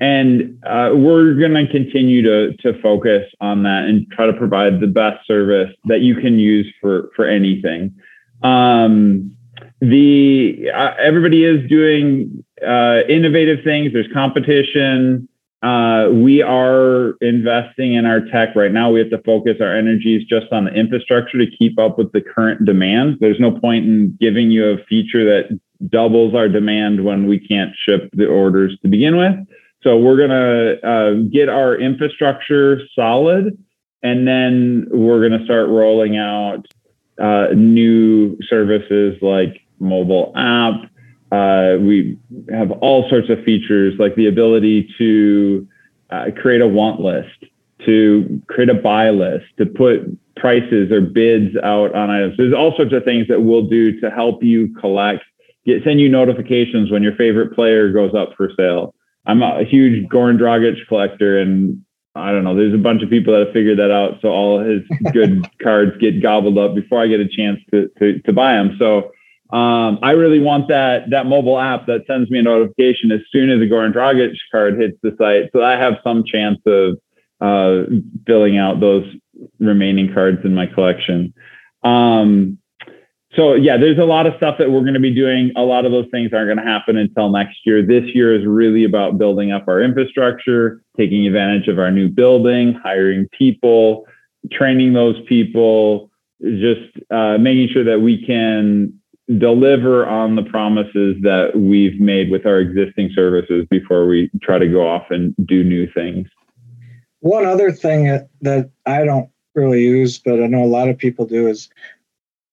and 0.00 0.58
uh, 0.64 0.92
we're 0.94 1.34
going 1.34 1.52
to 1.54 1.70
continue 1.70 2.22
to 2.22 2.56
to 2.58 2.80
focus 2.80 3.30
on 3.40 3.62
that 3.64 3.84
and 3.84 4.10
try 4.10 4.26
to 4.26 4.32
provide 4.32 4.80
the 4.80 4.86
best 4.86 5.26
service 5.26 5.74
that 5.84 6.00
you 6.00 6.14
can 6.16 6.38
use 6.38 6.72
for 6.80 7.10
for 7.14 7.26
anything. 7.26 7.94
Um, 8.42 9.36
the 9.80 10.70
uh, 10.74 10.94
everybody 10.98 11.44
is 11.44 11.68
doing 11.68 12.44
uh, 12.66 13.00
innovative 13.08 13.62
things. 13.62 13.92
There's 13.92 14.10
competition. 14.12 15.28
Uh, 15.62 16.08
we 16.10 16.40
are 16.40 17.16
investing 17.20 17.92
in 17.92 18.06
our 18.06 18.20
tech 18.32 18.56
right 18.56 18.72
now. 18.72 18.90
We 18.90 18.98
have 19.00 19.10
to 19.10 19.22
focus 19.22 19.58
our 19.60 19.76
energies 19.76 20.26
just 20.26 20.50
on 20.52 20.64
the 20.64 20.72
infrastructure 20.72 21.36
to 21.36 21.46
keep 21.46 21.78
up 21.78 21.98
with 21.98 22.12
the 22.12 22.22
current 22.22 22.64
demand. 22.64 23.18
There's 23.20 23.38
no 23.38 23.52
point 23.52 23.84
in 23.84 24.16
giving 24.18 24.50
you 24.50 24.70
a 24.70 24.78
feature 24.84 25.24
that 25.26 25.60
doubles 25.88 26.34
our 26.34 26.48
demand 26.48 27.04
when 27.04 27.26
we 27.26 27.38
can't 27.38 27.74
ship 27.76 28.10
the 28.12 28.26
orders 28.26 28.76
to 28.82 28.88
begin 28.88 29.16
with. 29.16 29.34
So 29.82 29.96
we're 29.96 30.16
going 30.16 30.30
to 30.30 30.86
uh, 30.86 31.14
get 31.32 31.48
our 31.48 31.74
infrastructure 31.74 32.80
solid, 32.94 33.56
and 34.02 34.28
then 34.28 34.86
we're 34.90 35.26
going 35.26 35.38
to 35.38 35.44
start 35.44 35.68
rolling 35.68 36.18
out 36.18 36.66
uh, 37.18 37.48
new 37.54 38.36
services 38.42 39.16
like 39.22 39.62
mobile 39.78 40.32
app. 40.36 40.74
Uh, 41.32 41.76
we 41.80 42.18
have 42.50 42.70
all 42.72 43.08
sorts 43.08 43.30
of 43.30 43.42
features 43.44 43.94
like 43.98 44.14
the 44.16 44.26
ability 44.26 44.92
to 44.98 45.66
uh, 46.10 46.26
create 46.36 46.60
a 46.60 46.66
want 46.66 47.00
list, 47.00 47.44
to 47.86 48.42
create 48.48 48.68
a 48.68 48.74
buy 48.74 49.10
list, 49.10 49.46
to 49.56 49.64
put 49.64 50.00
prices 50.36 50.90
or 50.90 51.00
bids 51.00 51.56
out 51.62 51.94
on 51.94 52.10
items. 52.10 52.36
There's 52.36 52.54
all 52.54 52.74
sorts 52.76 52.92
of 52.92 53.04
things 53.04 53.28
that 53.28 53.40
we'll 53.40 53.66
do 53.66 54.00
to 54.00 54.10
help 54.10 54.42
you 54.42 54.74
collect, 54.74 55.22
get 55.64 55.84
send 55.84 56.00
you 56.00 56.08
notifications 56.08 56.90
when 56.90 57.02
your 57.02 57.14
favorite 57.16 57.54
player 57.54 57.92
goes 57.92 58.14
up 58.14 58.30
for 58.36 58.50
sale. 58.56 58.94
I'm 59.26 59.42
a 59.42 59.64
huge 59.64 60.08
Goran 60.08 60.38
Dragic 60.38 60.86
collector, 60.88 61.38
and 61.38 61.84
I 62.14 62.32
don't 62.32 62.44
know. 62.44 62.56
There's 62.56 62.74
a 62.74 62.78
bunch 62.78 63.02
of 63.02 63.10
people 63.10 63.32
that 63.32 63.46
have 63.46 63.52
figured 63.52 63.78
that 63.78 63.90
out, 63.90 64.18
so 64.22 64.28
all 64.28 64.60
his 64.60 64.82
good 65.12 65.46
cards 65.62 65.92
get 66.00 66.22
gobbled 66.22 66.58
up 66.58 66.74
before 66.74 67.02
I 67.02 67.06
get 67.06 67.20
a 67.20 67.28
chance 67.28 67.60
to 67.72 67.88
to, 67.98 68.18
to 68.20 68.32
buy 68.32 68.54
them. 68.54 68.76
So 68.78 69.12
um, 69.56 69.98
I 70.02 70.12
really 70.12 70.40
want 70.40 70.68
that 70.68 71.10
that 71.10 71.26
mobile 71.26 71.58
app 71.58 71.86
that 71.86 72.06
sends 72.06 72.30
me 72.30 72.38
a 72.38 72.42
notification 72.42 73.12
as 73.12 73.20
soon 73.30 73.50
as 73.50 73.60
a 73.60 73.70
Goran 73.70 73.92
Dragic 73.92 74.34
card 74.50 74.78
hits 74.78 74.96
the 75.02 75.14
site, 75.18 75.50
so 75.52 75.62
I 75.62 75.72
have 75.72 75.94
some 76.02 76.24
chance 76.24 76.58
of 76.66 76.98
uh, 77.40 77.84
filling 78.26 78.58
out 78.58 78.80
those 78.80 79.04
remaining 79.58 80.12
cards 80.12 80.38
in 80.44 80.54
my 80.54 80.66
collection. 80.66 81.32
Um, 81.82 82.58
so 83.36 83.54
yeah, 83.54 83.76
there's 83.76 83.98
a 83.98 84.04
lot 84.04 84.26
of 84.26 84.34
stuff 84.36 84.56
that 84.58 84.70
we're 84.70 84.80
going 84.80 84.94
to 84.94 85.00
be 85.00 85.14
doing. 85.14 85.52
A 85.56 85.62
lot 85.62 85.84
of 85.84 85.92
those 85.92 86.06
things 86.10 86.32
aren't 86.32 86.48
going 86.48 86.58
to 86.58 86.64
happen 86.64 86.96
until 86.96 87.30
next 87.30 87.58
year. 87.64 87.84
This 87.84 88.04
year 88.12 88.34
is 88.34 88.44
really 88.44 88.84
about 88.84 89.18
building 89.18 89.52
up 89.52 89.68
our 89.68 89.80
infrastructure, 89.80 90.82
taking 90.96 91.26
advantage 91.26 91.68
of 91.68 91.78
our 91.78 91.92
new 91.92 92.08
building, 92.08 92.72
hiring 92.72 93.28
people, 93.28 94.06
training 94.50 94.94
those 94.94 95.16
people, 95.28 96.10
just 96.42 96.90
uh, 97.10 97.38
making 97.38 97.68
sure 97.68 97.84
that 97.84 98.00
we 98.00 98.24
can 98.24 98.92
deliver 99.38 100.06
on 100.06 100.34
the 100.34 100.42
promises 100.42 101.16
that 101.22 101.52
we've 101.54 102.00
made 102.00 102.32
with 102.32 102.46
our 102.46 102.58
existing 102.58 103.10
services 103.14 103.64
before 103.70 104.06
we 104.06 104.28
try 104.42 104.58
to 104.58 104.66
go 104.66 104.84
off 104.84 105.04
and 105.10 105.34
do 105.46 105.62
new 105.62 105.88
things. 105.92 106.26
One 107.20 107.46
other 107.46 107.70
thing 107.70 108.26
that 108.40 108.70
I 108.86 109.04
don't 109.04 109.30
really 109.54 109.82
use, 109.82 110.18
but 110.18 110.42
I 110.42 110.46
know 110.48 110.64
a 110.64 110.66
lot 110.66 110.88
of 110.88 110.98
people 110.98 111.26
do 111.26 111.46
is 111.46 111.68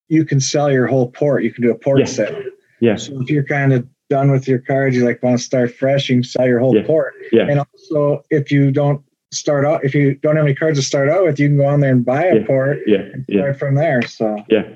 you 0.08 0.26
can 0.26 0.40
sell 0.40 0.72
your 0.72 0.88
whole 0.88 1.12
port. 1.12 1.44
You 1.44 1.52
can 1.52 1.64
do 1.64 1.72
a 1.72 1.76
port 1.76 2.00
yeah. 2.00 2.06
sale. 2.06 2.44
Yeah. 2.80 2.96
So 2.96 3.22
if 3.22 3.30
you're 3.30 3.44
kind 3.44 3.74
of 3.74 3.88
done 4.10 4.32
with 4.32 4.48
your 4.48 4.60
cards, 4.60 4.96
you 4.96 5.04
like 5.04 5.22
want 5.22 5.38
to 5.38 5.44
start 5.44 5.76
fresh, 5.76 6.10
you 6.10 6.18
can 6.18 6.24
sell 6.24 6.48
your 6.48 6.60
whole 6.60 6.76
yeah. 6.76 6.86
port. 6.86 7.14
Yeah. 7.32 7.48
And 7.50 7.60
also 7.60 8.24
if 8.30 8.52
you 8.52 8.72
don't 8.72 9.04
start 9.32 9.66
out, 9.66 9.84
if 9.84 9.94
you 9.94 10.16
don't 10.16 10.36
have 10.36 10.46
any 10.46 10.56
cards 10.56 10.80
to 10.80 10.86
start 10.86 11.10
out 11.10 11.24
with, 11.24 11.40
you 11.40 11.48
can 11.50 11.58
go 11.58 11.66
on 11.66 11.82
there 11.82 11.92
and 11.92 12.06
buy 12.06 12.26
a 12.26 12.40
yeah. 12.40 12.46
port. 12.46 12.80
Yeah. 12.86 13.00
And 13.00 13.26
yeah. 13.28 13.42
start 13.42 13.60
from 13.60 13.76
there. 13.76 14.02
So 14.04 14.44
yeah. 14.50 14.76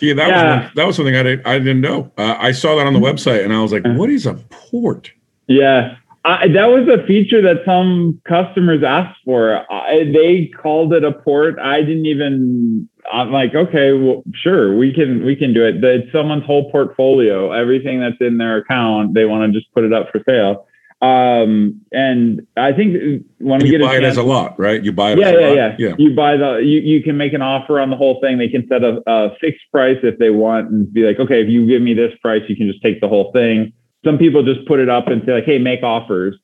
Yeah, 0.00 0.12
that 0.14 0.28
yeah. 0.28 0.62
was 0.64 0.72
that 0.74 0.86
was 0.86 0.96
something 0.96 1.16
I 1.16 1.22
didn't 1.22 1.46
I 1.46 1.58
didn't 1.58 1.80
know. 1.80 2.12
Uh, 2.18 2.36
I 2.38 2.52
saw 2.52 2.76
that 2.76 2.86
on 2.86 2.92
the 2.92 2.98
mm-hmm. 2.98 3.16
website 3.16 3.44
and 3.44 3.52
I 3.52 3.62
was 3.62 3.72
like, 3.72 3.84
uh-huh. 3.86 3.94
"What 3.94 4.10
is 4.10 4.26
a 4.26 4.34
port?" 4.34 5.10
Yeah, 5.46 5.96
I, 6.26 6.48
that 6.48 6.66
was 6.66 6.88
a 6.88 7.06
feature 7.06 7.40
that 7.40 7.62
some 7.64 8.20
customers 8.26 8.82
asked 8.82 9.20
for. 9.24 9.64
I, 9.72 10.04
they 10.12 10.50
called 10.60 10.92
it 10.92 11.04
a 11.04 11.12
port. 11.12 11.58
I 11.60 11.80
didn't 11.82 12.06
even 12.06 12.88
I'm 13.12 13.32
like, 13.32 13.54
okay, 13.54 13.92
well, 13.92 14.22
sure, 14.34 14.76
we 14.76 14.92
can 14.92 15.24
we 15.24 15.36
can 15.36 15.52
do 15.52 15.64
it. 15.64 15.82
It's 15.82 16.10
someone's 16.12 16.44
whole 16.44 16.70
portfolio, 16.70 17.52
everything 17.52 18.00
that's 18.00 18.16
in 18.20 18.38
their 18.38 18.58
account, 18.58 19.14
they 19.14 19.24
want 19.24 19.52
to 19.52 19.58
just 19.58 19.72
put 19.72 19.84
it 19.84 19.92
up 19.92 20.10
for 20.10 20.20
sale. 20.26 20.66
Um, 21.02 21.82
and 21.92 22.46
I 22.56 22.72
think 22.72 23.24
when 23.38 23.60
we 23.60 23.66
you 23.66 23.78
get 23.78 23.84
buy 23.84 23.96
a 23.96 23.98
it 23.98 24.04
as 24.04 24.16
a 24.16 24.22
lot, 24.22 24.58
right? 24.58 24.82
You 24.82 24.92
buy 24.92 25.12
it. 25.12 25.18
yeah, 25.18 25.26
as 25.26 25.34
a 25.34 25.40
yeah, 25.40 25.46
lot. 25.46 25.56
yeah, 25.56 25.76
yeah. 25.78 25.94
You 25.98 26.16
buy 26.16 26.36
the 26.36 26.56
you 26.56 26.80
you 26.80 27.02
can 27.02 27.16
make 27.16 27.34
an 27.34 27.42
offer 27.42 27.78
on 27.78 27.90
the 27.90 27.96
whole 27.96 28.18
thing. 28.20 28.38
They 28.38 28.48
can 28.48 28.66
set 28.66 28.82
a, 28.82 29.02
a 29.06 29.36
fixed 29.38 29.70
price 29.70 29.98
if 30.02 30.18
they 30.18 30.30
want 30.30 30.70
and 30.70 30.90
be 30.90 31.02
like, 31.02 31.20
okay, 31.20 31.42
if 31.42 31.48
you 31.48 31.66
give 31.66 31.82
me 31.82 31.92
this 31.92 32.12
price, 32.22 32.42
you 32.48 32.56
can 32.56 32.66
just 32.66 32.82
take 32.82 33.00
the 33.00 33.08
whole 33.08 33.30
thing. 33.32 33.72
Some 34.04 34.16
people 34.16 34.42
just 34.42 34.66
put 34.66 34.80
it 34.80 34.88
up 34.88 35.08
and 35.08 35.22
say 35.26 35.32
like, 35.32 35.44
hey, 35.44 35.58
make 35.58 35.82
offers. 35.82 36.36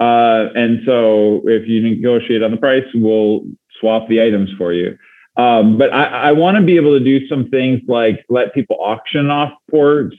Uh, 0.00 0.48
and 0.54 0.80
so 0.86 1.42
if 1.44 1.68
you 1.68 1.82
negotiate 1.82 2.42
on 2.42 2.50
the 2.50 2.56
price, 2.56 2.84
we'll 2.94 3.42
swap 3.78 4.08
the 4.08 4.22
items 4.22 4.50
for 4.58 4.72
you. 4.72 4.96
Um, 5.36 5.78
but 5.78 5.92
I, 5.92 6.04
I 6.04 6.32
want 6.32 6.56
to 6.56 6.62
be 6.62 6.76
able 6.76 6.98
to 6.98 7.04
do 7.04 7.26
some 7.28 7.48
things 7.48 7.80
like 7.86 8.24
let 8.28 8.52
people 8.52 8.76
auction 8.80 9.30
off 9.30 9.52
ports. 9.70 10.16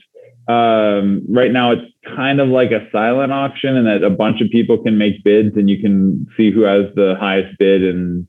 Um, 0.48 1.22
right 1.28 1.52
now, 1.52 1.72
it's 1.72 1.92
kind 2.16 2.40
of 2.40 2.48
like 2.48 2.72
a 2.72 2.88
silent 2.90 3.32
auction, 3.32 3.76
and 3.76 3.86
that 3.86 4.02
a 4.02 4.10
bunch 4.10 4.40
of 4.40 4.50
people 4.50 4.82
can 4.82 4.98
make 4.98 5.22
bids, 5.22 5.56
and 5.56 5.70
you 5.70 5.80
can 5.80 6.26
see 6.36 6.50
who 6.50 6.62
has 6.62 6.86
the 6.96 7.14
highest 7.20 7.56
bid 7.58 7.84
and 7.84 8.26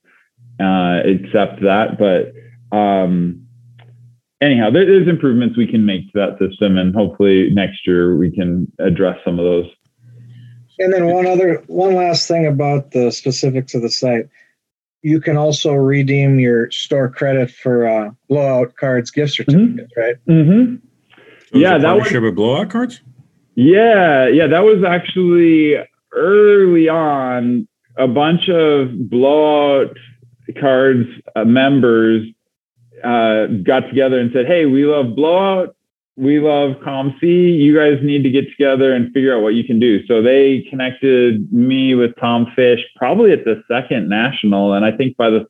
uh, 0.60 1.02
accept 1.08 1.62
that. 1.62 1.98
But 1.98 2.34
um, 2.78 3.48
anyhow, 4.42 4.70
there, 4.70 4.86
there's 4.86 5.08
improvements 5.08 5.58
we 5.58 5.68
can 5.68 5.86
make 5.86 6.12
to 6.12 6.20
that 6.20 6.38
system, 6.38 6.78
and 6.78 6.94
hopefully 6.94 7.50
next 7.50 7.88
year 7.88 8.16
we 8.16 8.30
can 8.30 8.72
address 8.80 9.18
some 9.26 9.40
of 9.40 9.46
those. 9.46 9.70
And 10.80 10.92
then 10.94 11.08
one 11.08 11.28
other, 11.28 11.64
one 11.68 11.96
last 11.96 12.28
thing 12.28 12.46
about 12.46 12.92
the 12.92 13.12
specifics 13.12 13.74
of 13.74 13.82
the 13.82 13.90
site. 13.90 14.28
You 15.04 15.20
can 15.20 15.36
also 15.36 15.74
redeem 15.74 16.40
your 16.40 16.72
store 16.72 17.10
credit 17.10 17.52
for 17.52 17.86
uh, 17.86 18.12
blowout 18.30 18.76
cards, 18.78 19.12
gift 19.12 19.34
certificates, 19.34 19.92
right? 19.98 20.16
Mm-hmm. 20.28 20.76
So 21.52 21.58
Yeah, 21.60 21.74
yeah, 21.74 21.78
that 21.78 21.94
was- 21.98 22.12
with 22.12 22.36
blowout 22.36 22.70
cards. 22.70 23.02
Yeah, 23.56 24.28
yeah, 24.30 24.48
that 24.48 24.62
was 24.64 24.84
actually 24.84 25.76
early 26.12 26.90
on. 26.90 27.68
A 27.98 28.08
bunch 28.08 28.50
of 28.50 29.10
blowout 29.10 29.96
cards 30.60 31.08
uh, 31.36 31.44
members 31.46 32.28
uh, 33.04 33.46
got 33.62 33.82
together 33.82 34.18
and 34.20 34.32
said, 34.34 34.48
"Hey, 34.48 34.66
we 34.66 34.86
love 34.86 35.16
blowout. 35.16 35.76
We 36.16 36.40
love 36.40 36.78
COMC. 36.86 37.22
You 37.22 37.76
guys 37.76 38.00
need 38.04 38.24
to 38.24 38.30
get 38.30 38.50
together 38.50 38.94
and 38.94 39.12
figure 39.14 39.36
out 39.36 39.42
what 39.42 39.56
you 39.56 39.64
can 39.64 39.80
do." 39.80 40.06
So 40.06 40.22
they 40.22 40.66
connected 40.70 41.52
me 41.52 41.96
with 41.96 42.16
Tom 42.20 42.52
Fish, 42.56 42.80
probably 42.96 43.32
at 43.32 43.46
the 43.46 43.64
second 43.68 44.10
national, 44.10 44.74
and 44.74 44.86
I 44.86 44.92
think 44.92 45.18
by 45.18 45.30
the 45.30 45.48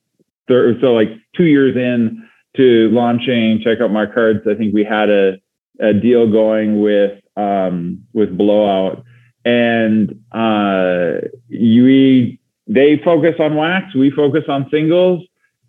third, 0.48 0.80
so 0.82 0.94
like 0.94 1.10
two 1.36 1.46
years 1.46 1.76
in 1.76 2.28
to 2.56 2.90
launching 2.92 3.60
Check 3.64 3.82
Out 3.82 3.92
My 3.92 4.06
Cards, 4.06 4.42
I 4.48 4.56
think 4.56 4.74
we 4.74 4.84
had 4.84 5.10
a 5.10 5.38
a 5.80 5.94
deal 5.94 6.32
going 6.32 6.82
with 6.82 7.20
um, 7.36 8.04
with 8.14 8.38
Blowout, 8.38 9.04
and 9.44 10.20
uh, 10.32 11.16
we 11.50 12.40
they 12.68 13.02
focus 13.04 13.36
on 13.40 13.56
wax, 13.56 13.94
we 13.96 14.12
focus 14.12 14.44
on 14.48 14.70
singles. 14.70 15.24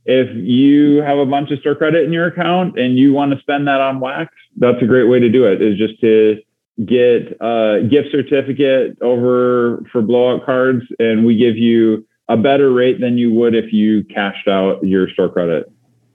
If 0.07 0.35
you 0.35 1.03
have 1.03 1.19
a 1.19 1.27
bunch 1.27 1.51
of 1.51 1.59
store 1.61 1.75
credit 1.75 2.05
in 2.05 2.13
your 2.13 2.27
account 2.27 2.79
and 2.79 2.99
you 2.99 3.13
want 3.13 3.33
to 3.33 3.41
spend 3.41 3.67
that 3.69 3.81
on 3.81 4.01
wax, 4.01 4.35
that's 4.57 4.81
a 4.83 4.87
great 4.87 5.05
way 5.05 5.19
to 5.19 5.29
do 5.29 5.45
it. 5.45 5.63
Is 5.63 5.79
just 5.79 6.01
to 6.01 6.41
get 6.85 7.37
a 7.41 7.87
gift 7.89 8.09
certificate 8.11 8.99
over 9.01 9.83
for 9.93 10.03
blowout 10.03 10.45
cards, 10.45 10.85
and 10.99 11.25
we 11.25 11.37
give 11.37 11.57
you 11.57 12.07
a 12.29 12.37
better 12.37 12.73
rate 12.73 13.01
than 13.01 13.17
you 13.17 13.33
would 13.33 13.55
if 13.55 13.73
you 13.73 14.05
cashed 14.05 14.49
out 14.49 14.85
your 14.85 15.09
store 15.11 15.29
credit. 15.29 15.71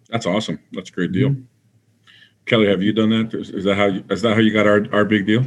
That's 0.09 0.25
awesome. 0.25 0.59
That's 0.71 0.89
a 0.89 0.93
great 0.93 1.11
deal. 1.11 1.35
Kelly, 2.45 2.67
have 2.67 2.81
you 2.81 2.93
done 2.93 3.09
that? 3.09 3.33
Is, 3.33 3.51
is 3.51 3.63
that 3.65 3.75
how 3.75 3.85
you, 3.85 4.03
is 4.09 4.23
that 4.23 4.33
how 4.33 4.39
you 4.39 4.51
got 4.51 4.65
our, 4.65 4.85
our 4.91 5.05
big 5.05 5.27
deal? 5.27 5.45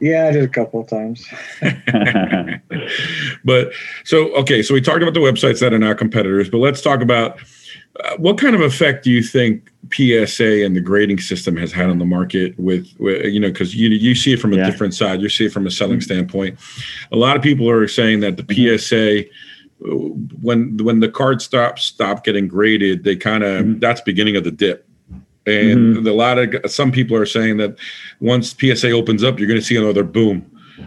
Yeah, 0.00 0.28
I 0.28 0.32
did 0.32 0.42
a 0.42 0.48
couple 0.48 0.80
of 0.80 0.88
times. 0.88 1.26
but 3.44 3.72
so 4.04 4.34
okay, 4.36 4.62
so 4.62 4.72
we 4.72 4.80
talked 4.80 5.02
about 5.02 5.12
the 5.12 5.20
websites 5.20 5.60
that 5.60 5.74
are 5.74 5.78
now 5.78 5.92
competitors, 5.92 6.48
but 6.48 6.58
let's 6.58 6.80
talk 6.80 7.02
about 7.02 7.38
what 8.16 8.38
kind 8.38 8.54
of 8.54 8.60
effect 8.60 9.04
do 9.04 9.10
you 9.10 9.22
think 9.22 9.70
PSA 9.92 10.64
and 10.64 10.76
the 10.76 10.80
grading 10.80 11.18
system 11.20 11.56
has 11.56 11.72
had 11.72 11.90
on 11.90 11.98
the 11.98 12.04
market 12.04 12.58
with, 12.58 12.88
with 12.98 13.24
you 13.26 13.40
know 13.40 13.48
because 13.48 13.74
you 13.74 13.88
you 13.90 14.14
see 14.14 14.32
it 14.32 14.40
from 14.40 14.52
a 14.52 14.56
Yeah. 14.56 14.70
different 14.70 14.94
side, 14.94 15.20
you 15.20 15.28
see 15.28 15.46
it 15.46 15.52
from 15.52 15.66
a 15.66 15.70
selling 15.70 16.00
standpoint. 16.00 16.58
A 17.12 17.16
lot 17.16 17.36
of 17.36 17.42
people 17.42 17.68
are 17.68 17.88
saying 17.88 18.20
that 18.20 18.36
the 18.36 18.44
PSA 18.54 19.24
uh, 19.82 19.94
when 20.42 20.76
when 20.78 21.00
the 21.00 21.08
cards 21.08 21.44
stop 21.44 21.78
stop 21.78 22.24
getting 22.24 22.46
graded, 22.48 23.04
they 23.04 23.16
kind 23.16 23.42
of 23.42 23.64
Mhm. 23.64 23.80
that's 23.80 24.00
beginning 24.00 24.36
of 24.36 24.44
the 24.44 24.50
dip. 24.50 24.86
And 25.46 26.06
a 26.06 26.12
lot 26.12 26.38
of 26.38 26.70
some 26.70 26.92
people 26.92 27.16
are 27.16 27.26
saying 27.26 27.56
that 27.56 27.76
once 28.20 28.54
PSA 28.54 28.90
opens 28.90 29.24
up, 29.24 29.38
you're 29.38 29.48
going 29.48 29.58
to 29.58 29.64
see 29.66 29.74
another 29.76 30.04
boom. 30.04 30.44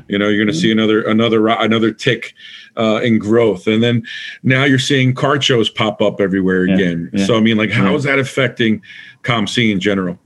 You 0.08 0.18
know, 0.18 0.28
you're 0.30 0.44
going 0.44 0.54
to 0.54 0.60
see 0.60 0.72
another 0.72 1.02
another 1.02 1.48
another 1.48 1.92
tick 1.92 2.34
uh, 2.78 3.00
in 3.04 3.20
growth, 3.20 3.68
and 3.68 3.84
then 3.84 4.04
now 4.44 4.64
you're 4.64 4.80
seeing 4.80 5.14
card 5.14 5.44
shows 5.44 5.70
pop 5.70 6.02
up 6.02 6.20
everywhere 6.20 6.66
Yeah, 6.66 6.76
again. 6.76 7.10
yeah. 7.14 7.26
So 7.26 7.36
I 7.38 7.40
mean, 7.40 7.58
like, 7.58 7.72
how 7.72 7.94
is 7.96 8.04
that 8.04 8.20
affecting 8.20 8.82
COMC 9.24 9.72
in 9.72 9.80
general? 9.80 10.20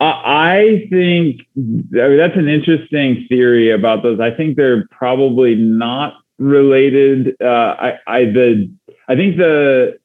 I 0.00 0.04
I 0.04 0.86
think 0.90 1.42
I 1.56 1.60
mean, 1.60 2.16
that's 2.18 2.36
an 2.36 2.48
interesting 2.48 3.26
theory 3.28 3.70
about 3.70 4.02
those. 4.02 4.20
I 4.20 4.30
think 4.30 4.56
they're 4.56 4.86
probably 4.90 5.54
not 5.54 6.14
related. 6.38 7.36
Uh, 7.40 7.76
I, 7.78 7.98
I 8.06 8.24
the 8.26 8.70
I 9.08 9.14
think 9.14 9.36
the 9.36 9.98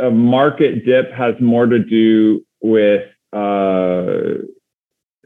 uh, 0.00 0.10
market 0.10 0.84
dip 0.84 1.12
has 1.12 1.34
more 1.40 1.66
to 1.66 1.78
do 1.78 2.44
with 2.62 3.06
uh, 3.32 4.40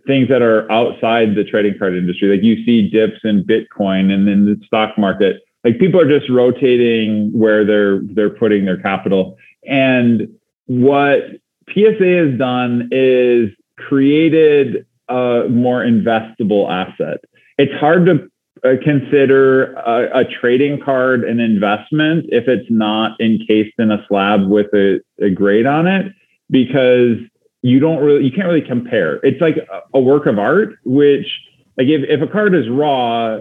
things 0.07 0.29
that 0.29 0.43
are 0.43 0.71
outside 0.73 1.35
the 1.35 1.45
trading 1.45 1.79
card 1.79 1.95
industry. 1.95 2.29
Like 2.35 2.43
you 2.43 2.65
see 2.65 2.89
dips 2.89 3.21
in 3.25 3.45
Bitcoin 3.45 4.11
and 4.11 4.29
in 4.29 4.47
the 4.47 4.61
stock 4.67 4.99
market. 4.99 5.43
Like 5.69 5.79
people 5.79 6.01
are 6.01 6.09
just 6.09 6.31
rotating 6.31 7.31
where 7.39 7.63
they're 7.63 8.01
they're 8.01 8.31
putting 8.31 8.65
their 8.65 8.81
capital. 8.81 9.37
And 9.67 10.27
what 10.65 11.21
PSA 11.75 12.07
has 12.07 12.39
done 12.39 12.89
is 12.91 13.51
created 13.77 14.87
a 15.11 15.45
more 15.51 15.85
investable 15.85 16.71
asset. 16.71 17.19
It's 17.59 17.75
hard 17.75 18.07
to 18.07 18.31
uh, 18.65 18.77
consider 18.83 19.75
a, 19.75 20.21
a 20.21 20.25
trading 20.25 20.81
card 20.81 21.25
an 21.25 21.39
investment 21.39 22.25
if 22.31 22.49
it's 22.49 22.71
not 22.71 23.21
encased 23.21 23.75
in 23.79 23.91
a 23.91 24.03
slab 24.09 24.49
with 24.49 24.73
a, 24.73 25.01
a 25.21 25.29
grade 25.29 25.67
on 25.67 25.87
it 25.87 26.07
because 26.49 27.19
you 27.61 27.79
don't 27.79 28.03
really 28.03 28.25
you 28.25 28.33
can't 28.33 28.49
really 28.49 28.67
compare. 28.67 29.17
It's 29.17 29.43
like 29.43 29.59
a, 29.59 29.99
a 29.99 30.01
work 30.01 30.25
of 30.25 30.39
art, 30.39 30.79
which 30.87 31.27
like 31.77 31.89
if, 31.89 32.09
if 32.09 32.27
a 32.27 32.33
card 32.33 32.55
is 32.55 32.71
raw, 32.71 33.41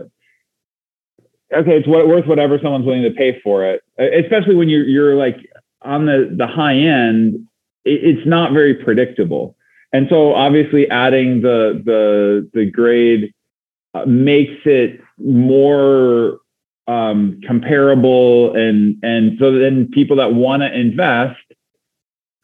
okay, 1.54 1.78
it's 1.78 1.88
worth 1.88 2.26
whatever 2.28 2.60
someone's 2.62 2.86
willing 2.86 3.04
to 3.04 3.12
pay 3.12 3.40
for 3.42 3.66
it. 3.66 3.82
Especially 3.98 4.56
when 4.56 4.70
you're 4.70 4.86
you're 4.86 5.16
like 5.16 5.38
on 5.82 6.06
the 6.06 6.34
the 6.36 6.48
high 6.48 6.76
end, 6.76 7.48
it's 7.86 8.26
not 8.28 8.54
very 8.54 8.74
predictable. 8.76 9.56
And 9.94 10.08
so 10.10 10.34
obviously 10.34 10.90
adding 10.90 11.42
the 11.42 11.82
the 11.84 12.50
the 12.54 12.70
grade 12.70 13.34
uh, 13.94 14.06
makes 14.06 14.62
it 14.66 15.00
more 15.18 16.40
um, 16.88 17.40
comparable 17.46 18.56
and 18.56 18.98
and 19.04 19.38
so 19.40 19.58
then 19.58 19.90
people 19.92 20.18
that 20.18 20.34
want 20.34 20.62
to 20.62 20.74
invest 20.74 21.40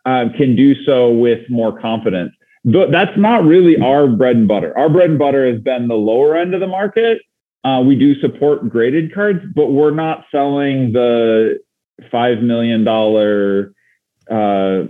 uh, 0.06 0.26
can 0.38 0.56
do 0.56 0.76
so 0.84 1.12
with 1.12 1.50
more 1.50 1.80
confidence. 1.80 2.34
But 2.66 2.92
that's 2.92 3.18
not 3.18 3.44
really 3.44 3.78
our 3.78 4.08
bread 4.08 4.38
and 4.38 4.48
butter. 4.48 4.78
Our 4.78 4.90
bread 4.90 5.10
and 5.10 5.20
butter 5.20 5.52
has 5.52 5.62
been 5.62 5.88
the 5.88 5.96
lower 5.96 6.38
end 6.38 6.54
of 6.54 6.62
the 6.62 6.68
market. 6.68 7.22
Uh, 7.64 7.82
we 7.82 7.96
do 7.96 8.20
support 8.20 8.68
graded 8.70 9.14
cards, 9.14 9.40
but 9.56 9.68
we're 9.68 9.92
not 9.92 10.26
selling 10.32 10.92
the 10.92 11.60
five 12.12 12.40
million 12.40 12.84
dollar 12.84 13.74
uh, 14.30 14.84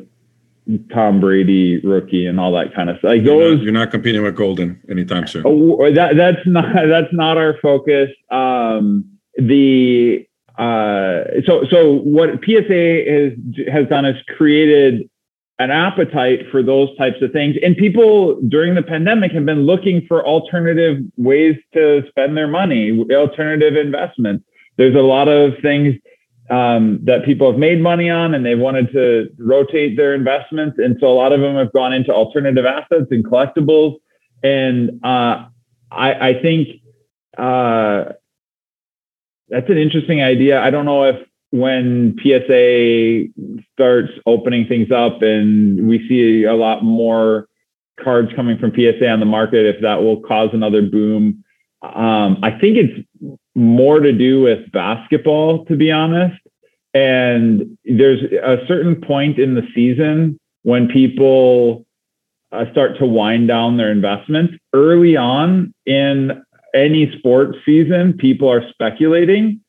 Tom 0.91 1.19
Brady 1.19 1.79
rookie 1.81 2.25
and 2.25 2.39
all 2.39 2.51
that 2.53 2.73
kind 2.73 2.89
of 2.89 2.97
stuff. 2.97 3.09
Like 3.09 3.21
You're 3.21 3.39
those, 3.39 3.57
not, 3.57 3.63
you're 3.63 3.73
not 3.73 3.91
competing 3.91 4.23
with 4.23 4.35
Goldin 4.35 4.79
anytime 4.89 5.27
soon. 5.27 5.43
Oh, 5.45 5.91
that 5.93 6.15
that's 6.15 6.45
not 6.45 6.73
that's 6.87 7.13
not 7.13 7.37
our 7.37 7.57
focus. 7.61 8.09
Um, 8.31 9.05
the 9.35 10.25
uh, 10.57 11.23
so 11.45 11.65
so 11.69 11.93
what 11.99 12.43
PSA 12.43 13.03
has 13.07 13.33
has 13.71 13.87
done 13.87 14.05
is 14.05 14.15
created 14.35 15.09
an 15.63 15.71
appetite 15.71 16.41
for 16.51 16.61
those 16.61 16.95
types 16.97 17.21
of 17.21 17.31
things, 17.31 17.55
and 17.63 17.75
people 17.77 18.39
during 18.47 18.75
the 18.75 18.83
pandemic 18.83 19.31
have 19.31 19.45
been 19.45 19.65
looking 19.65 20.05
for 20.07 20.25
alternative 20.25 20.97
ways 21.17 21.55
to 21.73 22.03
spend 22.09 22.35
their 22.35 22.47
money, 22.47 23.05
alternative 23.11 23.75
investments. 23.75 24.43
There's 24.77 24.95
a 24.95 25.07
lot 25.15 25.27
of 25.27 25.53
things 25.61 25.95
um, 26.49 26.99
that 27.03 27.23
people 27.25 27.49
have 27.49 27.59
made 27.59 27.81
money 27.81 28.09
on 28.09 28.33
and 28.33 28.45
they've 28.45 28.59
wanted 28.59 28.91
to 28.91 29.29
rotate 29.37 29.95
their 29.95 30.13
investments. 30.13 30.77
And 30.77 30.97
so 30.99 31.07
a 31.07 31.15
lot 31.15 31.31
of 31.31 31.39
them 31.39 31.55
have 31.55 31.71
gone 31.71 31.93
into 31.93 32.11
alternative 32.13 32.65
assets 32.65 33.07
and 33.11 33.23
collectibles. 33.25 33.97
And 34.43 34.99
uh, 35.03 35.45
I, 35.89 36.29
I 36.29 36.41
think 36.41 36.67
uh, 37.37 38.13
that's 39.49 39.69
an 39.69 39.77
interesting 39.77 40.21
idea. 40.21 40.59
I 40.61 40.69
don't 40.69 40.85
know 40.85 41.05
if 41.05 41.15
when 41.53 42.17
PSA 42.17 43.25
starts 43.73 44.11
opening 44.25 44.65
things 44.65 44.91
up 44.91 45.21
and 45.21 45.87
we 45.87 45.99
see 46.09 46.45
a 46.45 46.55
lot 46.55 46.83
more 46.83 47.47
cards 48.03 48.31
coming 48.35 48.57
from 48.57 48.71
PSA 48.71 49.07
on 49.07 49.19
the 49.19 49.27
market, 49.27 49.67
if 49.67 49.79
that 49.83 50.01
will 50.01 50.19
cause 50.21 50.49
another 50.51 50.81
boom. 50.81 51.43
Um, 51.83 52.39
I 52.41 52.57
think 52.59 52.77
it's 52.77 53.07
more 53.53 53.99
to 53.99 54.11
do 54.11 54.41
with 54.41 54.71
basketball, 54.71 55.63
to 55.65 55.75
be 55.75 55.91
honest. 55.91 56.41
And 56.95 57.77
there's 57.85 58.23
a 58.23 58.65
certain 58.67 58.99
point 58.99 59.37
in 59.37 59.53
the 59.53 59.67
season 59.75 60.39
when 60.63 60.87
people 60.87 61.85
uh, 62.51 62.65
start 62.71 62.97
to 62.97 63.05
wind 63.05 63.47
down 63.47 63.77
their 63.77 63.91
investments. 63.91 64.55
Early 64.73 65.15
on 65.17 65.71
in 65.85 66.43
any 66.73 67.15
sports 67.19 67.59
season, 67.63 68.13
people 68.13 68.51
are 68.51 68.67
speculating. 68.71 69.62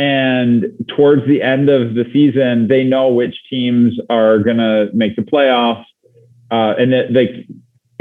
And 0.00 0.64
towards 0.96 1.26
the 1.26 1.42
end 1.42 1.68
of 1.68 1.92
the 1.92 2.06
season, 2.10 2.68
they 2.68 2.84
know 2.84 3.08
which 3.08 3.36
teams 3.50 3.98
are 4.08 4.38
going 4.38 4.56
to 4.56 4.88
make 4.94 5.14
the 5.14 5.20
playoffs. 5.20 5.84
Uh, 6.50 6.72
and 6.78 6.90
that 6.90 7.12
they, 7.12 7.46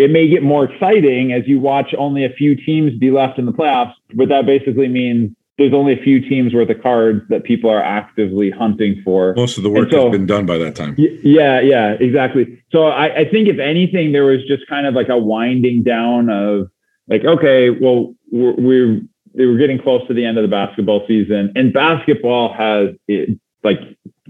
it 0.01 0.09
may 0.09 0.29
get 0.29 0.41
more 0.41 0.63
exciting 0.63 1.33
as 1.33 1.45
you 1.45 1.59
watch 1.59 1.93
only 1.97 2.23
a 2.23 2.29
few 2.29 2.55
teams 2.55 2.97
be 2.97 3.11
left 3.11 3.37
in 3.37 3.45
the 3.45 3.51
playoffs, 3.51 3.95
but 4.13 4.29
that 4.29 4.45
basically 4.45 4.87
means 4.87 5.35
there's 5.57 5.73
only 5.73 5.91
a 5.91 6.01
few 6.01 6.21
teams 6.21 6.53
worth 6.53 6.69
of 6.69 6.81
cards 6.81 7.21
that 7.27 7.43
people 7.43 7.69
are 7.69 7.83
actively 7.83 8.49
hunting 8.49 9.01
for. 9.03 9.33
Most 9.35 9.57
of 9.57 9.63
the 9.63 9.69
work 9.69 9.91
so, 9.91 10.05
has 10.05 10.11
been 10.13 10.25
done 10.25 10.45
by 10.45 10.57
that 10.57 10.77
time. 10.77 10.95
yeah, 10.97 11.59
yeah, 11.59 11.97
exactly. 11.99 12.63
So 12.71 12.85
I, 12.85 13.13
I 13.13 13.29
think 13.29 13.49
if 13.49 13.59
anything, 13.59 14.13
there 14.13 14.23
was 14.23 14.39
just 14.47 14.65
kind 14.69 14.87
of 14.87 14.93
like 14.93 15.09
a 15.09 15.17
winding 15.17 15.83
down 15.83 16.29
of 16.29 16.69
like, 17.09 17.25
okay, 17.25 17.71
well, 17.71 18.15
we're, 18.31 18.55
we're 18.55 19.01
we're 19.33 19.57
getting 19.57 19.81
close 19.81 20.05
to 20.07 20.13
the 20.13 20.25
end 20.25 20.37
of 20.37 20.43
the 20.43 20.49
basketball 20.49 21.05
season, 21.07 21.51
and 21.55 21.73
basketball 21.73 22.53
has 22.53 22.89
it, 23.07 23.39
like 23.63 23.79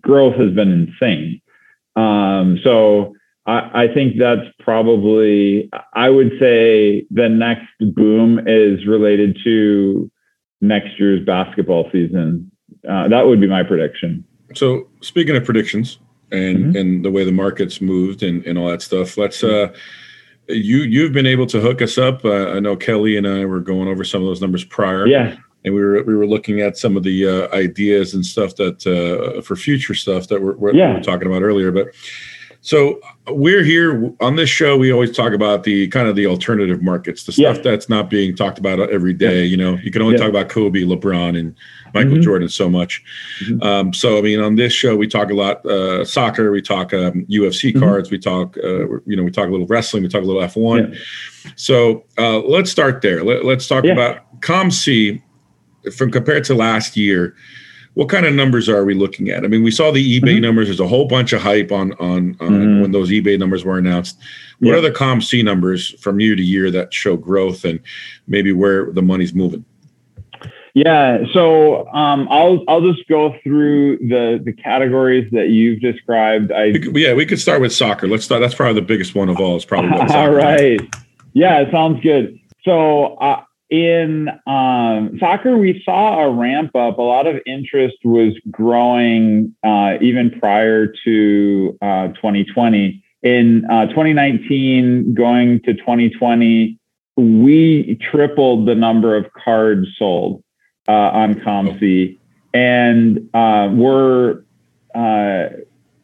growth 0.01 0.35
has 0.35 0.53
been 0.53 0.71
insane. 0.71 1.41
Um, 1.95 2.59
so 2.63 3.15
I, 3.45 3.83
I 3.83 3.93
think 3.93 4.17
that's 4.17 4.47
probably 4.59 5.69
I 5.93 6.09
would 6.09 6.31
say 6.39 7.05
the 7.11 7.29
next 7.29 7.67
boom 7.79 8.39
is 8.47 8.85
related 8.85 9.37
to 9.43 10.09
next 10.61 10.99
year's 10.99 11.25
basketball 11.25 11.89
season. 11.91 12.51
Uh, 12.87 13.07
that 13.07 13.25
would 13.25 13.41
be 13.41 13.47
my 13.47 13.63
prediction. 13.63 14.23
So 14.55 14.87
speaking 15.01 15.35
of 15.35 15.43
predictions 15.43 15.99
and 16.31 16.57
mm-hmm. 16.57 16.75
and 16.77 17.05
the 17.05 17.11
way 17.11 17.23
the 17.23 17.31
market's 17.31 17.81
moved 17.81 18.23
and, 18.23 18.45
and 18.45 18.57
all 18.57 18.69
that 18.69 18.81
stuff, 18.81 19.17
let's 19.17 19.43
uh 19.43 19.73
you 20.49 20.79
you've 20.79 21.13
been 21.13 21.25
able 21.25 21.45
to 21.47 21.59
hook 21.59 21.81
us 21.81 21.97
up. 21.97 22.25
Uh, 22.25 22.49
I 22.49 22.59
know 22.59 22.75
Kelly 22.75 23.17
and 23.17 23.27
I 23.27 23.45
were 23.45 23.59
going 23.59 23.87
over 23.87 24.03
some 24.03 24.21
of 24.21 24.27
those 24.27 24.41
numbers 24.41 24.63
prior. 24.63 25.07
Yeah. 25.07 25.37
And 25.65 25.73
we 25.73 25.81
were 25.81 26.03
we 26.03 26.15
were 26.15 26.27
looking 26.27 26.61
at 26.61 26.77
some 26.77 26.95
of 26.95 27.03
the 27.03 27.27
uh, 27.27 27.55
ideas 27.55 28.13
and 28.13 28.25
stuff 28.25 28.55
that 28.55 28.85
uh, 28.87 29.41
for 29.41 29.55
future 29.55 29.93
stuff 29.93 30.27
that 30.29 30.41
we're, 30.41 30.55
we're, 30.55 30.73
yeah. 30.73 30.89
we 30.89 30.93
were 30.95 31.03
talking 31.03 31.27
about 31.27 31.41
earlier. 31.41 31.71
But 31.71 31.87
so 32.61 32.99
we're 33.27 33.63
here 33.63 34.13
on 34.19 34.35
this 34.35 34.49
show. 34.49 34.77
We 34.77 34.91
always 34.91 35.15
talk 35.15 35.31
about 35.31 35.63
the 35.63 35.87
kind 35.87 36.09
of 36.09 36.15
the 36.17 36.27
alternative 36.27 36.81
markets, 36.81 37.23
the 37.23 37.31
stuff 37.31 37.57
yeah. 37.57 37.61
that's 37.61 37.87
not 37.87 38.09
being 38.09 38.35
talked 38.35 38.59
about 38.59 38.79
every 38.91 39.13
day. 39.13 39.43
Yeah. 39.43 39.51
You 39.51 39.57
know, 39.57 39.77
you 39.77 39.91
can 39.91 40.01
only 40.01 40.15
yeah. 40.15 40.21
talk 40.21 40.29
about 40.29 40.49
Kobe, 40.49 40.81
LeBron, 40.81 41.39
and 41.39 41.55
Michael 41.93 42.13
mm-hmm. 42.13 42.21
Jordan 42.21 42.49
so 42.49 42.69
much. 42.69 43.01
Mm-hmm. 43.45 43.63
Um, 43.63 43.93
so 43.93 44.17
I 44.17 44.21
mean, 44.21 44.41
on 44.41 44.55
this 44.55 44.73
show, 44.73 44.97
we 44.97 45.07
talk 45.07 45.29
a 45.29 45.33
lot 45.33 45.65
uh, 45.65 46.03
soccer. 46.03 46.51
We 46.51 46.61
talk 46.61 46.93
um, 46.93 47.25
UFC 47.27 47.69
mm-hmm. 47.69 47.79
cards. 47.79 48.11
We 48.11 48.19
talk, 48.19 48.57
uh, 48.57 48.99
you 49.05 49.15
know, 49.15 49.23
we 49.23 49.31
talk 49.31 49.47
a 49.47 49.51
little 49.51 49.67
wrestling. 49.67 50.03
We 50.03 50.09
talk 50.09 50.23
a 50.23 50.25
little 50.25 50.43
F 50.43 50.57
one. 50.57 50.97
So 51.55 52.03
uh, 52.17 52.39
let's 52.39 52.69
start 52.69 53.01
there. 53.01 53.23
Let, 53.23 53.45
us 53.45 53.67
talk 53.67 53.85
about 53.85 54.41
COMC 54.41 55.21
from 55.95 56.11
compared 56.11 56.43
to 56.45 56.55
last 56.55 56.97
year 56.97 57.35
what 57.99 58.07
kind 58.07 58.25
of 58.25 58.33
numbers 58.33 58.69
are 58.69 58.85
we 58.85 58.93
looking 58.93 59.27
at? 59.27 59.43
I 59.43 59.49
mean, 59.49 59.61
we 59.61 59.71
saw 59.71 59.91
the 59.91 60.21
eBay 60.21 60.35
mm-hmm. 60.35 60.41
numbers. 60.41 60.67
There's 60.69 60.79
a 60.79 60.87
whole 60.87 61.05
bunch 61.05 61.33
of 61.33 61.41
hype 61.41 61.69
on 61.69 61.91
on, 61.95 62.37
on 62.39 62.51
mm-hmm. 62.51 62.81
when 62.81 62.93
those 62.93 63.09
eBay 63.09 63.37
numbers 63.37 63.65
were 63.65 63.77
announced. 63.77 64.17
What 64.59 64.71
yeah. 64.71 64.77
are 64.77 64.81
the 64.81 64.91
COMC 64.91 65.43
numbers 65.43 65.99
from 65.99 66.21
year 66.21 66.33
to 66.33 66.41
year 66.41 66.71
that 66.71 66.93
show 66.93 67.17
growth 67.17 67.65
and 67.65 67.77
maybe 68.25 68.53
where 68.53 68.89
the 68.89 69.01
money's 69.01 69.33
moving? 69.33 69.65
Yeah, 70.73 71.25
so 71.33 71.89
um, 71.89 72.29
I'll 72.31 72.63
I'll 72.69 72.89
just 72.89 73.05
go 73.09 73.35
through 73.43 73.97
the 73.97 74.41
the 74.45 74.53
categories 74.53 75.29
that 75.33 75.49
you've 75.49 75.81
described. 75.81 76.53
I 76.53 76.67
we 76.67 76.79
could, 76.79 76.95
yeah, 76.95 77.13
we 77.13 77.25
could 77.25 77.41
start 77.41 77.59
with 77.59 77.73
soccer. 77.73 78.07
Let's 78.07 78.23
start. 78.23 78.39
That's 78.39 78.55
probably 78.55 78.79
the 78.79 78.87
biggest 78.87 79.13
one 79.13 79.27
of 79.27 79.41
all. 79.41 79.57
It's 79.57 79.65
probably 79.65 79.91
all 80.15 80.31
right. 80.31 80.79
Yeah, 81.33 81.59
it 81.59 81.67
sounds 81.69 82.01
good. 82.01 82.39
So 82.63 83.15
uh, 83.15 83.43
in 83.69 84.29
um, 84.47 85.17
soccer, 85.19 85.57
we 85.57 85.81
saw 85.85 86.23
a 86.23 86.31
ramp 86.31 86.75
up. 86.75 86.97
A 86.97 87.01
lot 87.01 87.27
of 87.27 87.39
interest 87.45 87.97
was 88.03 88.33
growing 88.49 89.55
uh, 89.63 89.97
even 90.01 90.31
prior 90.39 90.87
to 91.05 91.77
uh, 91.81 92.07
2020. 92.09 93.03
In 93.21 93.65
uh, 93.69 93.87
2019, 93.87 95.13
going 95.13 95.59
to 95.61 95.73
2020, 95.73 96.79
we 97.17 97.99
tripled 98.11 98.67
the 98.67 98.75
number 98.75 99.15
of 99.15 99.31
cards 99.33 99.87
sold 99.97 100.43
uh, 100.87 100.91
on 100.91 101.35
COMC. 101.35 102.17
And 102.53 103.29
uh, 103.35 103.69
we're, 103.71 104.41
uh, 104.95 105.49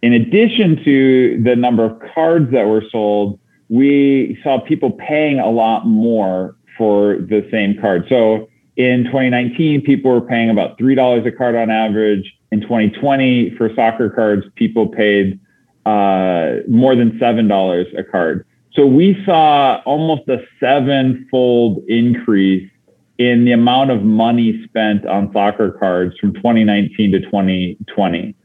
in 0.03 0.13
addition 0.13 0.83
to 0.83 1.41
the 1.41 1.55
number 1.55 1.83
of 1.83 1.99
cards 2.13 2.51
that 2.51 2.67
were 2.67 2.83
sold, 2.91 3.39
we 3.69 4.37
saw 4.43 4.59
people 4.59 4.91
paying 4.91 5.39
a 5.39 5.49
lot 5.49 5.87
more 5.87 6.55
for 6.77 7.17
the 7.17 7.47
same 7.51 7.79
card. 7.79 8.05
So 8.09 8.47
in 8.75 9.05
2019, 9.05 9.81
people 9.81 10.11
were 10.11 10.21
paying 10.21 10.49
about 10.49 10.77
$3 10.77 11.25
a 11.25 11.31
card 11.31 11.55
on 11.55 11.69
average. 11.69 12.33
In 12.51 12.61
2020, 12.61 13.55
for 13.57 13.73
soccer 13.75 14.09
cards, 14.09 14.45
people 14.55 14.87
paid 14.87 15.39
uh, 15.85 16.57
more 16.67 16.95
than 16.95 17.11
$7 17.19 17.99
a 17.99 18.03
card. 18.03 18.45
So 18.73 18.85
we 18.85 19.21
saw 19.25 19.81
almost 19.85 20.27
a 20.27 20.43
seven-fold 20.59 21.83
increase 21.87 22.69
in 23.17 23.45
the 23.45 23.53
amount 23.53 23.91
of 23.91 24.03
money 24.03 24.61
spent 24.65 25.05
on 25.05 25.31
soccer 25.31 25.71
cards 25.71 26.17
from 26.19 26.33
2019 26.33 27.13
to 27.13 27.21
2020. 27.21 28.35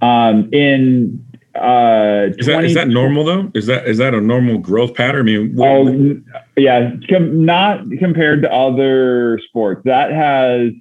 Um, 0.00 0.48
in 0.52 1.24
uh, 1.54 2.28
is 2.38 2.46
that 2.46 2.64
is 2.64 2.74
that 2.74 2.88
normal 2.88 3.24
though? 3.24 3.50
Is 3.54 3.66
that 3.66 3.86
is 3.86 3.98
that 3.98 4.14
a 4.14 4.20
normal 4.20 4.58
growth 4.58 4.94
pattern? 4.94 5.20
I 5.20 5.22
mean, 5.24 5.54
what, 5.54 5.68
oh 5.68 6.20
yeah, 6.56 6.92
com- 7.08 7.44
not 7.44 7.80
compared 7.98 8.42
to 8.42 8.52
other 8.52 9.38
sports. 9.48 9.82
That 9.84 10.12
has. 10.12 10.72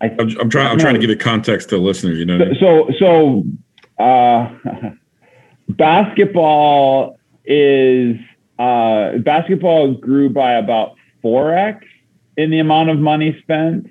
I, 0.00 0.14
I'm, 0.18 0.40
I'm 0.40 0.50
trying. 0.50 0.68
I'm 0.68 0.78
trying 0.78 0.94
to 0.94 1.00
give 1.00 1.10
it 1.10 1.20
context 1.20 1.70
to 1.70 1.78
listeners. 1.78 2.18
You 2.18 2.26
know. 2.26 2.52
So 2.60 2.90
so, 2.98 3.44
uh, 4.02 4.52
basketball 5.68 7.18
is 7.44 8.16
uh, 8.58 9.18
basketball 9.18 9.94
grew 9.94 10.28
by 10.28 10.52
about 10.54 10.94
four 11.22 11.54
x 11.56 11.86
in 12.36 12.50
the 12.50 12.58
amount 12.58 12.90
of 12.90 12.98
money 12.98 13.38
spent. 13.42 13.90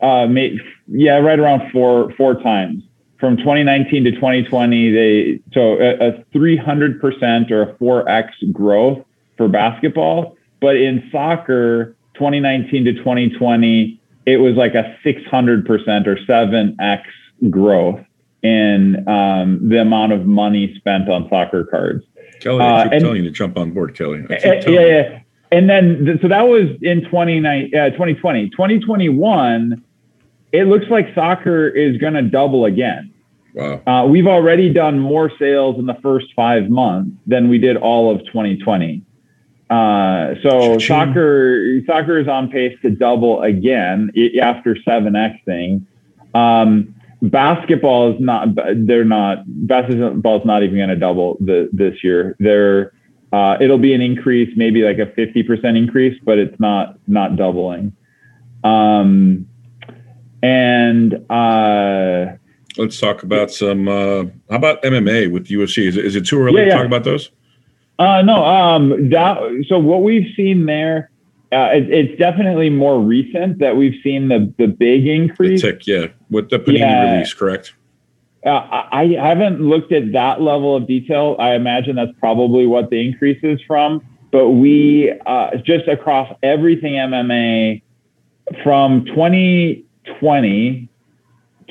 Uh, 0.00 0.26
made, 0.26 0.60
yeah, 0.86 1.16
right 1.16 1.40
around 1.40 1.72
four 1.72 2.12
four 2.12 2.40
times 2.40 2.84
from 3.18 3.36
2019 3.36 4.04
to 4.04 4.12
2020, 4.12 4.92
they 4.92 5.40
so 5.52 5.78
a, 5.78 6.08
a 6.08 6.24
300% 6.34 7.50
or 7.50 7.62
a 7.62 7.74
4x 7.74 8.52
growth 8.52 9.04
for 9.36 9.48
basketball. 9.48 10.36
But 10.60 10.76
in 10.76 11.08
soccer, 11.12 11.96
2019 12.14 12.84
to 12.84 12.92
2020, 12.94 14.00
it 14.26 14.36
was 14.36 14.54
like 14.56 14.74
a 14.74 14.96
600% 15.04 16.06
or 16.06 16.16
7x 16.16 17.02
growth 17.50 18.00
in 18.42 19.08
um, 19.08 19.68
the 19.68 19.80
amount 19.80 20.12
of 20.12 20.26
money 20.26 20.74
spent 20.76 21.08
on 21.08 21.28
soccer 21.28 21.64
cards. 21.64 22.04
Kelly, 22.40 22.64
I 22.64 22.84
keep 22.84 22.92
uh, 22.92 22.94
and, 22.94 23.04
telling 23.04 23.16
you 23.18 23.24
to 23.24 23.30
jump 23.30 23.56
on 23.56 23.72
board, 23.72 23.96
Kelly. 23.96 24.24
yeah, 24.28 24.60
yeah. 24.66 25.20
And 25.50 25.68
then, 25.68 26.18
so 26.20 26.28
that 26.28 26.42
was 26.42 26.68
in 26.82 27.02
2020. 27.04 27.74
Uh, 27.74 27.90
2021, 27.90 29.84
it 30.52 30.64
looks 30.64 30.86
like 30.90 31.14
soccer 31.14 31.68
is 31.68 31.96
going 31.98 32.14
to 32.14 32.22
double 32.22 32.66
again. 32.66 33.12
Wow. 33.54 33.82
Uh, 33.86 34.06
we've 34.06 34.26
already 34.26 34.72
done 34.72 34.98
more 34.98 35.32
sales 35.38 35.78
in 35.78 35.86
the 35.86 35.96
first 36.02 36.26
five 36.36 36.68
months 36.68 37.16
than 37.26 37.48
we 37.48 37.58
did 37.58 37.76
all 37.76 38.14
of 38.14 38.24
2020. 38.26 39.02
Uh, 39.70 40.34
so 40.42 40.78
Cha-ching. 40.78 40.80
soccer 40.80 41.80
soccer 41.86 42.18
is 42.18 42.26
on 42.26 42.50
pace 42.50 42.76
to 42.82 42.90
double 42.90 43.42
again 43.42 44.10
after 44.40 44.74
7xing. 44.74 45.84
Um, 46.34 46.94
basketball 47.22 48.14
is 48.14 48.20
not. 48.20 48.48
They're 48.74 49.04
not. 49.04 49.44
Basketball 49.46 50.40
is 50.40 50.46
not 50.46 50.62
even 50.62 50.76
going 50.76 50.88
to 50.88 50.96
double 50.96 51.36
the, 51.40 51.68
this 51.72 52.02
year. 52.02 52.36
They're. 52.38 52.92
Uh, 53.30 53.58
it'll 53.60 53.76
be 53.76 53.92
an 53.92 54.00
increase, 54.00 54.50
maybe 54.56 54.82
like 54.82 54.98
a 54.98 55.04
50% 55.04 55.76
increase, 55.76 56.18
but 56.24 56.38
it's 56.38 56.58
not 56.58 56.98
not 57.06 57.36
doubling. 57.36 57.94
Um, 58.64 59.46
and 60.42 61.14
uh, 61.30 62.36
let's 62.78 62.98
talk 62.98 63.22
about 63.22 63.50
some. 63.50 63.86
Uh, 63.86 64.24
how 64.48 64.56
about 64.56 64.82
MMA 64.82 65.30
with 65.30 65.48
UFC? 65.48 65.86
Is 65.86 65.96
it, 65.98 66.06
is 66.06 66.16
it 66.16 66.24
too 66.24 66.40
early 66.40 66.56
yeah, 66.56 66.64
to 66.64 66.68
yeah. 66.68 66.76
talk 66.76 66.86
about 66.86 67.04
those? 67.04 67.30
Uh, 67.98 68.22
no. 68.22 68.44
Um, 68.44 69.10
that, 69.10 69.64
so 69.68 69.78
what 69.78 70.02
we've 70.02 70.32
seen 70.36 70.66
there, 70.66 71.10
uh, 71.52 71.70
it, 71.72 71.90
it's 71.90 72.18
definitely 72.18 72.70
more 72.70 73.00
recent 73.00 73.58
that 73.58 73.76
we've 73.76 73.98
seen 74.02 74.28
the 74.28 74.52
the 74.58 74.68
big 74.68 75.06
increase. 75.06 75.62
The 75.62 75.72
tick, 75.72 75.86
yeah, 75.86 76.06
with 76.30 76.50
the 76.50 76.58
Panini 76.58 76.78
yeah. 76.78 77.12
release, 77.12 77.32
correct? 77.34 77.74
uh, 78.46 78.86
I 78.92 79.16
haven't 79.20 79.60
looked 79.60 79.92
at 79.92 80.12
that 80.12 80.40
level 80.40 80.76
of 80.76 80.86
detail. 80.86 81.36
I 81.38 81.54
imagine 81.54 81.96
that's 81.96 82.12
probably 82.20 82.66
what 82.66 82.90
the 82.90 83.04
increase 83.04 83.40
is 83.42 83.60
from. 83.66 84.04
But 84.30 84.50
we 84.50 85.12
uh, 85.26 85.56
just 85.64 85.88
across 85.88 86.32
everything 86.42 86.94
MMA 86.94 87.82
from 88.62 89.04
2020 89.06 90.88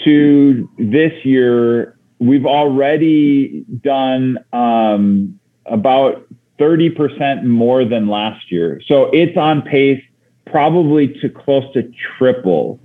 to 0.03 0.69
this 0.77 1.13
year, 1.23 1.97
we've 2.19 2.45
already 2.45 3.63
done 3.81 4.39
um, 4.53 5.39
about 5.67 6.25
30% 6.59 7.43
more 7.43 7.85
than 7.85 8.07
last 8.07 8.51
year. 8.51 8.81
So 8.87 9.05
it's 9.11 9.37
on 9.37 9.61
pace 9.61 10.03
probably 10.45 11.07
to 11.19 11.29
close 11.29 11.71
to 11.73 11.91
triple. 12.17 12.79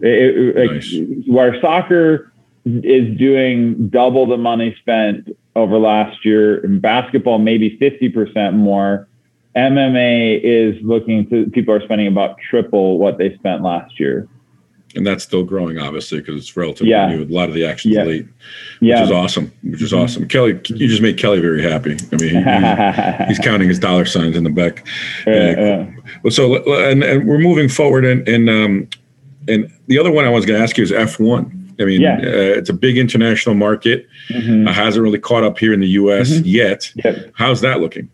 It, 0.00 0.56
nice. 0.56 0.92
like, 0.92 1.24
where 1.26 1.60
soccer 1.60 2.32
is 2.64 3.16
doing 3.18 3.88
double 3.88 4.26
the 4.26 4.36
money 4.36 4.76
spent 4.80 5.28
over 5.56 5.78
last 5.78 6.24
year, 6.24 6.64
in 6.64 6.80
basketball 6.80 7.38
maybe 7.38 7.78
50% 7.78 8.54
more. 8.54 9.08
MMA 9.56 10.40
is 10.42 10.76
looking 10.82 11.28
to 11.30 11.50
people 11.50 11.74
are 11.74 11.82
spending 11.82 12.06
about 12.06 12.36
triple 12.38 12.98
what 12.98 13.18
they 13.18 13.34
spent 13.34 13.62
last 13.62 13.98
year 13.98 14.28
and 14.94 15.06
that's 15.06 15.22
still 15.22 15.44
growing, 15.44 15.78
obviously, 15.78 16.20
because 16.20 16.36
it's 16.36 16.56
relatively 16.56 16.90
yeah. 16.90 17.08
new. 17.08 17.22
A 17.22 17.26
lot 17.26 17.48
of 17.48 17.54
the 17.54 17.64
actions 17.64 17.94
yeah. 17.94 18.04
late, 18.04 18.24
which 18.24 18.34
yeah. 18.80 19.04
is 19.04 19.10
awesome. 19.10 19.52
Which 19.62 19.82
is 19.82 19.92
mm-hmm. 19.92 20.02
awesome. 20.02 20.28
Kelly, 20.28 20.60
you 20.68 20.88
just 20.88 21.02
made 21.02 21.18
Kelly 21.18 21.40
very 21.40 21.62
happy. 21.62 21.96
I 22.12 22.16
mean, 22.16 23.24
he, 23.24 23.26
he's 23.28 23.38
counting 23.38 23.68
his 23.68 23.78
dollar 23.78 24.04
signs 24.04 24.36
in 24.36 24.44
the 24.44 24.50
back. 24.50 24.86
Uh, 25.26 25.30
uh, 25.30 26.30
so, 26.30 26.56
and, 26.88 27.02
and 27.02 27.28
we're 27.28 27.38
moving 27.38 27.68
forward, 27.68 28.04
and 28.04 28.26
and 28.28 28.48
um, 28.48 28.88
and 29.46 29.70
the 29.86 29.98
other 29.98 30.10
one 30.10 30.24
I 30.24 30.30
was 30.30 30.46
going 30.46 30.58
to 30.58 30.62
ask 30.62 30.76
you 30.76 30.84
is 30.84 30.92
F 30.92 31.20
one. 31.20 31.54
I 31.80 31.84
mean, 31.84 32.00
yeah. 32.00 32.16
uh, 32.16 32.58
it's 32.58 32.70
a 32.70 32.74
big 32.74 32.98
international 32.98 33.54
market. 33.54 34.08
Mm-hmm. 34.30 34.66
Uh, 34.66 34.72
hasn't 34.72 35.02
really 35.02 35.20
caught 35.20 35.44
up 35.44 35.58
here 35.58 35.72
in 35.72 35.80
the 35.80 35.88
U.S. 35.90 36.30
Mm-hmm. 36.30 36.46
yet. 36.46 36.92
Yep. 36.96 37.32
How's 37.34 37.60
that 37.60 37.80
looking? 37.80 38.10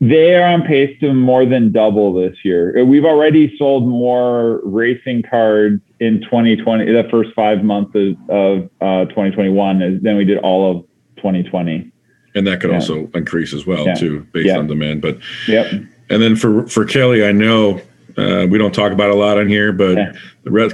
They 0.00 0.34
are 0.34 0.48
on 0.48 0.62
pace 0.62 0.98
to 1.00 1.12
more 1.12 1.44
than 1.44 1.72
double 1.72 2.14
this 2.14 2.36
year. 2.42 2.82
We've 2.84 3.04
already 3.04 3.54
sold 3.58 3.86
more 3.86 4.60
racing 4.64 5.24
cards 5.24 5.82
in 6.00 6.22
2020, 6.22 6.86
the 6.86 7.06
first 7.10 7.30
five 7.34 7.62
months 7.62 7.94
of, 7.94 8.30
of 8.30 8.70
uh, 8.80 9.04
2021, 9.10 10.02
than 10.02 10.16
we 10.16 10.24
did 10.24 10.38
all 10.38 10.70
of 10.70 10.86
2020. 11.16 11.92
And 12.34 12.46
that 12.46 12.60
could 12.60 12.70
yeah. 12.70 12.76
also 12.76 13.10
increase 13.12 13.52
as 13.52 13.66
well, 13.66 13.84
yeah. 13.84 13.94
too, 13.94 14.26
based 14.32 14.46
yeah. 14.46 14.58
on 14.58 14.68
demand. 14.68 15.02
But 15.02 15.18
yep. 15.46 15.70
And 16.08 16.22
then 16.22 16.34
for 16.34 16.66
for 16.66 16.84
Kelly, 16.84 17.26
I 17.26 17.32
know 17.32 17.80
uh, 18.16 18.46
we 18.48 18.56
don't 18.56 18.74
talk 18.74 18.92
about 18.92 19.10
a 19.10 19.14
lot 19.14 19.38
on 19.38 19.48
here, 19.48 19.72
but 19.72 19.96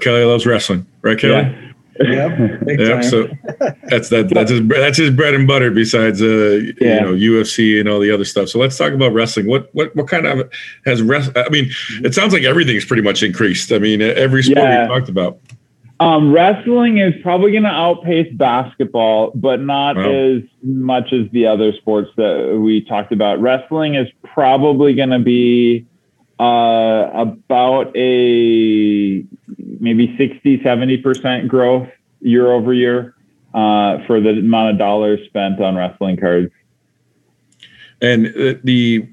Kelly 0.01 0.25
loves 0.25 0.47
wrestling, 0.47 0.87
right, 1.03 1.19
Kelly? 1.19 1.75
Yep. 2.01 2.63
yep. 2.79 3.05
So 3.05 3.29
that's 3.89 4.09
that. 4.11 4.31
That's 4.33 4.51
his. 4.51 4.67
That's 4.69 4.99
his 4.99 5.11
bread 5.11 5.35
and 5.35 5.47
butter. 5.47 5.71
Besides, 5.71 6.23
uh, 6.23 6.61
yeah. 6.81 6.95
you 6.95 7.01
know, 7.01 7.13
UFC 7.13 7.81
and 7.81 7.89
all 7.89 8.01
the 8.01 8.11
other 8.11 8.25
stuff. 8.25 8.49
So 8.49 8.59
let's 8.59 8.77
talk 8.77 8.93
about 8.93 9.13
wrestling. 9.13 9.47
What 9.47 9.69
what 9.75 9.95
what 9.97 10.09
kind 10.09 10.27
of 10.27 10.51
has 10.85 11.03
rest? 11.03 11.31
I 11.37 11.49
mean, 11.49 11.71
it 12.03 12.15
sounds 12.15 12.33
like 12.33 12.45
everything's 12.45 12.85
pretty 12.85 13.03
much 13.03 13.23
increased. 13.23 13.73
I 13.73 13.79
mean, 13.79 14.03
every 14.03 14.43
sport 14.43 14.59
yeah. 14.59 14.83
we 14.83 14.89
talked 14.89 15.09
about. 15.09 15.39
Um, 15.99 16.31
wrestling 16.31 16.99
is 16.99 17.15
probably 17.23 17.53
going 17.53 17.63
to 17.63 17.71
outpace 17.71 18.31
basketball, 18.35 19.33
but 19.35 19.61
not 19.63 19.97
wow. 19.97 20.11
as 20.11 20.43
much 20.63 21.13
as 21.13 21.31
the 21.33 21.47
other 21.47 21.73
sports 21.73 22.11
that 22.17 22.61
we 22.63 22.85
talked 22.85 23.13
about. 23.13 23.41
Wrestling 23.41 23.95
is 23.95 24.07
probably 24.23 24.95
going 24.95 25.09
to 25.09 25.19
be 25.19 25.87
uh, 26.39 27.11
about 27.15 27.97
a 27.97 29.25
maybe 29.59 30.15
60, 30.19 30.59
70% 30.59 31.49
growth 31.49 31.89
year 32.21 32.53
over 32.53 32.73
year 32.75 33.15
uh, 33.55 34.05
for 34.07 34.21
the 34.21 34.31
amount 34.31 34.73
of 34.73 34.79
dollars 34.79 35.21
spent 35.27 35.61
on 35.61 35.77
wrestling 35.77 36.17
cards. 36.17 36.53
And 38.03 38.27
uh, 38.27 38.55
the, 38.63 39.09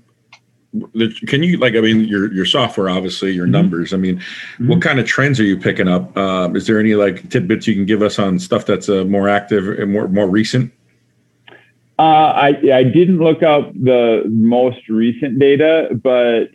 the, 0.94 1.14
can 1.28 1.44
you 1.44 1.58
like 1.58 1.76
I 1.76 1.82
mean 1.82 2.06
your 2.06 2.34
your 2.34 2.46
software 2.46 2.90
obviously 2.90 3.32
your 3.32 3.46
mm-hmm. 3.46 3.52
numbers 3.52 3.94
I 3.94 3.98
mean 3.98 4.18
mm-hmm. 4.18 4.68
what 4.68 4.82
kind 4.82 5.00
of 5.00 5.06
trends 5.06 5.40
are 5.40 5.44
you 5.44 5.58
picking 5.58 5.88
up 5.88 6.18
uh, 6.18 6.50
is 6.56 6.66
there 6.66 6.80
any 6.80 6.96
like 6.96 7.30
tidbits 7.30 7.68
you 7.68 7.76
can 7.76 7.86
give 7.86 8.02
us 8.02 8.18
on 8.18 8.40
stuff 8.40 8.66
that's 8.66 8.90
uh, 8.90 9.06
more 9.06 9.30
active 9.30 9.68
and 9.68 9.94
more 9.94 10.08
more 10.08 10.28
recent 10.28 10.74
uh, 12.00 12.02
I 12.02 12.48
I 12.74 12.84
didn't 12.84 13.20
look 13.20 13.44
up 13.44 13.72
the 13.76 14.24
most 14.28 14.90
recent 14.90 15.38
data 15.38 15.90
but 16.02 16.50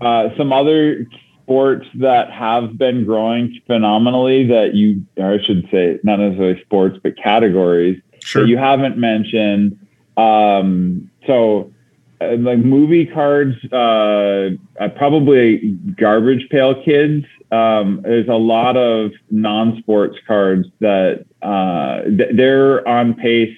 uh, 0.00 0.28
some 0.36 0.52
other 0.52 1.06
sports 1.42 1.86
that 1.94 2.30
have 2.30 2.78
been 2.78 3.04
growing 3.04 3.60
phenomenally 3.66 4.46
that 4.46 4.74
you, 4.74 5.04
I 5.22 5.38
should 5.44 5.68
say, 5.70 5.98
not 6.02 6.18
necessarily 6.18 6.60
sports, 6.62 6.98
but 7.02 7.16
categories 7.16 8.00
sure. 8.20 8.42
that 8.42 8.48
you 8.48 8.56
haven't 8.56 8.96
mentioned. 8.96 9.78
Um, 10.16 11.10
so, 11.26 11.72
uh, 12.20 12.36
like 12.38 12.58
movie 12.58 13.06
cards, 13.06 13.56
uh, 13.72 14.50
uh, 14.80 14.88
probably 14.96 15.76
garbage 15.96 16.48
pail 16.50 16.82
kids. 16.82 17.26
Um, 17.52 18.00
there's 18.02 18.28
a 18.28 18.34
lot 18.34 18.76
of 18.76 19.12
non-sports 19.30 20.16
cards 20.26 20.66
that 20.80 21.24
uh, 21.42 22.02
th- 22.04 22.30
they're 22.34 22.86
on 22.88 23.14
pace 23.14 23.54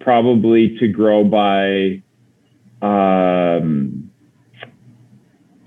probably 0.00 0.78
to 0.78 0.88
grow 0.88 1.24
by 1.24 2.02
um, 2.80 4.07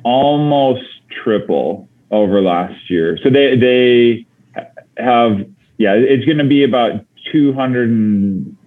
almost 0.04 0.84
triple 1.24 1.88
over 2.12 2.42
last 2.42 2.90
year. 2.90 3.18
So 3.24 3.30
they 3.30 3.56
they 3.56 4.26
have 4.98 5.46
yeah, 5.78 5.94
it's 5.96 6.26
going 6.26 6.38
to 6.38 6.44
be 6.44 6.64
about 6.64 7.06
200 7.32 7.90
and, 7.90 8.58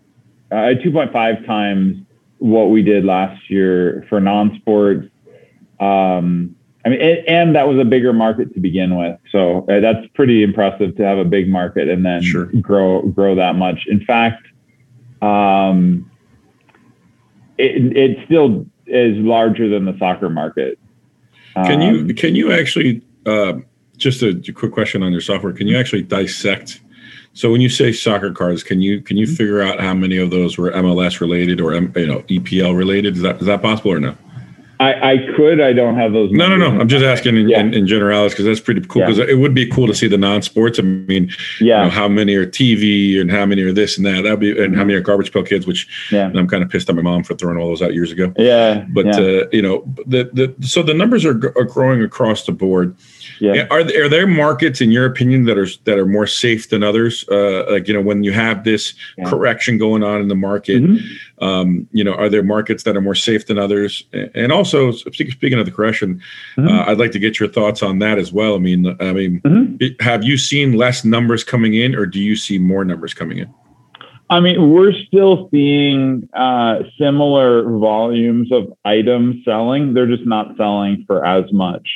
uh, 0.50 0.74
2.5 0.82 1.46
times 1.46 2.04
what 2.38 2.70
we 2.70 2.82
did 2.82 3.04
last 3.04 3.48
year 3.48 4.04
for 4.08 4.20
non-sports. 4.20 5.08
Um, 5.78 6.56
I 6.84 6.88
mean, 6.88 7.00
it, 7.00 7.24
and 7.28 7.54
that 7.54 7.68
was 7.68 7.78
a 7.78 7.84
bigger 7.84 8.12
market 8.12 8.52
to 8.54 8.60
begin 8.60 8.96
with, 8.96 9.18
so 9.30 9.64
uh, 9.70 9.80
that's 9.80 10.06
pretty 10.14 10.42
impressive 10.42 10.96
to 10.96 11.02
have 11.02 11.18
a 11.18 11.24
big 11.24 11.48
market 11.48 11.88
and 11.88 12.04
then 12.04 12.22
sure. 12.22 12.46
grow 12.60 13.02
grow 13.02 13.34
that 13.36 13.54
much. 13.54 13.86
In 13.86 14.04
fact, 14.04 14.46
um, 15.22 16.10
it, 17.56 17.96
it 17.96 18.18
still 18.26 18.66
is 18.86 19.16
larger 19.16 19.68
than 19.68 19.86
the 19.86 19.96
soccer 19.98 20.28
market. 20.28 20.78
Can 21.54 21.80
you 21.80 22.00
um, 22.00 22.08
can 22.14 22.34
you 22.34 22.52
actually 22.52 23.02
uh, 23.26 23.54
just 23.96 24.22
a, 24.22 24.40
quick 24.52 24.72
question 24.72 25.02
on 25.02 25.12
your 25.12 25.20
software? 25.20 25.52
Can 25.52 25.66
you 25.66 25.78
actually 25.78 26.02
dissect? 26.02 26.80
So 27.32 27.50
when 27.50 27.60
you 27.60 27.68
say 27.68 27.92
soccer 27.92 28.32
cards, 28.32 28.62
can 28.62 28.80
you 28.80 29.00
can 29.00 29.16
you 29.16 29.26
mm-hmm. 29.26 29.34
figure 29.34 29.62
out 29.62 29.80
how 29.80 29.94
many 29.94 30.16
of 30.18 30.30
those 30.30 30.58
were 30.58 30.70
MLS 30.72 31.20
related 31.20 31.60
or 31.60 31.74
you 31.74 32.06
know 32.06 32.20
EPL 32.22 32.76
related? 32.76 33.16
Is 33.16 33.22
that 33.22 33.40
is 33.40 33.46
that 33.46 33.62
possible 33.62 33.92
or 33.92 34.00
no? 34.00 34.16
I, 34.84 35.12
I 35.12 35.16
could. 35.34 35.60
I 35.60 35.72
don't 35.72 35.96
have 35.96 36.12
those. 36.12 36.30
No, 36.30 36.46
no, 36.46 36.56
no. 36.56 36.78
I'm 36.78 36.88
just 36.88 37.04
asking 37.04 37.36
in, 37.36 37.48
yeah. 37.48 37.60
in, 37.60 37.72
in 37.72 37.86
generalities 37.86 38.32
because 38.32 38.44
that's 38.44 38.60
pretty 38.60 38.82
cool. 38.82 39.02
Because 39.02 39.18
yeah. 39.18 39.24
it 39.28 39.38
would 39.38 39.54
be 39.54 39.66
cool 39.66 39.86
to 39.86 39.94
see 39.94 40.08
the 40.08 40.18
non-sports. 40.18 40.78
I 40.78 40.82
mean, 40.82 41.30
yeah. 41.60 41.78
You 41.78 41.84
know, 41.84 41.90
how 41.90 42.06
many 42.08 42.34
are 42.34 42.46
TV 42.46 43.18
and 43.20 43.30
how 43.30 43.46
many 43.46 43.62
are 43.62 43.72
this 43.72 43.96
and 43.96 44.06
that. 44.06 44.22
That'd 44.22 44.40
be 44.40 44.62
and 44.62 44.76
how 44.76 44.84
many 44.84 44.94
are 44.94 45.00
garbage 45.00 45.32
pail 45.32 45.42
kids. 45.42 45.66
Which 45.66 45.88
yeah. 46.12 46.30
I'm 46.34 46.46
kind 46.46 46.62
of 46.62 46.68
pissed 46.68 46.90
at 46.90 46.96
my 46.96 47.02
mom 47.02 47.24
for 47.24 47.34
throwing 47.34 47.56
all 47.56 47.68
those 47.68 47.80
out 47.80 47.94
years 47.94 48.12
ago. 48.12 48.32
Yeah. 48.36 48.84
But 48.90 49.06
yeah. 49.06 49.12
Uh, 49.12 49.44
you 49.52 49.62
know, 49.62 49.82
the 50.06 50.30
the 50.32 50.54
so 50.66 50.82
the 50.82 50.94
numbers 50.94 51.24
are, 51.24 51.52
are 51.56 51.64
growing 51.64 52.02
across 52.02 52.44
the 52.44 52.52
board. 52.52 52.94
Yeah. 53.40 53.66
Are 53.70 53.82
there, 53.82 54.04
are 54.04 54.08
there 54.08 54.26
markets, 54.26 54.80
in 54.80 54.92
your 54.92 55.06
opinion, 55.06 55.44
that 55.46 55.58
are 55.58 55.68
that 55.84 55.98
are 55.98 56.06
more 56.06 56.26
safe 56.26 56.68
than 56.68 56.82
others? 56.82 57.24
Uh, 57.30 57.64
like 57.70 57.88
you 57.88 57.94
know, 57.94 58.02
when 58.02 58.22
you 58.22 58.32
have 58.32 58.64
this 58.64 58.94
correction 59.26 59.78
going 59.78 60.02
on 60.02 60.20
in 60.20 60.28
the 60.28 60.34
market, 60.34 60.82
mm-hmm. 60.82 61.04
Um, 61.40 61.88
you 61.92 62.04
know, 62.04 62.14
are 62.14 62.28
there 62.28 62.42
markets 62.42 62.84
that 62.84 62.96
are 62.96 63.00
more 63.00 63.14
safe 63.14 63.46
than 63.46 63.58
others? 63.58 64.04
And 64.34 64.52
also, 64.52 64.92
speaking 64.92 65.58
of 65.58 65.66
the 65.66 65.72
correction, 65.72 66.20
mm-hmm. 66.56 66.68
uh, 66.68 66.84
I'd 66.86 66.98
like 66.98 67.12
to 67.12 67.18
get 67.18 67.40
your 67.40 67.48
thoughts 67.48 67.82
on 67.82 67.98
that 68.00 68.18
as 68.18 68.32
well. 68.32 68.54
I 68.54 68.58
mean, 68.58 68.96
I 69.00 69.12
mean, 69.12 69.40
mm-hmm. 69.40 70.02
have 70.04 70.24
you 70.24 70.36
seen 70.38 70.72
less 70.74 71.04
numbers 71.04 71.44
coming 71.44 71.74
in, 71.74 71.94
or 71.94 72.06
do 72.06 72.20
you 72.20 72.36
see 72.36 72.58
more 72.58 72.84
numbers 72.84 73.14
coming 73.14 73.38
in? 73.38 73.52
I 74.30 74.40
mean, 74.40 74.70
we're 74.70 74.92
still 75.06 75.48
seeing 75.50 76.28
uh, 76.34 76.80
similar 76.98 77.62
volumes 77.78 78.50
of 78.52 78.72
items 78.84 79.44
selling. 79.44 79.92
They're 79.92 80.06
just 80.06 80.26
not 80.26 80.56
selling 80.56 81.04
for 81.06 81.24
as 81.24 81.52
much. 81.52 81.86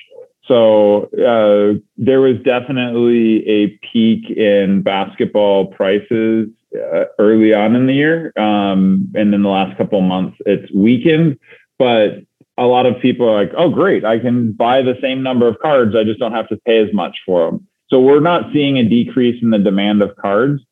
So 0.47 1.05
uh, 1.15 1.79
there 1.97 2.21
was 2.21 2.37
definitely 2.45 3.47
a 3.49 3.79
peak 3.93 4.31
in 4.31 4.83
basketball 4.83 5.67
prices 5.67 6.49
uh, 6.75 7.05
early 7.19 7.55
on 7.55 7.75
in 7.75 7.87
the 7.87 7.95
year, 7.95 8.33
um, 8.37 9.11
and 9.15 9.35
in 9.35 9.43
the 9.43 9.49
last 9.49 9.77
couple 9.79 10.01
months 10.01 10.37
it's 10.47 10.71
weakened. 10.73 11.39
But 11.79 12.25
a 12.57 12.67
lot 12.67 12.87
of 12.87 13.01
people 13.01 13.29
are 13.29 13.45
like, 13.45 13.53
"Oh, 13.57 13.71
great! 13.71 14.05
I 14.05 14.19
can 14.19 14.53
buy 14.53 14.83
the 14.83 14.99
same 15.01 15.23
number 15.23 15.47
of 15.47 15.59
cards. 15.61 15.95
I 15.97 16.05
just 16.05 16.21
don't 16.21 16.33
have 16.33 16.49
to 16.49 16.57
pay 16.67 16.79
as 16.79 16.93
much 16.93 17.19
for 17.25 17.51
them." 17.51 17.67
So 17.89 18.01
we're 18.01 18.21
not 18.21 18.53
seeing 18.53 18.77
a 18.79 18.85
decrease 18.85 19.43
in 19.43 19.51
the 19.51 19.59
demand 19.59 20.03
of 20.03 20.15
cards. 20.17 20.63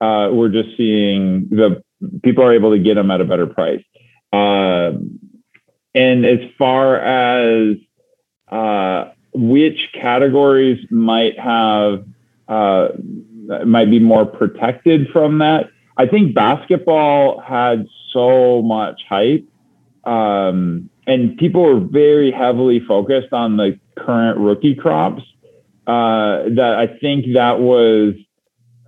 Uh, 0.00 0.30
we're 0.32 0.48
just 0.48 0.76
seeing 0.76 1.48
the 1.50 1.82
people 2.22 2.44
are 2.44 2.52
able 2.52 2.70
to 2.70 2.78
get 2.78 2.94
them 2.94 3.10
at 3.10 3.20
a 3.20 3.24
better 3.24 3.46
price. 3.46 3.84
Um, 4.32 5.18
and 5.94 6.24
as 6.24 6.40
far 6.58 6.96
as 6.96 7.76
uh, 8.50 9.10
which 9.34 9.90
categories 9.92 10.84
might 10.90 11.38
have 11.38 12.04
uh, 12.48 12.88
might 13.66 13.90
be 13.90 13.98
more 13.98 14.24
protected 14.24 15.08
from 15.12 15.38
that. 15.38 15.70
I 15.96 16.06
think 16.06 16.34
basketball 16.34 17.40
had 17.40 17.86
so 18.12 18.62
much 18.62 19.02
hype, 19.08 19.46
um, 20.04 20.88
and 21.06 21.36
people 21.36 21.62
were 21.62 21.80
very 21.80 22.30
heavily 22.30 22.80
focused 22.80 23.32
on 23.32 23.56
the 23.56 23.78
current 23.98 24.38
rookie 24.38 24.74
crops. 24.74 25.22
Uh, 25.86 26.48
that 26.54 26.76
I 26.78 26.86
think 26.86 27.34
that 27.34 27.58
was, 27.58 28.14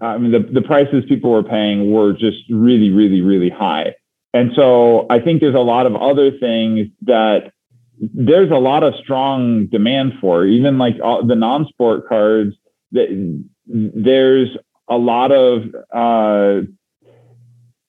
I 0.01 0.17
mean, 0.17 0.31
the, 0.31 0.39
the 0.39 0.63
prices 0.63 1.05
people 1.09 1.31
were 1.33 1.43
paying 1.43 1.93
were 1.93 2.13
just 2.13 2.39
really, 2.49 2.91
really, 2.91 3.21
really 3.21 3.51
high. 3.51 3.97
And 4.33 4.53
so 4.55 5.07
I 5.11 5.19
think 5.19 5.41
there's 5.41 5.55
a 5.55 5.59
lot 5.59 5.87
of 5.87 5.97
other 5.97 6.31
things 6.39 6.89
that 7.03 7.53
there's 7.99 8.51
a 8.51 8.57
lot 8.57 8.83
of 8.83 8.95
strong 8.97 9.67
demand 9.67 10.15
for, 10.21 10.45
even 10.45 10.79
like 10.79 10.97
all, 11.03 11.25
the 11.27 11.35
non-sport 11.35 12.09
cards. 12.09 12.55
That 12.93 13.09
there's 13.67 14.49
a 14.89 14.97
lot 14.97 15.33
of 15.33 15.63
uh, 15.95 16.63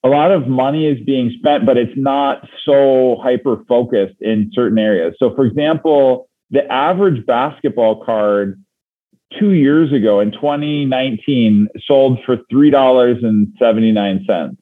a 0.03 0.07
lot 0.07 0.32
of 0.32 0.47
money 0.47 0.88
is 0.88 1.03
being 1.03 1.34
spent, 1.39 1.65
but 1.65 1.78
it's 1.78 1.97
not 1.97 2.47
so 2.63 3.17
hyper 3.21 3.63
focused 3.67 4.15
in 4.21 4.51
certain 4.53 4.78
areas. 4.78 5.15
So, 5.17 5.34
for 5.36 5.45
example, 5.45 6.30
the 6.51 6.71
average 6.71 7.26
basketball 7.26 8.05
card 8.05 8.61
two 9.39 9.51
years 9.51 9.91
ago 9.91 10.19
in 10.19 10.32
2019 10.32 11.67
sold 11.86 12.19
for 12.26 12.38
three 12.49 12.69
dollars 12.69 13.17
and 13.23 13.53
seventy 13.59 13.91
nine 13.91 14.23
cents. 14.28 14.61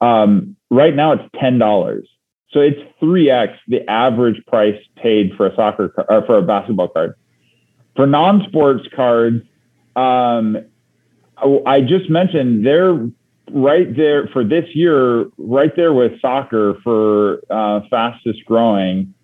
Um, 0.00 0.56
right 0.70 0.94
now, 0.94 1.12
it's 1.12 1.24
ten 1.38 1.58
dollars. 1.58 2.08
So 2.50 2.60
it's 2.60 2.80
three 2.98 3.28
x 3.28 3.52
the 3.68 3.88
average 3.90 4.42
price 4.46 4.80
paid 4.96 5.32
for 5.36 5.46
a 5.46 5.54
soccer 5.54 5.90
car, 5.90 6.06
or 6.08 6.24
for 6.24 6.38
a 6.38 6.42
basketball 6.42 6.88
card. 6.88 7.14
For 7.94 8.06
non-sports 8.06 8.86
cards, 8.94 9.42
um, 9.96 10.58
I 11.66 11.80
just 11.80 12.08
mentioned 12.08 12.64
they're 12.64 13.08
right 13.50 13.94
there 13.94 14.26
for 14.28 14.44
this 14.44 14.64
year, 14.74 15.26
right 15.38 15.74
there 15.76 15.92
with 15.92 16.20
soccer 16.20 16.78
for 16.82 17.40
uh, 17.50 17.80
fastest 17.90 18.44
growing, 18.44 19.14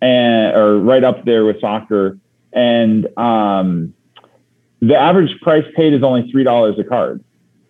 and 0.00 0.56
or 0.56 0.78
right 0.78 1.04
up 1.04 1.24
there 1.24 1.44
with 1.44 1.60
soccer. 1.60 2.18
And 2.52 3.06
um, 3.18 3.94
the 4.80 4.96
average 4.96 5.38
price 5.40 5.64
paid 5.76 5.92
is 5.92 6.02
only 6.02 6.30
three 6.30 6.44
dollars 6.44 6.78
a 6.78 6.84
card. 6.84 7.22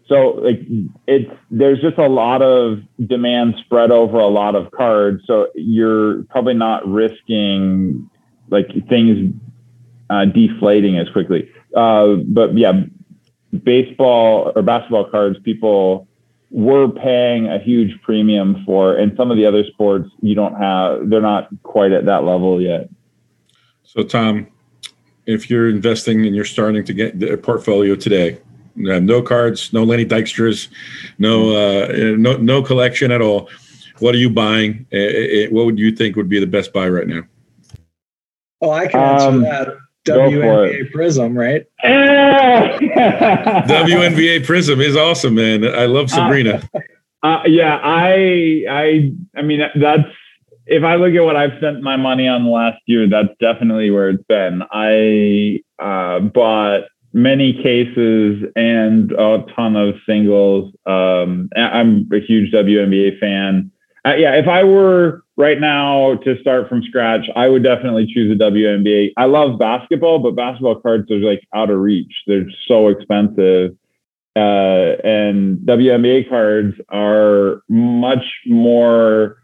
So 0.09 0.40
like 0.42 0.61
it's 1.06 1.30
there's 1.50 1.80
just 1.80 1.98
a 1.98 2.09
lot 2.09 2.40
of 2.40 2.80
demand 3.06 3.56
spread 3.64 3.90
over 3.90 4.18
a 4.18 4.28
lot 4.28 4.54
of 4.54 4.70
cards. 4.70 5.22
So 5.26 5.48
you're 5.54 6.22
probably 6.24 6.54
not 6.54 6.86
risking 6.88 8.09
like 8.50 8.68
things 8.88 9.34
uh, 10.09 10.24
deflating 10.24 10.98
as 10.98 11.09
quickly. 11.11 11.50
Uh, 11.75 12.16
but 12.27 12.57
yeah, 12.57 12.83
baseball 13.62 14.53
or 14.55 14.62
basketball 14.62 15.05
cards, 15.05 15.39
people 15.41 16.07
were 16.51 16.89
paying 16.89 17.47
a 17.49 17.59
huge 17.59 18.01
premium 18.03 18.62
for, 18.64 18.97
and 18.97 19.16
some 19.16 19.31
of 19.31 19.37
the 19.37 19.45
other 19.45 19.64
sports 19.64 20.09
you 20.23 20.35
don't 20.35 20.55
have, 20.55 21.11
they're 21.11 21.21
not 21.21 21.49
quite 21.62 21.93
at 21.93 22.07
that 22.07 22.25
level 22.25 22.61
yet. 22.61 22.89
So, 23.85 24.03
Tom, 24.03 24.47
if 25.27 25.51
you're 25.51 25.69
investing 25.69 26.27
and 26.27 26.35
you're 26.35 26.45
starting 26.45 26.85
to 26.85 26.93
get 26.93 27.23
a 27.23 27.37
portfolio 27.37 27.95
today, 27.95 28.39
no 28.75 29.23
cards, 29.23 29.73
no 29.73 29.83
Lenny 29.85 30.07
Dykstra's, 30.07 30.69
no 31.19 31.51
uh, 31.51 31.93
no 32.16 32.37
no 32.37 32.62
collection 32.62 33.11
at 33.11 33.21
all. 33.21 33.51
What 33.99 34.14
are 34.14 34.19
you 34.19 34.31
buying? 34.31 34.87
What 35.51 35.66
would 35.66 35.79
you 35.79 35.91
think 35.91 36.16
would 36.16 36.29
be 36.29 36.39
the 36.39 36.47
best 36.47 36.73
buy 36.73 36.89
right 36.89 37.07
now? 37.07 37.23
Oh, 38.61 38.71
I 38.71 38.87
can 38.87 39.01
answer 39.01 39.29
um, 39.29 39.43
that. 39.43 39.69
WNBA 40.09 40.92
Prizm, 40.92 41.36
right? 41.36 41.66
WNBA 43.68 44.46
Prizm 44.46 44.84
is 44.84 44.96
awesome, 44.96 45.34
man. 45.34 45.64
I 45.64 45.86
love 45.86 46.06
uh, 46.06 46.16
Sabrina. 46.16 46.68
Uh, 46.74 46.80
uh, 47.22 47.42
yeah, 47.46 47.80
I, 47.82 48.64
I, 48.70 49.12
I 49.36 49.42
mean, 49.42 49.61
that's 49.74 50.09
if 50.68 50.84
I 50.84 50.96
look 50.96 51.14
at 51.14 51.24
what 51.24 51.36
I've 51.36 51.56
spent 51.56 51.80
my 51.80 51.96
money 51.96 52.28
on 52.28 52.44
the 52.44 52.50
last 52.50 52.80
year, 52.86 53.09
that's 53.09 53.30
definitely 53.40 53.90
where 53.90 54.11
it's 54.11 54.22
been. 54.24 54.62
I 54.70 55.62
uh, 55.78 56.20
bought 56.20 56.82
many 57.12 57.54
cases 57.54 58.44
and 58.54 59.11
a 59.12 59.44
ton 59.56 59.76
of 59.76 59.94
singles. 60.06 60.72
Um, 60.86 61.48
I'm 61.56 62.09
a 62.12 62.20
huge 62.20 62.52
WNBA 62.52 63.18
fan. 63.18 63.72
Uh, 64.07 64.14
yeah, 64.14 64.34
if 64.34 64.46
I 64.46 64.64
were 64.64 65.22
right 65.36 65.61
now 65.61 66.16
to 66.16 66.38
start 66.40 66.68
from 66.68 66.82
scratch, 66.82 67.26
I 67.34 67.49
would 67.49 67.62
definitely 67.62 68.07
choose 68.12 68.30
a 68.32 68.42
WNBA. 68.42 69.12
I 69.16 69.24
love 69.24 69.59
basketball, 69.59 70.18
but 70.18 70.36
basketball 70.36 70.80
cards 70.80 71.11
are 71.11 71.16
like 71.16 71.46
out 71.55 71.70
of 71.70 71.78
reach. 71.78 72.12
They're 72.26 72.46
so 72.66 72.88
expensive. 72.88 73.76
Uh, 74.36 74.94
and 75.03 75.59
WNBA 75.59 76.28
cards 76.28 76.76
are 76.90 77.62
much 77.68 78.24
more 78.46 79.38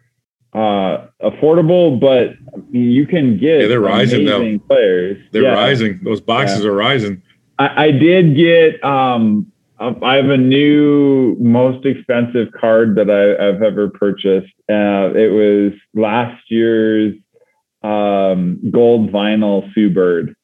uh, 0.53 1.07
affordable, 1.21 1.99
but 1.99 2.37
you 2.71 3.07
can 3.07 3.39
get 3.39 3.63
yeah, 3.63 3.67
they're 3.67 3.81
rising 3.81 4.25
though. 4.25 4.59
Players, 4.69 5.19
they're 5.33 5.43
yeah. 5.43 5.55
rising. 5.55 6.01
Those 6.05 6.21
boxes 6.21 6.63
yeah. 6.63 6.71
are 6.71 6.75
rising. 6.75 7.23
I, 7.59 7.87
I 7.87 7.91
did 7.91 8.37
get. 8.37 8.83
Um, 8.85 9.51
I 9.79 10.15
have 10.15 10.31
a 10.31 10.37
new 10.37 11.37
most 11.41 11.85
expensive 11.85 12.53
card 12.53 12.95
that 12.97 13.11
I, 13.11 13.45
have 13.45 13.63
ever 13.63 13.91
purchased. 13.91 14.53
Uh, 14.71 15.13
it 15.15 15.33
was 15.33 15.73
last 15.95 16.43
year's 16.49 17.15
um, 17.83 18.61
gold 18.71 19.11
vinyl 19.11 19.73
Sue 19.75 19.91
Bird. 19.91 20.35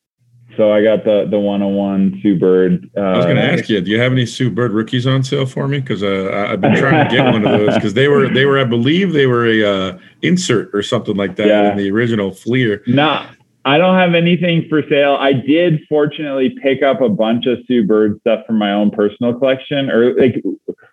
So 0.56 0.72
I 0.72 0.82
got 0.82 1.04
the 1.04 1.26
the 1.30 1.38
101 1.38 2.20
Sue 2.22 2.38
Bird. 2.38 2.90
Uh, 2.96 3.00
I 3.00 3.16
was 3.16 3.24
going 3.24 3.36
to 3.36 3.42
ask 3.42 3.68
you, 3.68 3.80
do 3.80 3.90
you 3.90 4.00
have 4.00 4.12
any 4.12 4.26
Sue 4.26 4.50
Bird 4.50 4.72
rookies 4.72 5.06
on 5.06 5.22
sale 5.22 5.46
for 5.46 5.68
me? 5.68 5.78
Because 5.78 6.02
uh, 6.02 6.48
I've 6.50 6.60
been 6.60 6.74
trying 6.74 7.08
to 7.08 7.14
get 7.14 7.24
one 7.24 7.46
of 7.46 7.50
those 7.58 7.74
because 7.76 7.94
they 7.94 8.08
were 8.08 8.28
they 8.28 8.44
were 8.44 8.58
I 8.58 8.64
believe 8.64 9.12
they 9.12 9.26
were 9.26 9.46
a 9.46 9.64
uh, 9.64 9.98
insert 10.22 10.70
or 10.74 10.82
something 10.82 11.16
like 11.16 11.36
that 11.36 11.46
yeah. 11.46 11.70
in 11.70 11.78
the 11.78 11.90
original 11.90 12.32
Fleer. 12.32 12.82
Nah, 12.86 13.30
I 13.64 13.76
don't 13.76 13.98
have 13.98 14.14
anything 14.14 14.66
for 14.68 14.82
sale. 14.88 15.16
I 15.20 15.32
did 15.32 15.80
fortunately 15.88 16.56
pick 16.62 16.82
up 16.82 17.00
a 17.00 17.08
bunch 17.08 17.46
of 17.46 17.58
Sue 17.66 17.86
Bird 17.86 18.18
stuff 18.20 18.46
from 18.46 18.58
my 18.58 18.72
own 18.72 18.90
personal 18.90 19.34
collection. 19.34 19.90
Or 19.90 20.14
like 20.18 20.42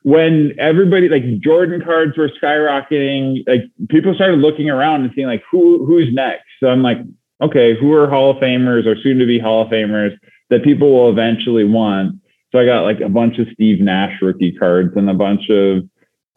when 0.03 0.53
everybody 0.59 1.07
like 1.07 1.39
Jordan 1.39 1.81
cards 1.81 2.17
were 2.17 2.29
skyrocketing, 2.29 3.47
like 3.47 3.61
people 3.89 4.13
started 4.15 4.39
looking 4.39 4.69
around 4.69 5.03
and 5.03 5.11
seeing 5.15 5.27
like 5.27 5.43
who 5.49 5.85
who's 5.85 6.13
next. 6.13 6.45
So 6.59 6.67
I'm 6.67 6.83
like, 6.83 6.97
okay, 7.41 7.75
who 7.79 7.93
are 7.93 8.09
Hall 8.09 8.31
of 8.31 8.37
Famers 8.37 8.85
or 8.85 9.01
soon 9.01 9.19
to 9.19 9.25
be 9.25 9.39
Hall 9.39 9.61
of 9.61 9.69
Famers 9.69 10.17
that 10.49 10.63
people 10.63 10.91
will 10.91 11.09
eventually 11.09 11.63
want. 11.63 12.19
So 12.51 12.59
I 12.59 12.65
got 12.65 12.83
like 12.83 12.99
a 12.99 13.09
bunch 13.09 13.37
of 13.39 13.47
Steve 13.53 13.79
Nash 13.79 14.21
rookie 14.21 14.53
cards 14.53 14.93
and 14.95 15.09
a 15.09 15.13
bunch 15.13 15.49
of 15.49 15.83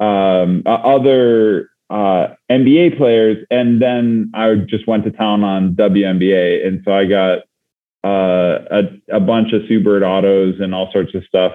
um, 0.00 0.62
other 0.66 1.69
uh, 1.90 2.34
NBA 2.48 2.96
players, 2.96 3.44
and 3.50 3.82
then 3.82 4.30
I 4.32 4.54
just 4.54 4.86
went 4.86 5.04
to 5.04 5.10
town 5.10 5.42
on 5.42 5.74
WNBA, 5.74 6.66
and 6.66 6.80
so 6.84 6.92
I 6.92 7.04
got 7.04 7.38
uh, 8.04 8.64
a, 8.70 9.16
a 9.16 9.20
bunch 9.20 9.52
of 9.52 9.62
Sue 9.68 9.82
Bird 9.82 10.02
autos 10.02 10.60
and 10.60 10.74
all 10.74 10.90
sorts 10.92 11.14
of 11.14 11.24
stuff 11.24 11.52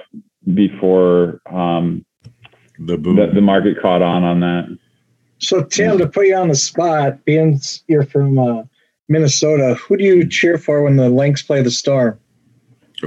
before 0.53 1.41
um, 1.51 2.05
the, 2.77 2.97
the, 2.97 3.31
the 3.33 3.41
market 3.41 3.81
caught 3.81 4.01
on 4.01 4.23
on 4.23 4.41
that. 4.41 4.77
So 5.39 5.63
Tim, 5.63 5.97
to 5.97 6.07
put 6.07 6.27
you 6.27 6.35
on 6.35 6.49
the 6.49 6.55
spot, 6.55 7.23
being 7.25 7.59
you're 7.87 8.05
from 8.05 8.37
uh, 8.37 8.63
Minnesota, 9.07 9.75
who 9.75 9.97
do 9.97 10.03
you 10.03 10.27
cheer 10.27 10.57
for 10.57 10.83
when 10.83 10.97
the 10.97 11.09
Lynx 11.09 11.41
play 11.41 11.61
the 11.61 11.71
Storm? 11.71 12.19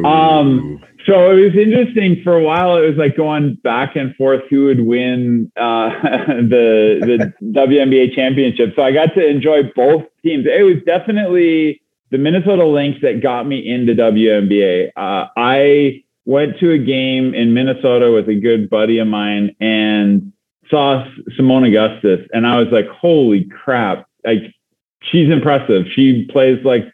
Um, 0.05 0.85
so 1.07 1.31
it 1.31 1.41
was 1.41 1.57
interesting 1.57 2.21
for 2.25 2.37
a 2.37 2.43
while. 2.43 2.77
It 2.77 2.87
was 2.87 2.97
like 2.97 3.17
going 3.17 3.55
back 3.63 3.97
and 3.97 4.15
forth 4.17 4.43
who 4.51 4.65
would 4.65 4.85
win 4.85 5.51
uh, 5.57 5.91
the 6.29 7.33
the 7.41 7.47
WNBA 7.53 8.15
championship. 8.15 8.75
So 8.75 8.83
I 8.83 8.93
got 8.93 9.15
to 9.15 9.27
enjoy 9.27 9.65
both 9.75 10.05
teams. 10.23 10.47
It 10.47 10.63
was 10.63 10.83
definitely 10.85 11.81
the 12.11 12.19
Minnesota 12.19 12.67
Lynx 12.67 12.99
that 13.03 13.23
got 13.23 13.47
me 13.47 13.69
into 13.69 13.95
WNBA. 13.95 14.91
Uh, 14.97 15.29
I 15.37 16.03
went 16.25 16.59
to 16.59 16.73
a 16.73 16.79
game 16.79 17.35
in 17.35 17.55
Minnesota 17.55 18.11
with 18.11 18.29
a 18.29 18.35
good 18.35 18.69
buddy 18.69 18.99
of 18.99 19.07
mine 19.07 19.55
and 19.61 20.33
saw 20.71 21.07
Seimone 21.39 21.69
Augustus, 21.69 22.27
and 22.33 22.47
I 22.47 22.59
was 22.59 22.69
like, 22.73 22.89
"Holy 22.89 23.45
crap!" 23.45 24.07
Like 24.27 24.55
she's 25.01 25.31
impressive. 25.31 25.87
She 25.95 26.27
plays 26.31 26.59
like 26.65 26.85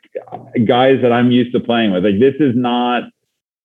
guys 0.67 1.01
that 1.03 1.13
I'm 1.13 1.31
used 1.31 1.53
to 1.53 1.61
playing 1.61 1.93
with. 1.93 2.05
Like 2.05 2.21
this 2.21 2.35
is 2.39 2.55
not 2.55 3.05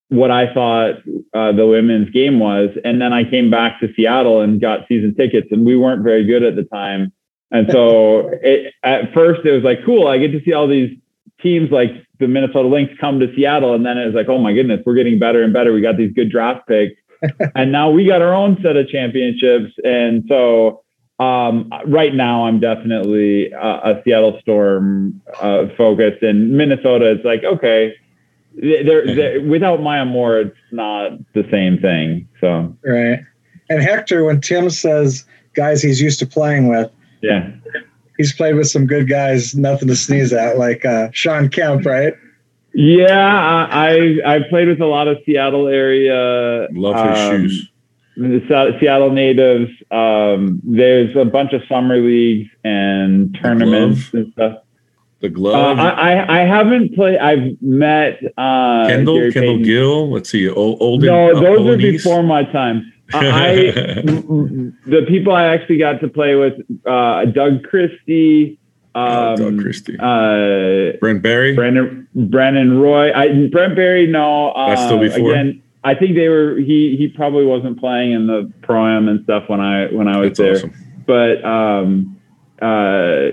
what 0.09 0.31
I 0.31 0.53
thought 0.53 0.95
uh, 1.33 1.51
the 1.51 1.65
women's 1.65 2.09
game 2.09 2.39
was. 2.39 2.69
And 2.83 3.01
then 3.01 3.13
I 3.13 3.23
came 3.23 3.49
back 3.49 3.79
to 3.79 3.93
Seattle 3.95 4.41
and 4.41 4.59
got 4.59 4.87
season 4.87 5.15
tickets, 5.15 5.47
and 5.51 5.65
we 5.65 5.77
weren't 5.77 6.03
very 6.03 6.25
good 6.25 6.43
at 6.43 6.55
the 6.55 6.63
time. 6.63 7.13
And 7.51 7.71
so 7.71 8.29
it, 8.41 8.73
at 8.83 9.13
first 9.13 9.45
it 9.45 9.51
was 9.51 9.63
like, 9.63 9.79
cool, 9.85 10.07
I 10.07 10.17
get 10.17 10.31
to 10.31 10.43
see 10.43 10.53
all 10.53 10.67
these 10.67 10.97
teams 11.41 11.71
like 11.71 11.91
the 12.19 12.27
Minnesota 12.27 12.67
Lynx 12.67 12.93
come 12.99 13.19
to 13.19 13.33
Seattle. 13.35 13.73
And 13.73 13.85
then 13.85 13.97
it 13.97 14.05
was 14.05 14.15
like, 14.15 14.27
oh 14.29 14.39
my 14.39 14.53
goodness, 14.53 14.81
we're 14.85 14.95
getting 14.95 15.19
better 15.19 15.43
and 15.43 15.53
better. 15.53 15.71
We 15.71 15.81
got 15.81 15.97
these 15.97 16.11
good 16.13 16.29
draft 16.29 16.67
picks. 16.67 16.95
and 17.55 17.71
now 17.71 17.89
we 17.89 18.05
got 18.05 18.21
our 18.21 18.33
own 18.33 18.57
set 18.61 18.77
of 18.77 18.87
championships. 18.87 19.73
And 19.83 20.25
so 20.27 20.83
um, 21.19 21.69
right 21.85 22.13
now, 22.13 22.45
I'm 22.45 22.59
definitely 22.59 23.51
a, 23.51 23.59
a 23.59 24.01
Seattle 24.03 24.39
Storm 24.41 25.21
uh, 25.41 25.65
focused. 25.77 26.23
In 26.23 26.55
Minnesota, 26.55 27.11
it's 27.11 27.25
like, 27.25 27.43
okay, 27.43 27.93
they're, 28.61 29.15
they're, 29.15 29.41
without 29.41 29.81
Maya 29.81 30.05
Moore, 30.05 30.39
it's 30.39 30.57
not 30.71 31.11
the 31.33 31.47
same 31.49 31.79
thing. 31.79 32.27
So 32.41 32.75
right. 32.83 33.19
And 33.69 33.81
Hector, 33.81 34.25
when 34.25 34.41
Tim 34.41 34.69
says 34.69 35.25
guys 35.53 35.81
he's 35.81 36.01
used 36.01 36.19
to 36.19 36.25
playing 36.25 36.67
with, 36.67 36.91
yeah, 37.21 37.51
he's 38.17 38.33
played 38.33 38.55
with 38.55 38.67
some 38.67 38.85
good 38.85 39.07
guys, 39.07 39.55
nothing 39.55 39.87
to 39.87 39.95
sneeze 39.95 40.33
at, 40.33 40.57
like 40.57 40.85
uh, 40.85 41.09
Shawn 41.13 41.49
Kemp, 41.49 41.85
right? 41.85 42.13
Yeah, 42.73 43.67
I 43.71 44.19
I 44.25 44.39
played 44.49 44.67
with 44.67 44.81
a 44.81 44.85
lot 44.85 45.07
of 45.07 45.17
Seattle 45.25 45.67
area. 45.67 46.67
Love 46.71 47.09
his 47.09 47.19
um, 47.19 47.47
shoes. 47.47 47.69
Seattle 48.79 49.11
natives. 49.11 49.71
Um, 49.91 50.61
there's 50.63 51.15
a 51.15 51.25
bunch 51.25 51.53
of 51.53 51.61
summer 51.69 51.97
leagues 51.97 52.49
and 52.63 53.37
tournaments 53.41 54.13
and 54.13 54.31
stuff. 54.33 54.59
The 55.21 55.29
glove. 55.29 55.77
Uh, 55.77 55.81
I, 55.81 56.41
I 56.41 56.45
haven't 56.45 56.95
played. 56.95 57.17
I've 57.19 57.61
met 57.61 58.19
uh, 58.37 58.87
Kendall 58.87 59.17
Gary 59.17 59.33
Kendall 59.33 59.53
Payton. 59.55 59.65
Gill. 59.65 60.11
Let's 60.11 60.29
see. 60.29 60.47
Old, 60.49 60.81
old 60.81 61.01
no, 61.01 61.35
uh, 61.35 61.39
those 61.41 61.67
are 61.67 61.77
before 61.77 62.23
my 62.23 62.43
time. 62.43 62.93
I 63.13 63.71
the 64.85 65.05
people 65.07 65.33
I 65.33 65.47
actually 65.47 65.77
got 65.77 65.99
to 66.01 66.07
play 66.07 66.35
with 66.35 66.53
uh, 66.85 67.25
Doug 67.25 67.63
Christie, 67.63 68.59
um, 68.95 69.35
Doug 69.35 69.59
Christie, 69.59 69.97
uh, 69.99 70.97
Brent 70.99 71.21
Barry, 71.21 71.53
Brandon 71.53 72.07
Brandon 72.15 72.79
Roy. 72.79 73.11
I 73.11 73.47
Brent 73.47 73.75
Barry. 73.75 74.07
No, 74.07 74.51
uh, 74.51 74.69
that's 74.69 74.85
still 74.85 74.99
before. 74.99 75.31
Again, 75.31 75.61
I 75.83 75.95
think 75.95 76.15
they 76.15 76.29
were. 76.29 76.55
He 76.55 76.95
he 76.97 77.07
probably 77.07 77.45
wasn't 77.45 77.79
playing 77.79 78.13
in 78.13 78.27
the 78.27 78.51
pro 78.61 78.85
am 78.85 79.07
and 79.07 79.23
stuff 79.23 79.49
when 79.49 79.59
I 79.59 79.87
when 79.87 80.07
I 80.07 80.19
was 80.19 80.29
that's 80.29 80.39
there. 80.39 80.55
Awesome. 80.55 81.03
But 81.05 81.43
um, 81.43 82.18
uh, 82.61 83.31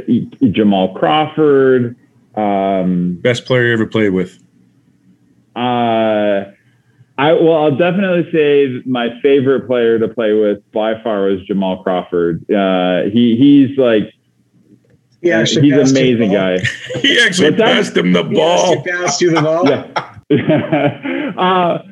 Jamal 0.51 0.95
Crawford. 0.95 1.97
Um, 2.35 3.19
Best 3.23 3.45
player 3.47 3.67
you 3.67 3.73
ever 3.73 3.87
played 3.87 4.11
with? 4.11 4.39
Uh, 5.55 6.53
I 7.19 7.33
well, 7.33 7.65
I'll 7.65 7.77
definitely 7.77 8.31
say 8.31 8.83
my 8.85 9.09
favorite 9.23 9.67
player 9.67 9.99
to 9.99 10.09
play 10.09 10.35
with 10.35 10.71
by 10.73 11.03
far 11.03 11.23
was 11.23 11.43
Jamal 11.47 11.83
Crawford. 11.83 12.51
Uh, 12.51 13.05
he 13.05 13.37
he's 13.37 13.79
like 13.79 14.13
yeah, 15.23 15.41
he's 15.45 15.57
an 15.57 15.73
amazing 15.73 16.33
guy. 16.33 16.59
he 17.01 17.19
actually 17.21 17.51
What's 17.51 17.63
passed 17.63 17.95
that? 17.95 18.05
him 18.05 18.13
the 18.13 18.23
ball. 18.25 18.77
He 18.77 18.91
passed 18.91 19.21
you 19.21 19.35
the 19.35 19.43
ball. 19.43 19.67
Yeah. 20.29 21.33
uh, 21.39 21.83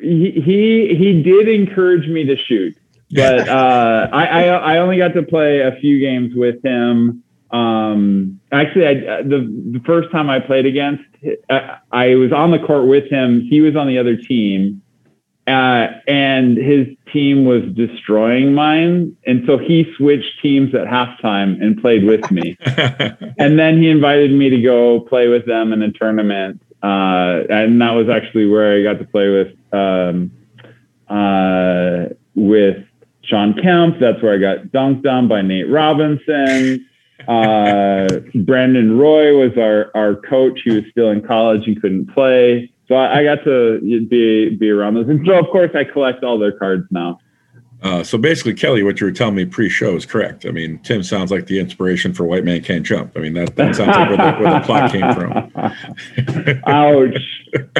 he, 0.00 0.30
he 0.30 0.94
he 0.96 1.22
did 1.24 1.48
encourage 1.48 2.06
me 2.06 2.24
to 2.24 2.36
shoot, 2.36 2.77
but 3.10 3.48
uh, 3.48 4.08
I, 4.12 4.26
I, 4.26 4.42
I 4.44 4.78
only 4.78 4.98
got 4.98 5.14
to 5.14 5.22
play 5.22 5.60
a 5.60 5.72
few 5.80 5.98
games 6.00 6.34
with 6.34 6.62
him. 6.64 7.22
Um, 7.50 8.40
actually, 8.52 8.86
I, 8.86 9.22
the 9.22 9.70
the 9.72 9.80
first 9.86 10.10
time 10.10 10.28
I 10.28 10.40
played 10.40 10.66
against, 10.66 11.04
I, 11.48 11.78
I 11.90 12.14
was 12.16 12.32
on 12.32 12.50
the 12.50 12.58
court 12.58 12.86
with 12.86 13.10
him. 13.10 13.40
He 13.40 13.60
was 13.60 13.74
on 13.74 13.86
the 13.86 13.98
other 13.98 14.16
team, 14.16 14.82
uh, 15.48 15.86
and 16.06 16.58
his 16.58 16.88
team 17.10 17.46
was 17.46 17.62
destroying 17.74 18.52
mine. 18.52 19.16
And 19.26 19.44
so 19.46 19.56
he 19.56 19.90
switched 19.96 20.42
teams 20.42 20.74
at 20.74 20.86
halftime 20.86 21.62
and 21.62 21.80
played 21.80 22.04
with 22.04 22.30
me. 22.30 22.56
and 23.38 23.58
then 23.58 23.80
he 23.80 23.88
invited 23.88 24.30
me 24.30 24.50
to 24.50 24.60
go 24.60 25.00
play 25.00 25.28
with 25.28 25.46
them 25.46 25.72
in 25.72 25.80
a 25.82 25.90
tournament. 25.90 26.60
Uh, 26.82 27.44
and 27.48 27.80
that 27.80 27.92
was 27.92 28.08
actually 28.08 28.46
where 28.46 28.78
I 28.78 28.82
got 28.82 28.98
to 28.98 29.06
play 29.06 29.28
with 29.30 29.56
um, 29.72 30.30
uh, 31.08 32.14
with 32.34 32.84
Shawn 33.28 33.54
Kemp. 33.54 33.98
That's 34.00 34.22
where 34.22 34.34
I 34.34 34.38
got 34.38 34.66
dunked 34.68 35.06
on 35.06 35.28
by 35.28 35.42
Nate 35.42 35.70
Robinson. 35.70 36.88
Uh, 37.26 38.08
Brandon 38.34 38.98
Roy 38.98 39.36
was 39.36 39.56
our, 39.58 39.90
our 39.94 40.16
coach. 40.16 40.60
He 40.64 40.70
was 40.70 40.84
still 40.90 41.10
in 41.10 41.26
college 41.26 41.66
and 41.66 41.80
couldn't 41.80 42.12
play. 42.14 42.72
So 42.86 42.94
I, 42.94 43.18
I, 43.18 43.24
got 43.24 43.44
to 43.44 43.80
be 44.08 44.56
be 44.56 44.70
around 44.70 44.94
those. 44.94 45.08
And 45.08 45.26
so 45.26 45.38
of 45.38 45.46
course 45.50 45.70
I 45.74 45.84
collect 45.84 46.24
all 46.24 46.38
their 46.38 46.52
cards 46.52 46.86
now. 46.90 47.18
Uh, 47.82 48.02
so 48.02 48.18
basically, 48.18 48.54
Kelly, 48.54 48.82
what 48.82 49.00
you 49.00 49.06
were 49.06 49.12
telling 49.12 49.36
me 49.36 49.44
pre-show 49.44 49.94
is 49.94 50.04
correct. 50.04 50.44
I 50.44 50.50
mean, 50.50 50.80
Tim 50.80 51.02
sounds 51.04 51.30
like 51.30 51.46
the 51.46 51.60
inspiration 51.60 52.12
for 52.12 52.24
White 52.24 52.44
Man 52.44 52.60
Can't 52.60 52.84
Jump. 52.84 53.12
I 53.16 53.20
mean, 53.20 53.34
that, 53.34 53.54
that 53.54 53.76
sounds 53.76 53.96
like 53.96 54.08
where 54.08 54.16
the, 54.16 54.38
where 54.38 54.54
the 54.54 54.66
plot 54.66 54.90
came 54.90 55.14
from. 55.14 56.62
ouch! 56.66 57.14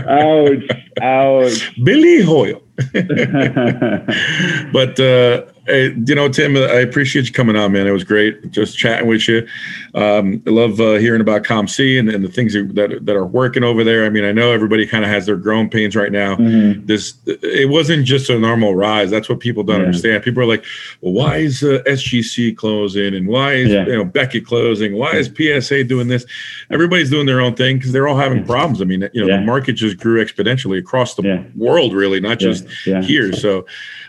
Ouch! 0.07 0.63
Ouch! 1.03 1.85
Billy 1.85 2.23
Hoyle. 2.23 2.63
but 4.73 5.01
uh, 5.01 5.43
Hey, 5.69 5.95
you 6.07 6.15
know, 6.15 6.31
Tim, 6.31 6.57
I 6.57 6.81
appreciate 6.81 7.27
you 7.27 7.33
coming 7.33 7.55
on, 7.55 7.73
man. 7.73 7.87
It 7.87 7.91
was 7.91 8.03
great 8.03 8.51
just 8.51 8.79
chatting 8.79 9.07
with 9.07 9.29
you. 9.29 9.47
Um, 9.95 10.43
I 10.47 10.51
love 10.51 10.81
uh, 10.81 10.95
hearing 10.95 11.21
about 11.21 11.43
COMC 11.43 11.99
and, 11.99 12.09
and 12.09 12.25
the 12.25 12.29
things 12.29 12.55
that 12.55 13.01
that 13.03 13.15
are 13.15 13.27
working 13.27 13.65
over 13.65 13.85
there. 13.85 14.07
I 14.07 14.09
mean, 14.09 14.25
I 14.25 14.33
know 14.33 14.51
everybody 14.51 14.87
kind 14.87 15.05
of 15.05 15.11
has 15.11 15.27
their 15.27 15.37
growing 15.37 15.69
pains 15.69 15.95
right 15.95 16.11
now. 16.11 16.37
Mm-hmm. 16.37 16.87
This 16.87 17.15
it 17.27 17.69
wasn't 17.69 18.07
just 18.07 18.31
a 18.31 18.39
normal 18.39 18.75
rise. 18.75 19.11
That's 19.11 19.29
what 19.29 19.41
people 19.41 19.63
don't 19.63 19.81
yeah. 19.81 19.87
understand. 19.87 20.23
People 20.23 20.43
are 20.43 20.47
like, 20.47 20.65
"Well, 21.03 21.13
why 21.13 21.37
is 21.37 21.63
uh, 21.63 21.83
SGC 21.87 22.57
closing? 22.57 23.15
And 23.15 23.29
why 23.29 23.53
is 23.55 23.69
yeah. 23.69 23.85
you 23.85 23.97
know 23.97 24.05
Beckett 24.05 24.47
closing? 24.47 24.97
Why 24.97 25.17
is 25.17 25.29
PSA 25.29 25.85
doing 25.85 26.09
this?" 26.09 26.25
Everybody's 26.71 27.11
doing 27.11 27.27
their 27.27 27.43
own 27.43 27.55
thing 27.55 27.77
because 27.77 27.93
they're 27.93 28.09
all 28.09 28.17
having 28.17 28.43
problems. 28.45 28.81
I 28.81 28.87
mean, 28.87 29.07
you 29.13 29.27
know, 29.27 29.37
the 29.37 29.45
market 29.45 29.75
just 29.75 29.99
grew 29.99 30.25
exponentially 30.25 30.79
across 30.79 31.15
the 31.15 31.45
world, 31.55 31.93
really, 31.93 32.21
not 32.21 32.39
just 32.39 32.67
here. 32.85 33.35
So 33.35 33.67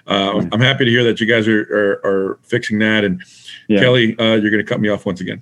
uh, 0.09 0.45
I'm 0.51 0.59
happy 0.59 0.85
to 0.85 0.91
hear 0.91 1.03
that 1.03 1.21
you 1.21 1.27
guys 1.27 1.47
are, 1.47 1.61
are, 1.61 2.05
are 2.05 2.39
fixing 2.43 2.79
that. 2.79 3.03
And 3.03 3.23
yeah. 3.67 3.79
Kelly, 3.79 4.17
uh, 4.19 4.35
you're 4.35 4.51
going 4.51 4.63
to 4.63 4.69
cut 4.69 4.81
me 4.81 4.89
off 4.89 5.05
once 5.05 5.21
again. 5.21 5.41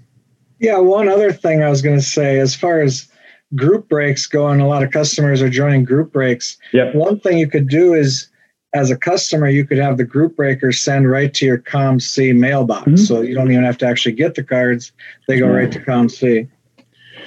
Yeah. 0.59 0.77
One 0.77 1.07
other 1.07 1.31
thing 1.31 1.63
I 1.63 1.69
was 1.69 1.81
going 1.81 1.97
to 1.97 2.05
say, 2.05 2.39
as 2.39 2.53
far 2.53 2.81
as 2.81 3.07
group 3.55 3.87
breaks 3.87 4.25
go, 4.25 4.47
and 4.49 4.61
a 4.61 4.65
lot 4.65 4.83
of 4.83 4.91
customers 4.91 5.41
are 5.41 5.49
joining 5.49 5.85
group 5.85 6.11
breaks. 6.11 6.57
Yep. 6.73 6.95
One 6.95 7.19
thing 7.19 7.37
you 7.37 7.47
could 7.47 7.69
do 7.69 7.93
is, 7.93 8.29
as 8.73 8.91
a 8.91 8.97
customer, 8.97 9.47
you 9.47 9.65
could 9.65 9.77
have 9.77 9.97
the 9.97 10.03
group 10.03 10.35
breaker 10.35 10.73
send 10.73 11.09
right 11.09 11.33
to 11.33 11.45
your 11.45 11.57
COMC 11.57 12.35
mailbox, 12.35 12.83
mm-hmm. 12.83 12.95
so 12.97 13.21
you 13.21 13.33
don't 13.33 13.49
even 13.49 13.63
have 13.63 13.77
to 13.77 13.87
actually 13.87 14.11
get 14.11 14.35
the 14.35 14.43
cards; 14.43 14.91
they 15.27 15.39
go 15.39 15.47
right 15.47 15.71
to 15.71 15.79
COMC. 15.79 16.49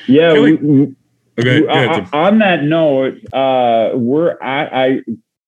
Yeah. 0.06 0.34
We, 0.34 0.54
we, 0.56 0.94
okay, 1.38 1.66
uh, 1.66 2.04
on 2.12 2.38
that 2.38 2.64
note, 2.64 3.18
uh, 3.32 3.92
we're 3.94 4.36
I, 4.42 4.84
I 4.84 5.00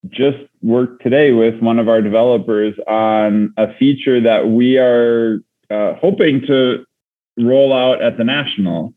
just 0.09 0.38
worked 0.62 1.02
today 1.02 1.32
with 1.32 1.60
one 1.60 1.78
of 1.78 1.88
our 1.88 2.00
developers 2.00 2.74
on 2.86 3.52
a 3.56 3.74
feature 3.74 4.20
that 4.20 4.48
we 4.48 4.78
are 4.78 5.40
uh, 5.70 5.94
hoping 5.94 6.40
to 6.46 6.84
roll 7.38 7.72
out 7.72 8.02
at 8.02 8.16
the 8.16 8.24
national 8.24 8.94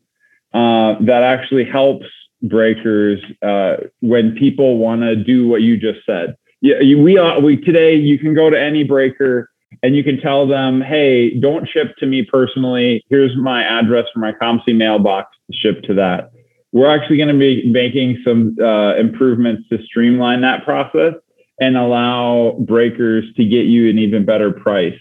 uh, 0.54 0.94
that 1.00 1.22
actually 1.22 1.64
helps 1.64 2.06
breakers 2.42 3.20
uh, 3.42 3.76
when 4.00 4.34
people 4.36 4.78
want 4.78 5.00
to 5.02 5.16
do 5.16 5.48
what 5.48 5.62
you 5.62 5.76
just 5.76 6.04
said. 6.06 6.36
Yeah, 6.60 6.78
we 6.78 7.18
are, 7.18 7.40
we 7.40 7.56
today 7.56 7.96
you 7.96 8.18
can 8.18 8.34
go 8.34 8.48
to 8.48 8.60
any 8.60 8.84
breaker 8.84 9.50
and 9.82 9.94
you 9.96 10.04
can 10.04 10.20
tell 10.20 10.46
them, 10.46 10.80
hey, 10.80 11.38
don't 11.38 11.68
ship 11.68 11.96
to 11.98 12.06
me 12.06 12.22
personally. 12.22 13.04
Here's 13.08 13.36
my 13.36 13.62
address 13.62 14.06
for 14.12 14.20
my 14.20 14.32
COMC 14.32 14.74
mailbox. 14.76 15.36
Ship 15.52 15.82
to 15.82 15.94
that 15.94 16.30
we're 16.76 16.94
actually 16.94 17.16
going 17.16 17.28
to 17.28 17.38
be 17.38 17.66
making 17.70 18.20
some 18.22 18.54
uh, 18.60 18.94
improvements 18.96 19.66
to 19.70 19.82
streamline 19.84 20.42
that 20.42 20.62
process 20.62 21.14
and 21.60 21.76
allow 21.76 22.56
breakers 22.60 23.24
to 23.36 23.44
get 23.44 23.66
you 23.66 23.88
an 23.88 23.98
even 23.98 24.24
better 24.24 24.50
price 24.50 24.98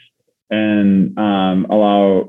and 0.50 1.18
um, 1.18 1.66
allow 1.70 2.28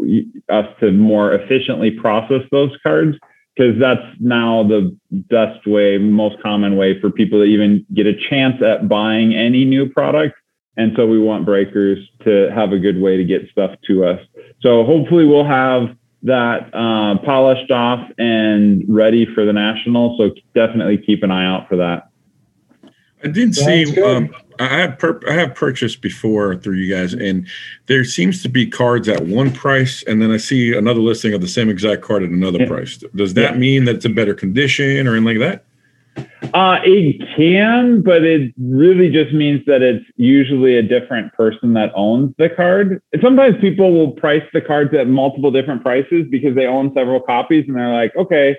us 0.48 0.66
to 0.80 0.90
more 0.92 1.32
efficiently 1.32 1.90
process 1.90 2.42
those 2.50 2.72
cards 2.82 3.16
because 3.54 3.78
that's 3.80 4.02
now 4.20 4.62
the 4.62 4.96
best 5.10 5.66
way, 5.66 5.96
most 5.98 6.40
common 6.42 6.76
way 6.76 7.00
for 7.00 7.10
people 7.10 7.38
to 7.38 7.44
even 7.44 7.86
get 7.94 8.06
a 8.06 8.14
chance 8.28 8.60
at 8.62 8.88
buying 8.88 9.34
any 9.34 9.64
new 9.64 9.88
product. 9.88 10.34
And 10.76 10.92
so 10.94 11.06
we 11.06 11.18
want 11.18 11.46
breakers 11.46 11.98
to 12.24 12.50
have 12.54 12.72
a 12.72 12.78
good 12.78 13.00
way 13.00 13.16
to 13.16 13.24
get 13.24 13.48
stuff 13.50 13.70
to 13.86 14.04
us. 14.04 14.20
So 14.60 14.84
hopefully 14.84 15.24
we'll 15.24 15.46
have 15.46 15.96
that 16.24 16.74
uh, 16.74 17.18
polished 17.24 17.70
off 17.70 18.06
and 18.18 18.84
ready 18.88 19.26
for 19.34 19.46
the 19.46 19.54
national. 19.54 20.18
So 20.18 20.32
definitely 20.54 20.98
keep 20.98 21.22
an 21.22 21.30
eye 21.30 21.46
out 21.46 21.68
for 21.68 21.76
that. 21.76 22.08
I 23.26 23.32
didn't 23.32 23.54
see. 23.54 24.00
Um, 24.02 24.32
I 24.60 24.68
have 24.68 24.98
per- 24.98 25.20
I 25.28 25.32
have 25.32 25.54
purchased 25.54 26.00
before 26.00 26.56
through 26.56 26.76
you 26.76 26.94
guys, 26.94 27.12
and 27.12 27.46
there 27.86 28.04
seems 28.04 28.40
to 28.44 28.48
be 28.48 28.66
cards 28.66 29.08
at 29.08 29.26
one 29.26 29.52
price, 29.52 30.04
and 30.04 30.22
then 30.22 30.30
I 30.30 30.36
see 30.36 30.76
another 30.76 31.00
listing 31.00 31.34
of 31.34 31.40
the 31.40 31.48
same 31.48 31.68
exact 31.68 32.02
card 32.02 32.22
at 32.22 32.30
another 32.30 32.60
yeah. 32.60 32.68
price. 32.68 33.02
Does 33.16 33.34
that 33.34 33.54
yeah. 33.54 33.58
mean 33.58 33.84
that 33.86 33.96
it's 33.96 34.04
a 34.04 34.10
better 34.10 34.32
condition 34.32 35.08
or 35.08 35.16
anything 35.16 35.40
like 35.40 35.50
that? 35.50 35.64
Uh, 36.54 36.78
it 36.84 37.20
can, 37.36 38.00
but 38.00 38.22
it 38.22 38.54
really 38.58 39.10
just 39.10 39.34
means 39.34 39.60
that 39.66 39.82
it's 39.82 40.04
usually 40.16 40.78
a 40.78 40.82
different 40.82 41.32
person 41.34 41.74
that 41.74 41.90
owns 41.94 42.32
the 42.38 42.48
card. 42.48 43.02
sometimes 43.20 43.56
people 43.60 43.92
will 43.92 44.12
price 44.12 44.44
the 44.54 44.60
cards 44.60 44.94
at 44.94 45.08
multiple 45.08 45.50
different 45.50 45.82
prices 45.82 46.24
because 46.30 46.54
they 46.54 46.66
own 46.66 46.94
several 46.94 47.20
copies 47.20 47.64
and 47.66 47.76
they're 47.76 47.92
like, 47.92 48.14
okay, 48.16 48.56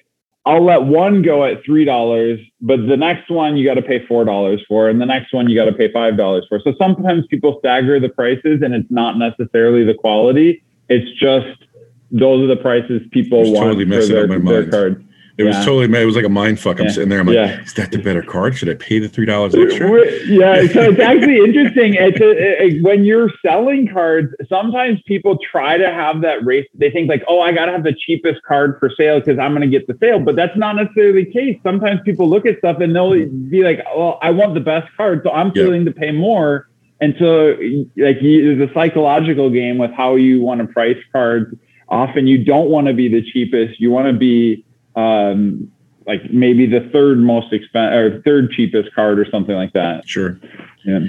I'll 0.48 0.64
let 0.64 0.84
one 0.84 1.24
go 1.24 1.44
at 1.44 1.62
$3, 1.66 2.52
but 2.62 2.88
the 2.88 2.96
next 2.96 3.30
one 3.30 3.58
you 3.58 3.66
got 3.66 3.74
to 3.74 3.82
pay 3.82 4.00
$4 4.08 4.60
for, 4.66 4.88
and 4.88 5.02
the 5.02 5.06
next 5.06 5.34
one 5.34 5.50
you 5.50 5.58
got 5.58 5.66
to 5.66 5.74
pay 5.74 5.92
$5 5.92 6.42
for. 6.48 6.62
So 6.64 6.74
sometimes 6.80 7.28
people 7.28 7.58
stagger 7.60 8.00
the 8.00 8.08
prices 8.08 8.62
and 8.62 8.74
it's 8.74 8.90
not 8.90 9.18
necessarily 9.18 9.84
the 9.84 9.94
quality. 9.94 10.64
It's 10.88 11.12
just 11.20 11.66
those 12.12 12.46
are 12.46 12.48
the 12.48 12.62
prices 12.62 13.02
people 13.12 13.52
want 13.52 13.78
totally 13.78 13.86
for 13.86 14.06
their, 14.06 14.40
their 14.40 14.70
cards. 14.70 15.04
It 15.38 15.44
yeah. 15.44 15.56
was 15.56 15.66
totally, 15.66 15.88
made 15.88 16.02
it 16.02 16.06
was 16.06 16.16
like 16.16 16.26
a 16.26 16.30
mind 16.30 16.60
fuck. 16.60 16.80
I'm 16.80 16.88
yeah. 16.88 16.92
sitting 16.94 17.10
there. 17.10 17.20
I'm 17.20 17.28
like, 17.28 17.36
yeah. 17.36 17.62
is 17.62 17.74
that 17.76 17.92
the 17.92 18.00
better 18.00 18.24
card? 18.24 18.58
Should 18.58 18.70
I 18.70 18.74
pay 18.74 18.98
the 18.98 19.08
$3 19.08 19.66
extra? 19.66 19.88
Yeah. 20.26 20.68
So 20.74 20.90
it's 20.90 21.00
actually 21.00 21.38
interesting. 21.46 21.94
It's 21.94 22.20
a, 22.20 22.80
when 22.82 23.06
you're 23.06 23.30
selling 23.46 23.88
cards, 23.88 24.34
sometimes 24.50 25.00
people 25.06 25.38
try 25.38 25.78
to 25.78 25.92
have 25.92 26.22
that 26.22 26.44
race. 26.44 26.68
They 26.74 26.90
think 26.90 27.08
like, 27.08 27.24
oh, 27.28 27.40
I 27.40 27.52
got 27.52 27.66
to 27.66 27.72
have 27.72 27.84
the 27.84 27.94
cheapest 27.94 28.42
card 28.44 28.78
for 28.80 28.90
sale 28.98 29.20
because 29.20 29.38
I'm 29.38 29.52
going 29.52 29.62
to 29.62 29.68
get 29.68 29.86
the 29.86 29.96
sale. 30.00 30.20
But 30.20 30.36
that's 30.36 30.58
not 30.58 30.76
necessarily 30.76 31.26
the 31.26 31.32
case. 31.32 31.60
Sometimes 31.62 32.02
people 32.04 32.28
look 32.28 32.48
at 32.48 32.58
stuff 32.58 32.80
and 32.80 32.96
they'll 32.96 33.12
mm-hmm. 33.12 33.50
be 33.50 33.62
like, 33.62 33.84
well, 33.96 34.18
I 34.24 34.32
want 34.32 34.56
the 34.56 34.60
best 34.60 34.88
card. 34.98 35.22
So 35.24 35.32
I'm 35.32 35.52
willing 35.54 35.86
to 35.86 35.92
pay 35.92 36.12
more. 36.12 36.68
And 37.00 37.16
so 37.20 37.56
like 37.96 38.18
there's 38.22 38.70
a 38.70 38.74
psychological 38.74 39.52
game 39.52 39.78
with 39.78 39.92
how 39.92 40.16
you 40.16 40.42
want 40.42 40.62
to 40.62 40.68
price 40.68 40.98
cards. 41.12 41.56
Often 41.90 42.26
you 42.26 42.44
don't 42.44 42.70
want 42.70 42.88
to 42.88 42.94
be 42.94 43.08
the 43.08 43.22
cheapest. 43.22 43.80
You 43.80 43.92
want 43.92 44.08
to 44.08 44.14
be 44.14 44.66
um, 44.98 45.72
like 46.06 46.32
maybe 46.32 46.66
the 46.66 46.90
third 46.92 47.20
most 47.20 47.54
expensive 47.54 47.94
or 47.94 48.22
third 48.24 48.52
cheapest 48.52 48.94
card 48.96 49.20
or 49.20 49.30
something 49.30 49.56
like 49.56 49.74
that. 49.74 50.08
Sure. 50.08 50.40
Yeah. 50.84 51.00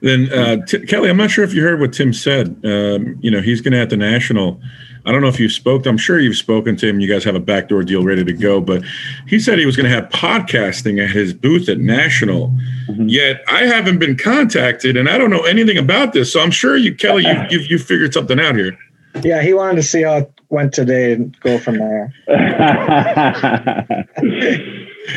Then 0.00 0.30
uh, 0.32 0.64
T- 0.66 0.84
Kelly, 0.86 1.08
I'm 1.08 1.16
not 1.16 1.30
sure 1.30 1.44
if 1.44 1.54
you 1.54 1.62
heard 1.62 1.80
what 1.80 1.92
Tim 1.92 2.12
said. 2.12 2.48
Um, 2.64 3.16
you 3.20 3.30
know, 3.30 3.40
he's 3.40 3.60
going 3.60 3.72
to 3.72 3.78
at 3.78 3.90
the 3.90 3.96
national. 3.96 4.60
I 5.06 5.12
don't 5.12 5.20
know 5.20 5.28
if 5.28 5.38
you've 5.38 5.52
spoke. 5.52 5.86
I'm 5.86 5.98
sure 5.98 6.18
you've 6.18 6.36
spoken 6.36 6.76
to 6.76 6.88
him. 6.88 6.98
You 6.98 7.08
guys 7.08 7.24
have 7.24 7.34
a 7.34 7.40
backdoor 7.40 7.84
deal 7.84 8.02
ready 8.02 8.24
to 8.24 8.32
go. 8.32 8.60
But 8.60 8.82
he 9.26 9.38
said 9.38 9.58
he 9.58 9.66
was 9.66 9.76
going 9.76 9.88
to 9.88 9.94
have 9.94 10.08
podcasting 10.08 11.02
at 11.02 11.10
his 11.10 11.32
booth 11.32 11.68
at 11.68 11.78
National. 11.78 12.48
Mm-hmm. 12.88 13.08
Yet 13.08 13.42
I 13.48 13.66
haven't 13.66 13.98
been 13.98 14.16
contacted, 14.16 14.96
and 14.96 15.08
I 15.08 15.16
don't 15.16 15.30
know 15.30 15.42
anything 15.42 15.78
about 15.78 16.12
this. 16.12 16.32
So 16.32 16.40
I'm 16.40 16.50
sure 16.50 16.76
you, 16.76 16.94
Kelly, 16.94 17.24
you 17.24 17.44
you 17.50 17.58
you 17.60 17.78
figured 17.78 18.12
something 18.12 18.40
out 18.40 18.56
here. 18.56 18.76
Yeah, 19.22 19.42
he 19.42 19.54
wanted 19.54 19.76
to 19.76 19.82
see 19.82 20.02
how 20.02 20.16
it 20.16 20.32
went 20.48 20.72
today 20.72 21.12
and 21.12 21.38
go 21.40 21.58
from 21.58 21.78
there. 21.78 22.12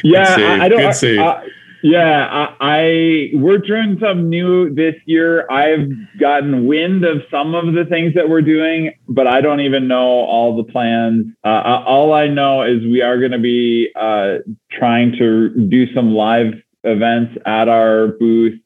yeah, 0.04 0.36
I, 0.38 0.60
I, 0.62 0.70
don't. 0.70 1.04
I, 1.04 1.24
I, 1.24 1.48
yeah, 1.84 2.56
I, 2.60 3.30
we're 3.34 3.60
doing 3.60 3.98
some 4.02 4.30
new 4.30 4.74
this 4.74 4.96
year. 5.06 5.50
I've 5.50 5.90
gotten 6.20 6.68
wind 6.68 7.06
of 7.06 7.22
some 7.30 7.56
of 7.56 7.74
the 7.74 7.86
things 7.86 8.14
that 8.16 8.30
we're 8.30 8.42
doing, 8.42 8.94
but 9.08 9.28
I 9.28 9.42
don't 9.42 9.62
even 9.62 9.88
know 9.88 10.02
all 10.02 10.58
the 10.58 10.64
plans. 10.64 11.28
Uh, 11.44 11.84
all 11.86 12.14
I 12.14 12.28
know 12.28 12.64
is 12.64 12.82
we 12.84 13.02
are 13.02 13.20
going 13.20 13.32
to 13.32 13.40
be 13.40 13.90
uh, 13.96 14.38
trying 14.72 15.14
to 15.18 15.50
do 15.50 15.94
some 15.94 16.14
live 16.14 16.54
events 16.84 17.38
at 17.46 17.70
our 17.70 18.08
booth. 18.20 18.60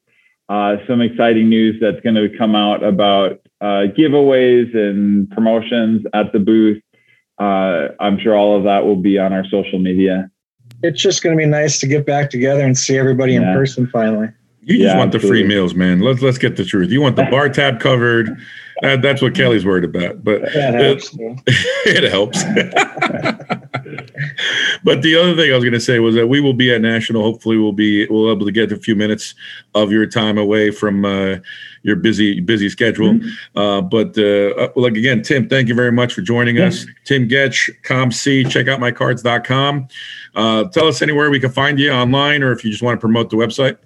Uh, 0.48 0.76
some 0.86 1.00
exciting 1.00 1.48
news 1.48 1.76
that's 1.80 2.00
going 2.00 2.14
to 2.14 2.28
come 2.36 2.54
out 2.54 2.82
about 2.82 3.40
uh, 3.62 3.86
giveaways 3.96 4.76
and 4.76 5.30
promotions 5.30 6.04
at 6.12 6.32
the 6.32 6.40
booth. 6.40 6.82
Uh, 7.38 7.88
I'm 8.00 8.18
sure 8.18 8.36
all 8.36 8.56
of 8.56 8.64
that 8.64 8.84
will 8.84 8.96
be 8.96 9.18
on 9.18 9.32
our 9.32 9.44
social 9.46 9.78
media. 9.78 10.30
It's 10.82 11.00
just 11.00 11.22
going 11.22 11.36
to 11.36 11.40
be 11.40 11.48
nice 11.48 11.78
to 11.80 11.86
get 11.86 12.04
back 12.04 12.28
together 12.28 12.64
and 12.64 12.76
see 12.76 12.98
everybody 12.98 13.34
yeah. 13.34 13.50
in 13.50 13.56
person 13.56 13.86
finally. 13.86 14.28
You 14.62 14.78
just 14.78 14.94
yeah, 14.94 14.98
want 14.98 15.14
absolutely. 15.14 15.42
the 15.42 15.44
free 15.44 15.48
meals, 15.48 15.74
man. 15.74 16.00
Let's 16.00 16.22
let's 16.22 16.38
get 16.38 16.56
the 16.56 16.64
truth. 16.64 16.90
You 16.90 17.00
want 17.00 17.16
the 17.16 17.24
bar 17.24 17.48
tab 17.48 17.80
covered. 17.80 18.36
That, 18.82 19.02
that's 19.02 19.22
what 19.22 19.34
Kelly's 19.34 19.64
worried 19.64 19.84
about. 19.84 20.22
But 20.22 20.48
helps, 20.50 21.14
it, 21.14 22.04
it 22.04 22.10
helps. 22.10 22.42
but 24.84 25.02
the 25.02 25.16
other 25.16 25.34
thing 25.34 25.50
I 25.50 25.54
was 25.54 25.64
going 25.64 25.72
to 25.72 25.80
say 25.80 25.98
was 25.98 26.14
that 26.14 26.26
we 26.26 26.40
will 26.40 26.54
be 26.54 26.72
at 26.72 26.80
national. 26.80 27.22
Hopefully, 27.22 27.56
we'll 27.56 27.72
be 27.72 28.06
we'll 28.08 28.26
be 28.26 28.32
able 28.32 28.46
to 28.46 28.52
get 28.52 28.72
a 28.72 28.76
few 28.76 28.94
minutes 28.94 29.34
of 29.74 29.92
your 29.92 30.06
time 30.06 30.38
away 30.38 30.70
from 30.70 31.04
uh, 31.04 31.36
your 31.82 31.96
busy 31.96 32.40
busy 32.40 32.68
schedule. 32.68 33.14
Mm-hmm. 33.14 33.58
Uh, 33.58 33.80
but 33.80 34.16
uh, 34.18 34.68
like 34.76 34.94
again, 34.94 35.22
Tim, 35.22 35.48
thank 35.48 35.68
you 35.68 35.74
very 35.74 35.92
much 35.92 36.14
for 36.14 36.22
joining 36.22 36.56
yeah. 36.56 36.66
us. 36.66 36.86
Tim 37.04 37.28
Getsch, 37.28 37.70
COMC. 37.82 38.50
Check 38.50 38.68
out 38.68 38.80
mycards.com. 38.80 39.88
Uh, 40.34 40.64
tell 40.68 40.86
us 40.86 41.02
anywhere 41.02 41.30
we 41.30 41.40
can 41.40 41.50
find 41.50 41.78
you 41.78 41.90
online, 41.90 42.42
or 42.42 42.52
if 42.52 42.64
you 42.64 42.70
just 42.70 42.82
want 42.82 42.96
to 42.96 43.00
promote 43.00 43.30
the 43.30 43.36
website. 43.36 43.78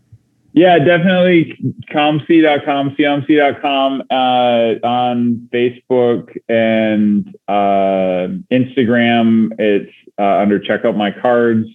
Yeah, 0.57 0.79
definitely 0.79 1.55
comc.com, 1.91 2.97
comc.com 2.97 4.03
uh, 4.11 4.87
on 4.87 5.49
Facebook 5.53 6.35
and 6.49 7.37
uh, 7.47 8.33
Instagram. 8.51 9.53
It's 9.59 9.93
uh, 10.19 10.39
under 10.39 10.59
check 10.59 10.85
out 10.85 10.97
my 10.97 11.11
cards, 11.11 11.67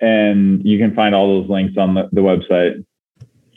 and 0.00 0.64
you 0.64 0.78
can 0.78 0.94
find 0.94 1.14
all 1.14 1.40
those 1.40 1.50
links 1.50 1.76
on 1.76 1.94
the, 1.94 2.08
the 2.12 2.20
website. 2.20 2.84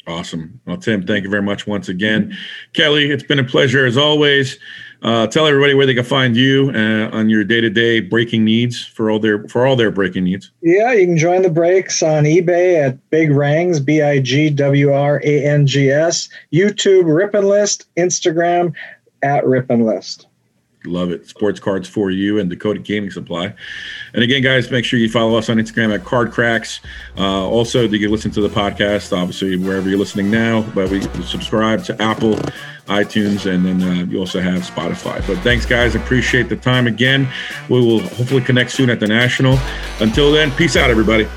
Awesome. 0.05 0.59
Well, 0.65 0.77
Tim, 0.77 1.07
thank 1.07 1.23
you 1.23 1.29
very 1.29 1.41
much 1.41 1.65
once 1.65 1.87
again. 1.87 2.35
Kelly, 2.73 3.09
it's 3.09 3.23
been 3.23 3.39
a 3.39 3.43
pleasure 3.43 3.85
as 3.85 3.95
always. 3.95 4.59
Uh, 5.01 5.27
tell 5.27 5.47
everybody 5.47 5.73
where 5.73 5.85
they 5.85 5.93
can 5.93 6.03
find 6.03 6.35
you 6.35 6.71
uh, 6.73 7.09
on 7.11 7.29
your 7.29 7.43
day-to-day 7.43 7.99
breaking 8.01 8.43
needs 8.43 8.85
for 8.85 9.09
all 9.09 9.19
their 9.19 9.47
for 9.47 9.65
all 9.65 9.75
their 9.75 9.91
breaking 9.91 10.23
needs. 10.25 10.51
Yeah, 10.61 10.93
you 10.93 11.05
can 11.05 11.17
join 11.17 11.41
the 11.41 11.49
breaks 11.49 12.01
on 12.01 12.23
eBay 12.23 12.85
at 12.85 13.09
Big 13.09 13.31
Wrangs, 13.31 13.79
B 13.79 14.01
I 14.01 14.19
G 14.19 14.49
W 14.49 14.93
R 14.93 15.21
A 15.23 15.45
N 15.45 15.67
G 15.67 15.89
S, 15.89 16.29
YouTube 16.53 17.13
Rip 17.13 17.33
and 17.33 17.47
List, 17.47 17.85
Instagram 17.97 18.73
at 19.23 19.45
Rip 19.45 19.69
and 19.69 19.85
List. 19.85 20.27
Love 20.85 21.11
it. 21.11 21.27
Sports 21.27 21.59
cards 21.59 21.87
for 21.87 22.11
you 22.11 22.39
and 22.39 22.49
Dakota 22.49 22.79
Gaming 22.79 23.09
Supply. 23.09 23.53
And 24.13 24.23
again, 24.23 24.41
guys, 24.41 24.69
make 24.69 24.83
sure 24.83 24.99
you 24.99 25.09
follow 25.09 25.37
us 25.37 25.49
on 25.49 25.57
Instagram 25.57 25.93
at 25.93 26.03
Card 26.03 26.31
Cracks. 26.31 26.81
Uh, 27.17 27.47
also, 27.47 27.87
you 27.87 27.99
can 27.99 28.11
listen 28.11 28.31
to 28.31 28.41
the 28.41 28.49
podcast, 28.49 29.15
obviously, 29.15 29.55
wherever 29.55 29.89
you're 29.89 29.99
listening 29.99 30.29
now. 30.29 30.61
But 30.75 30.89
we 30.89 31.01
subscribe 31.23 31.83
to 31.85 32.01
Apple, 32.01 32.35
iTunes, 32.87 33.49
and 33.49 33.65
then 33.65 33.81
uh, 33.81 34.03
you 34.05 34.19
also 34.19 34.41
have 34.41 34.61
Spotify. 34.63 35.25
But 35.25 35.37
thanks, 35.39 35.65
guys. 35.65 35.95
Appreciate 35.95 36.49
the 36.49 36.57
time 36.57 36.87
again. 36.87 37.29
We 37.69 37.79
will 37.79 38.01
hopefully 38.01 38.41
connect 38.41 38.71
soon 38.71 38.89
at 38.89 38.99
the 38.99 39.07
National. 39.07 39.57
Until 39.99 40.31
then, 40.31 40.51
peace 40.51 40.75
out, 40.75 40.89
everybody. 40.89 41.27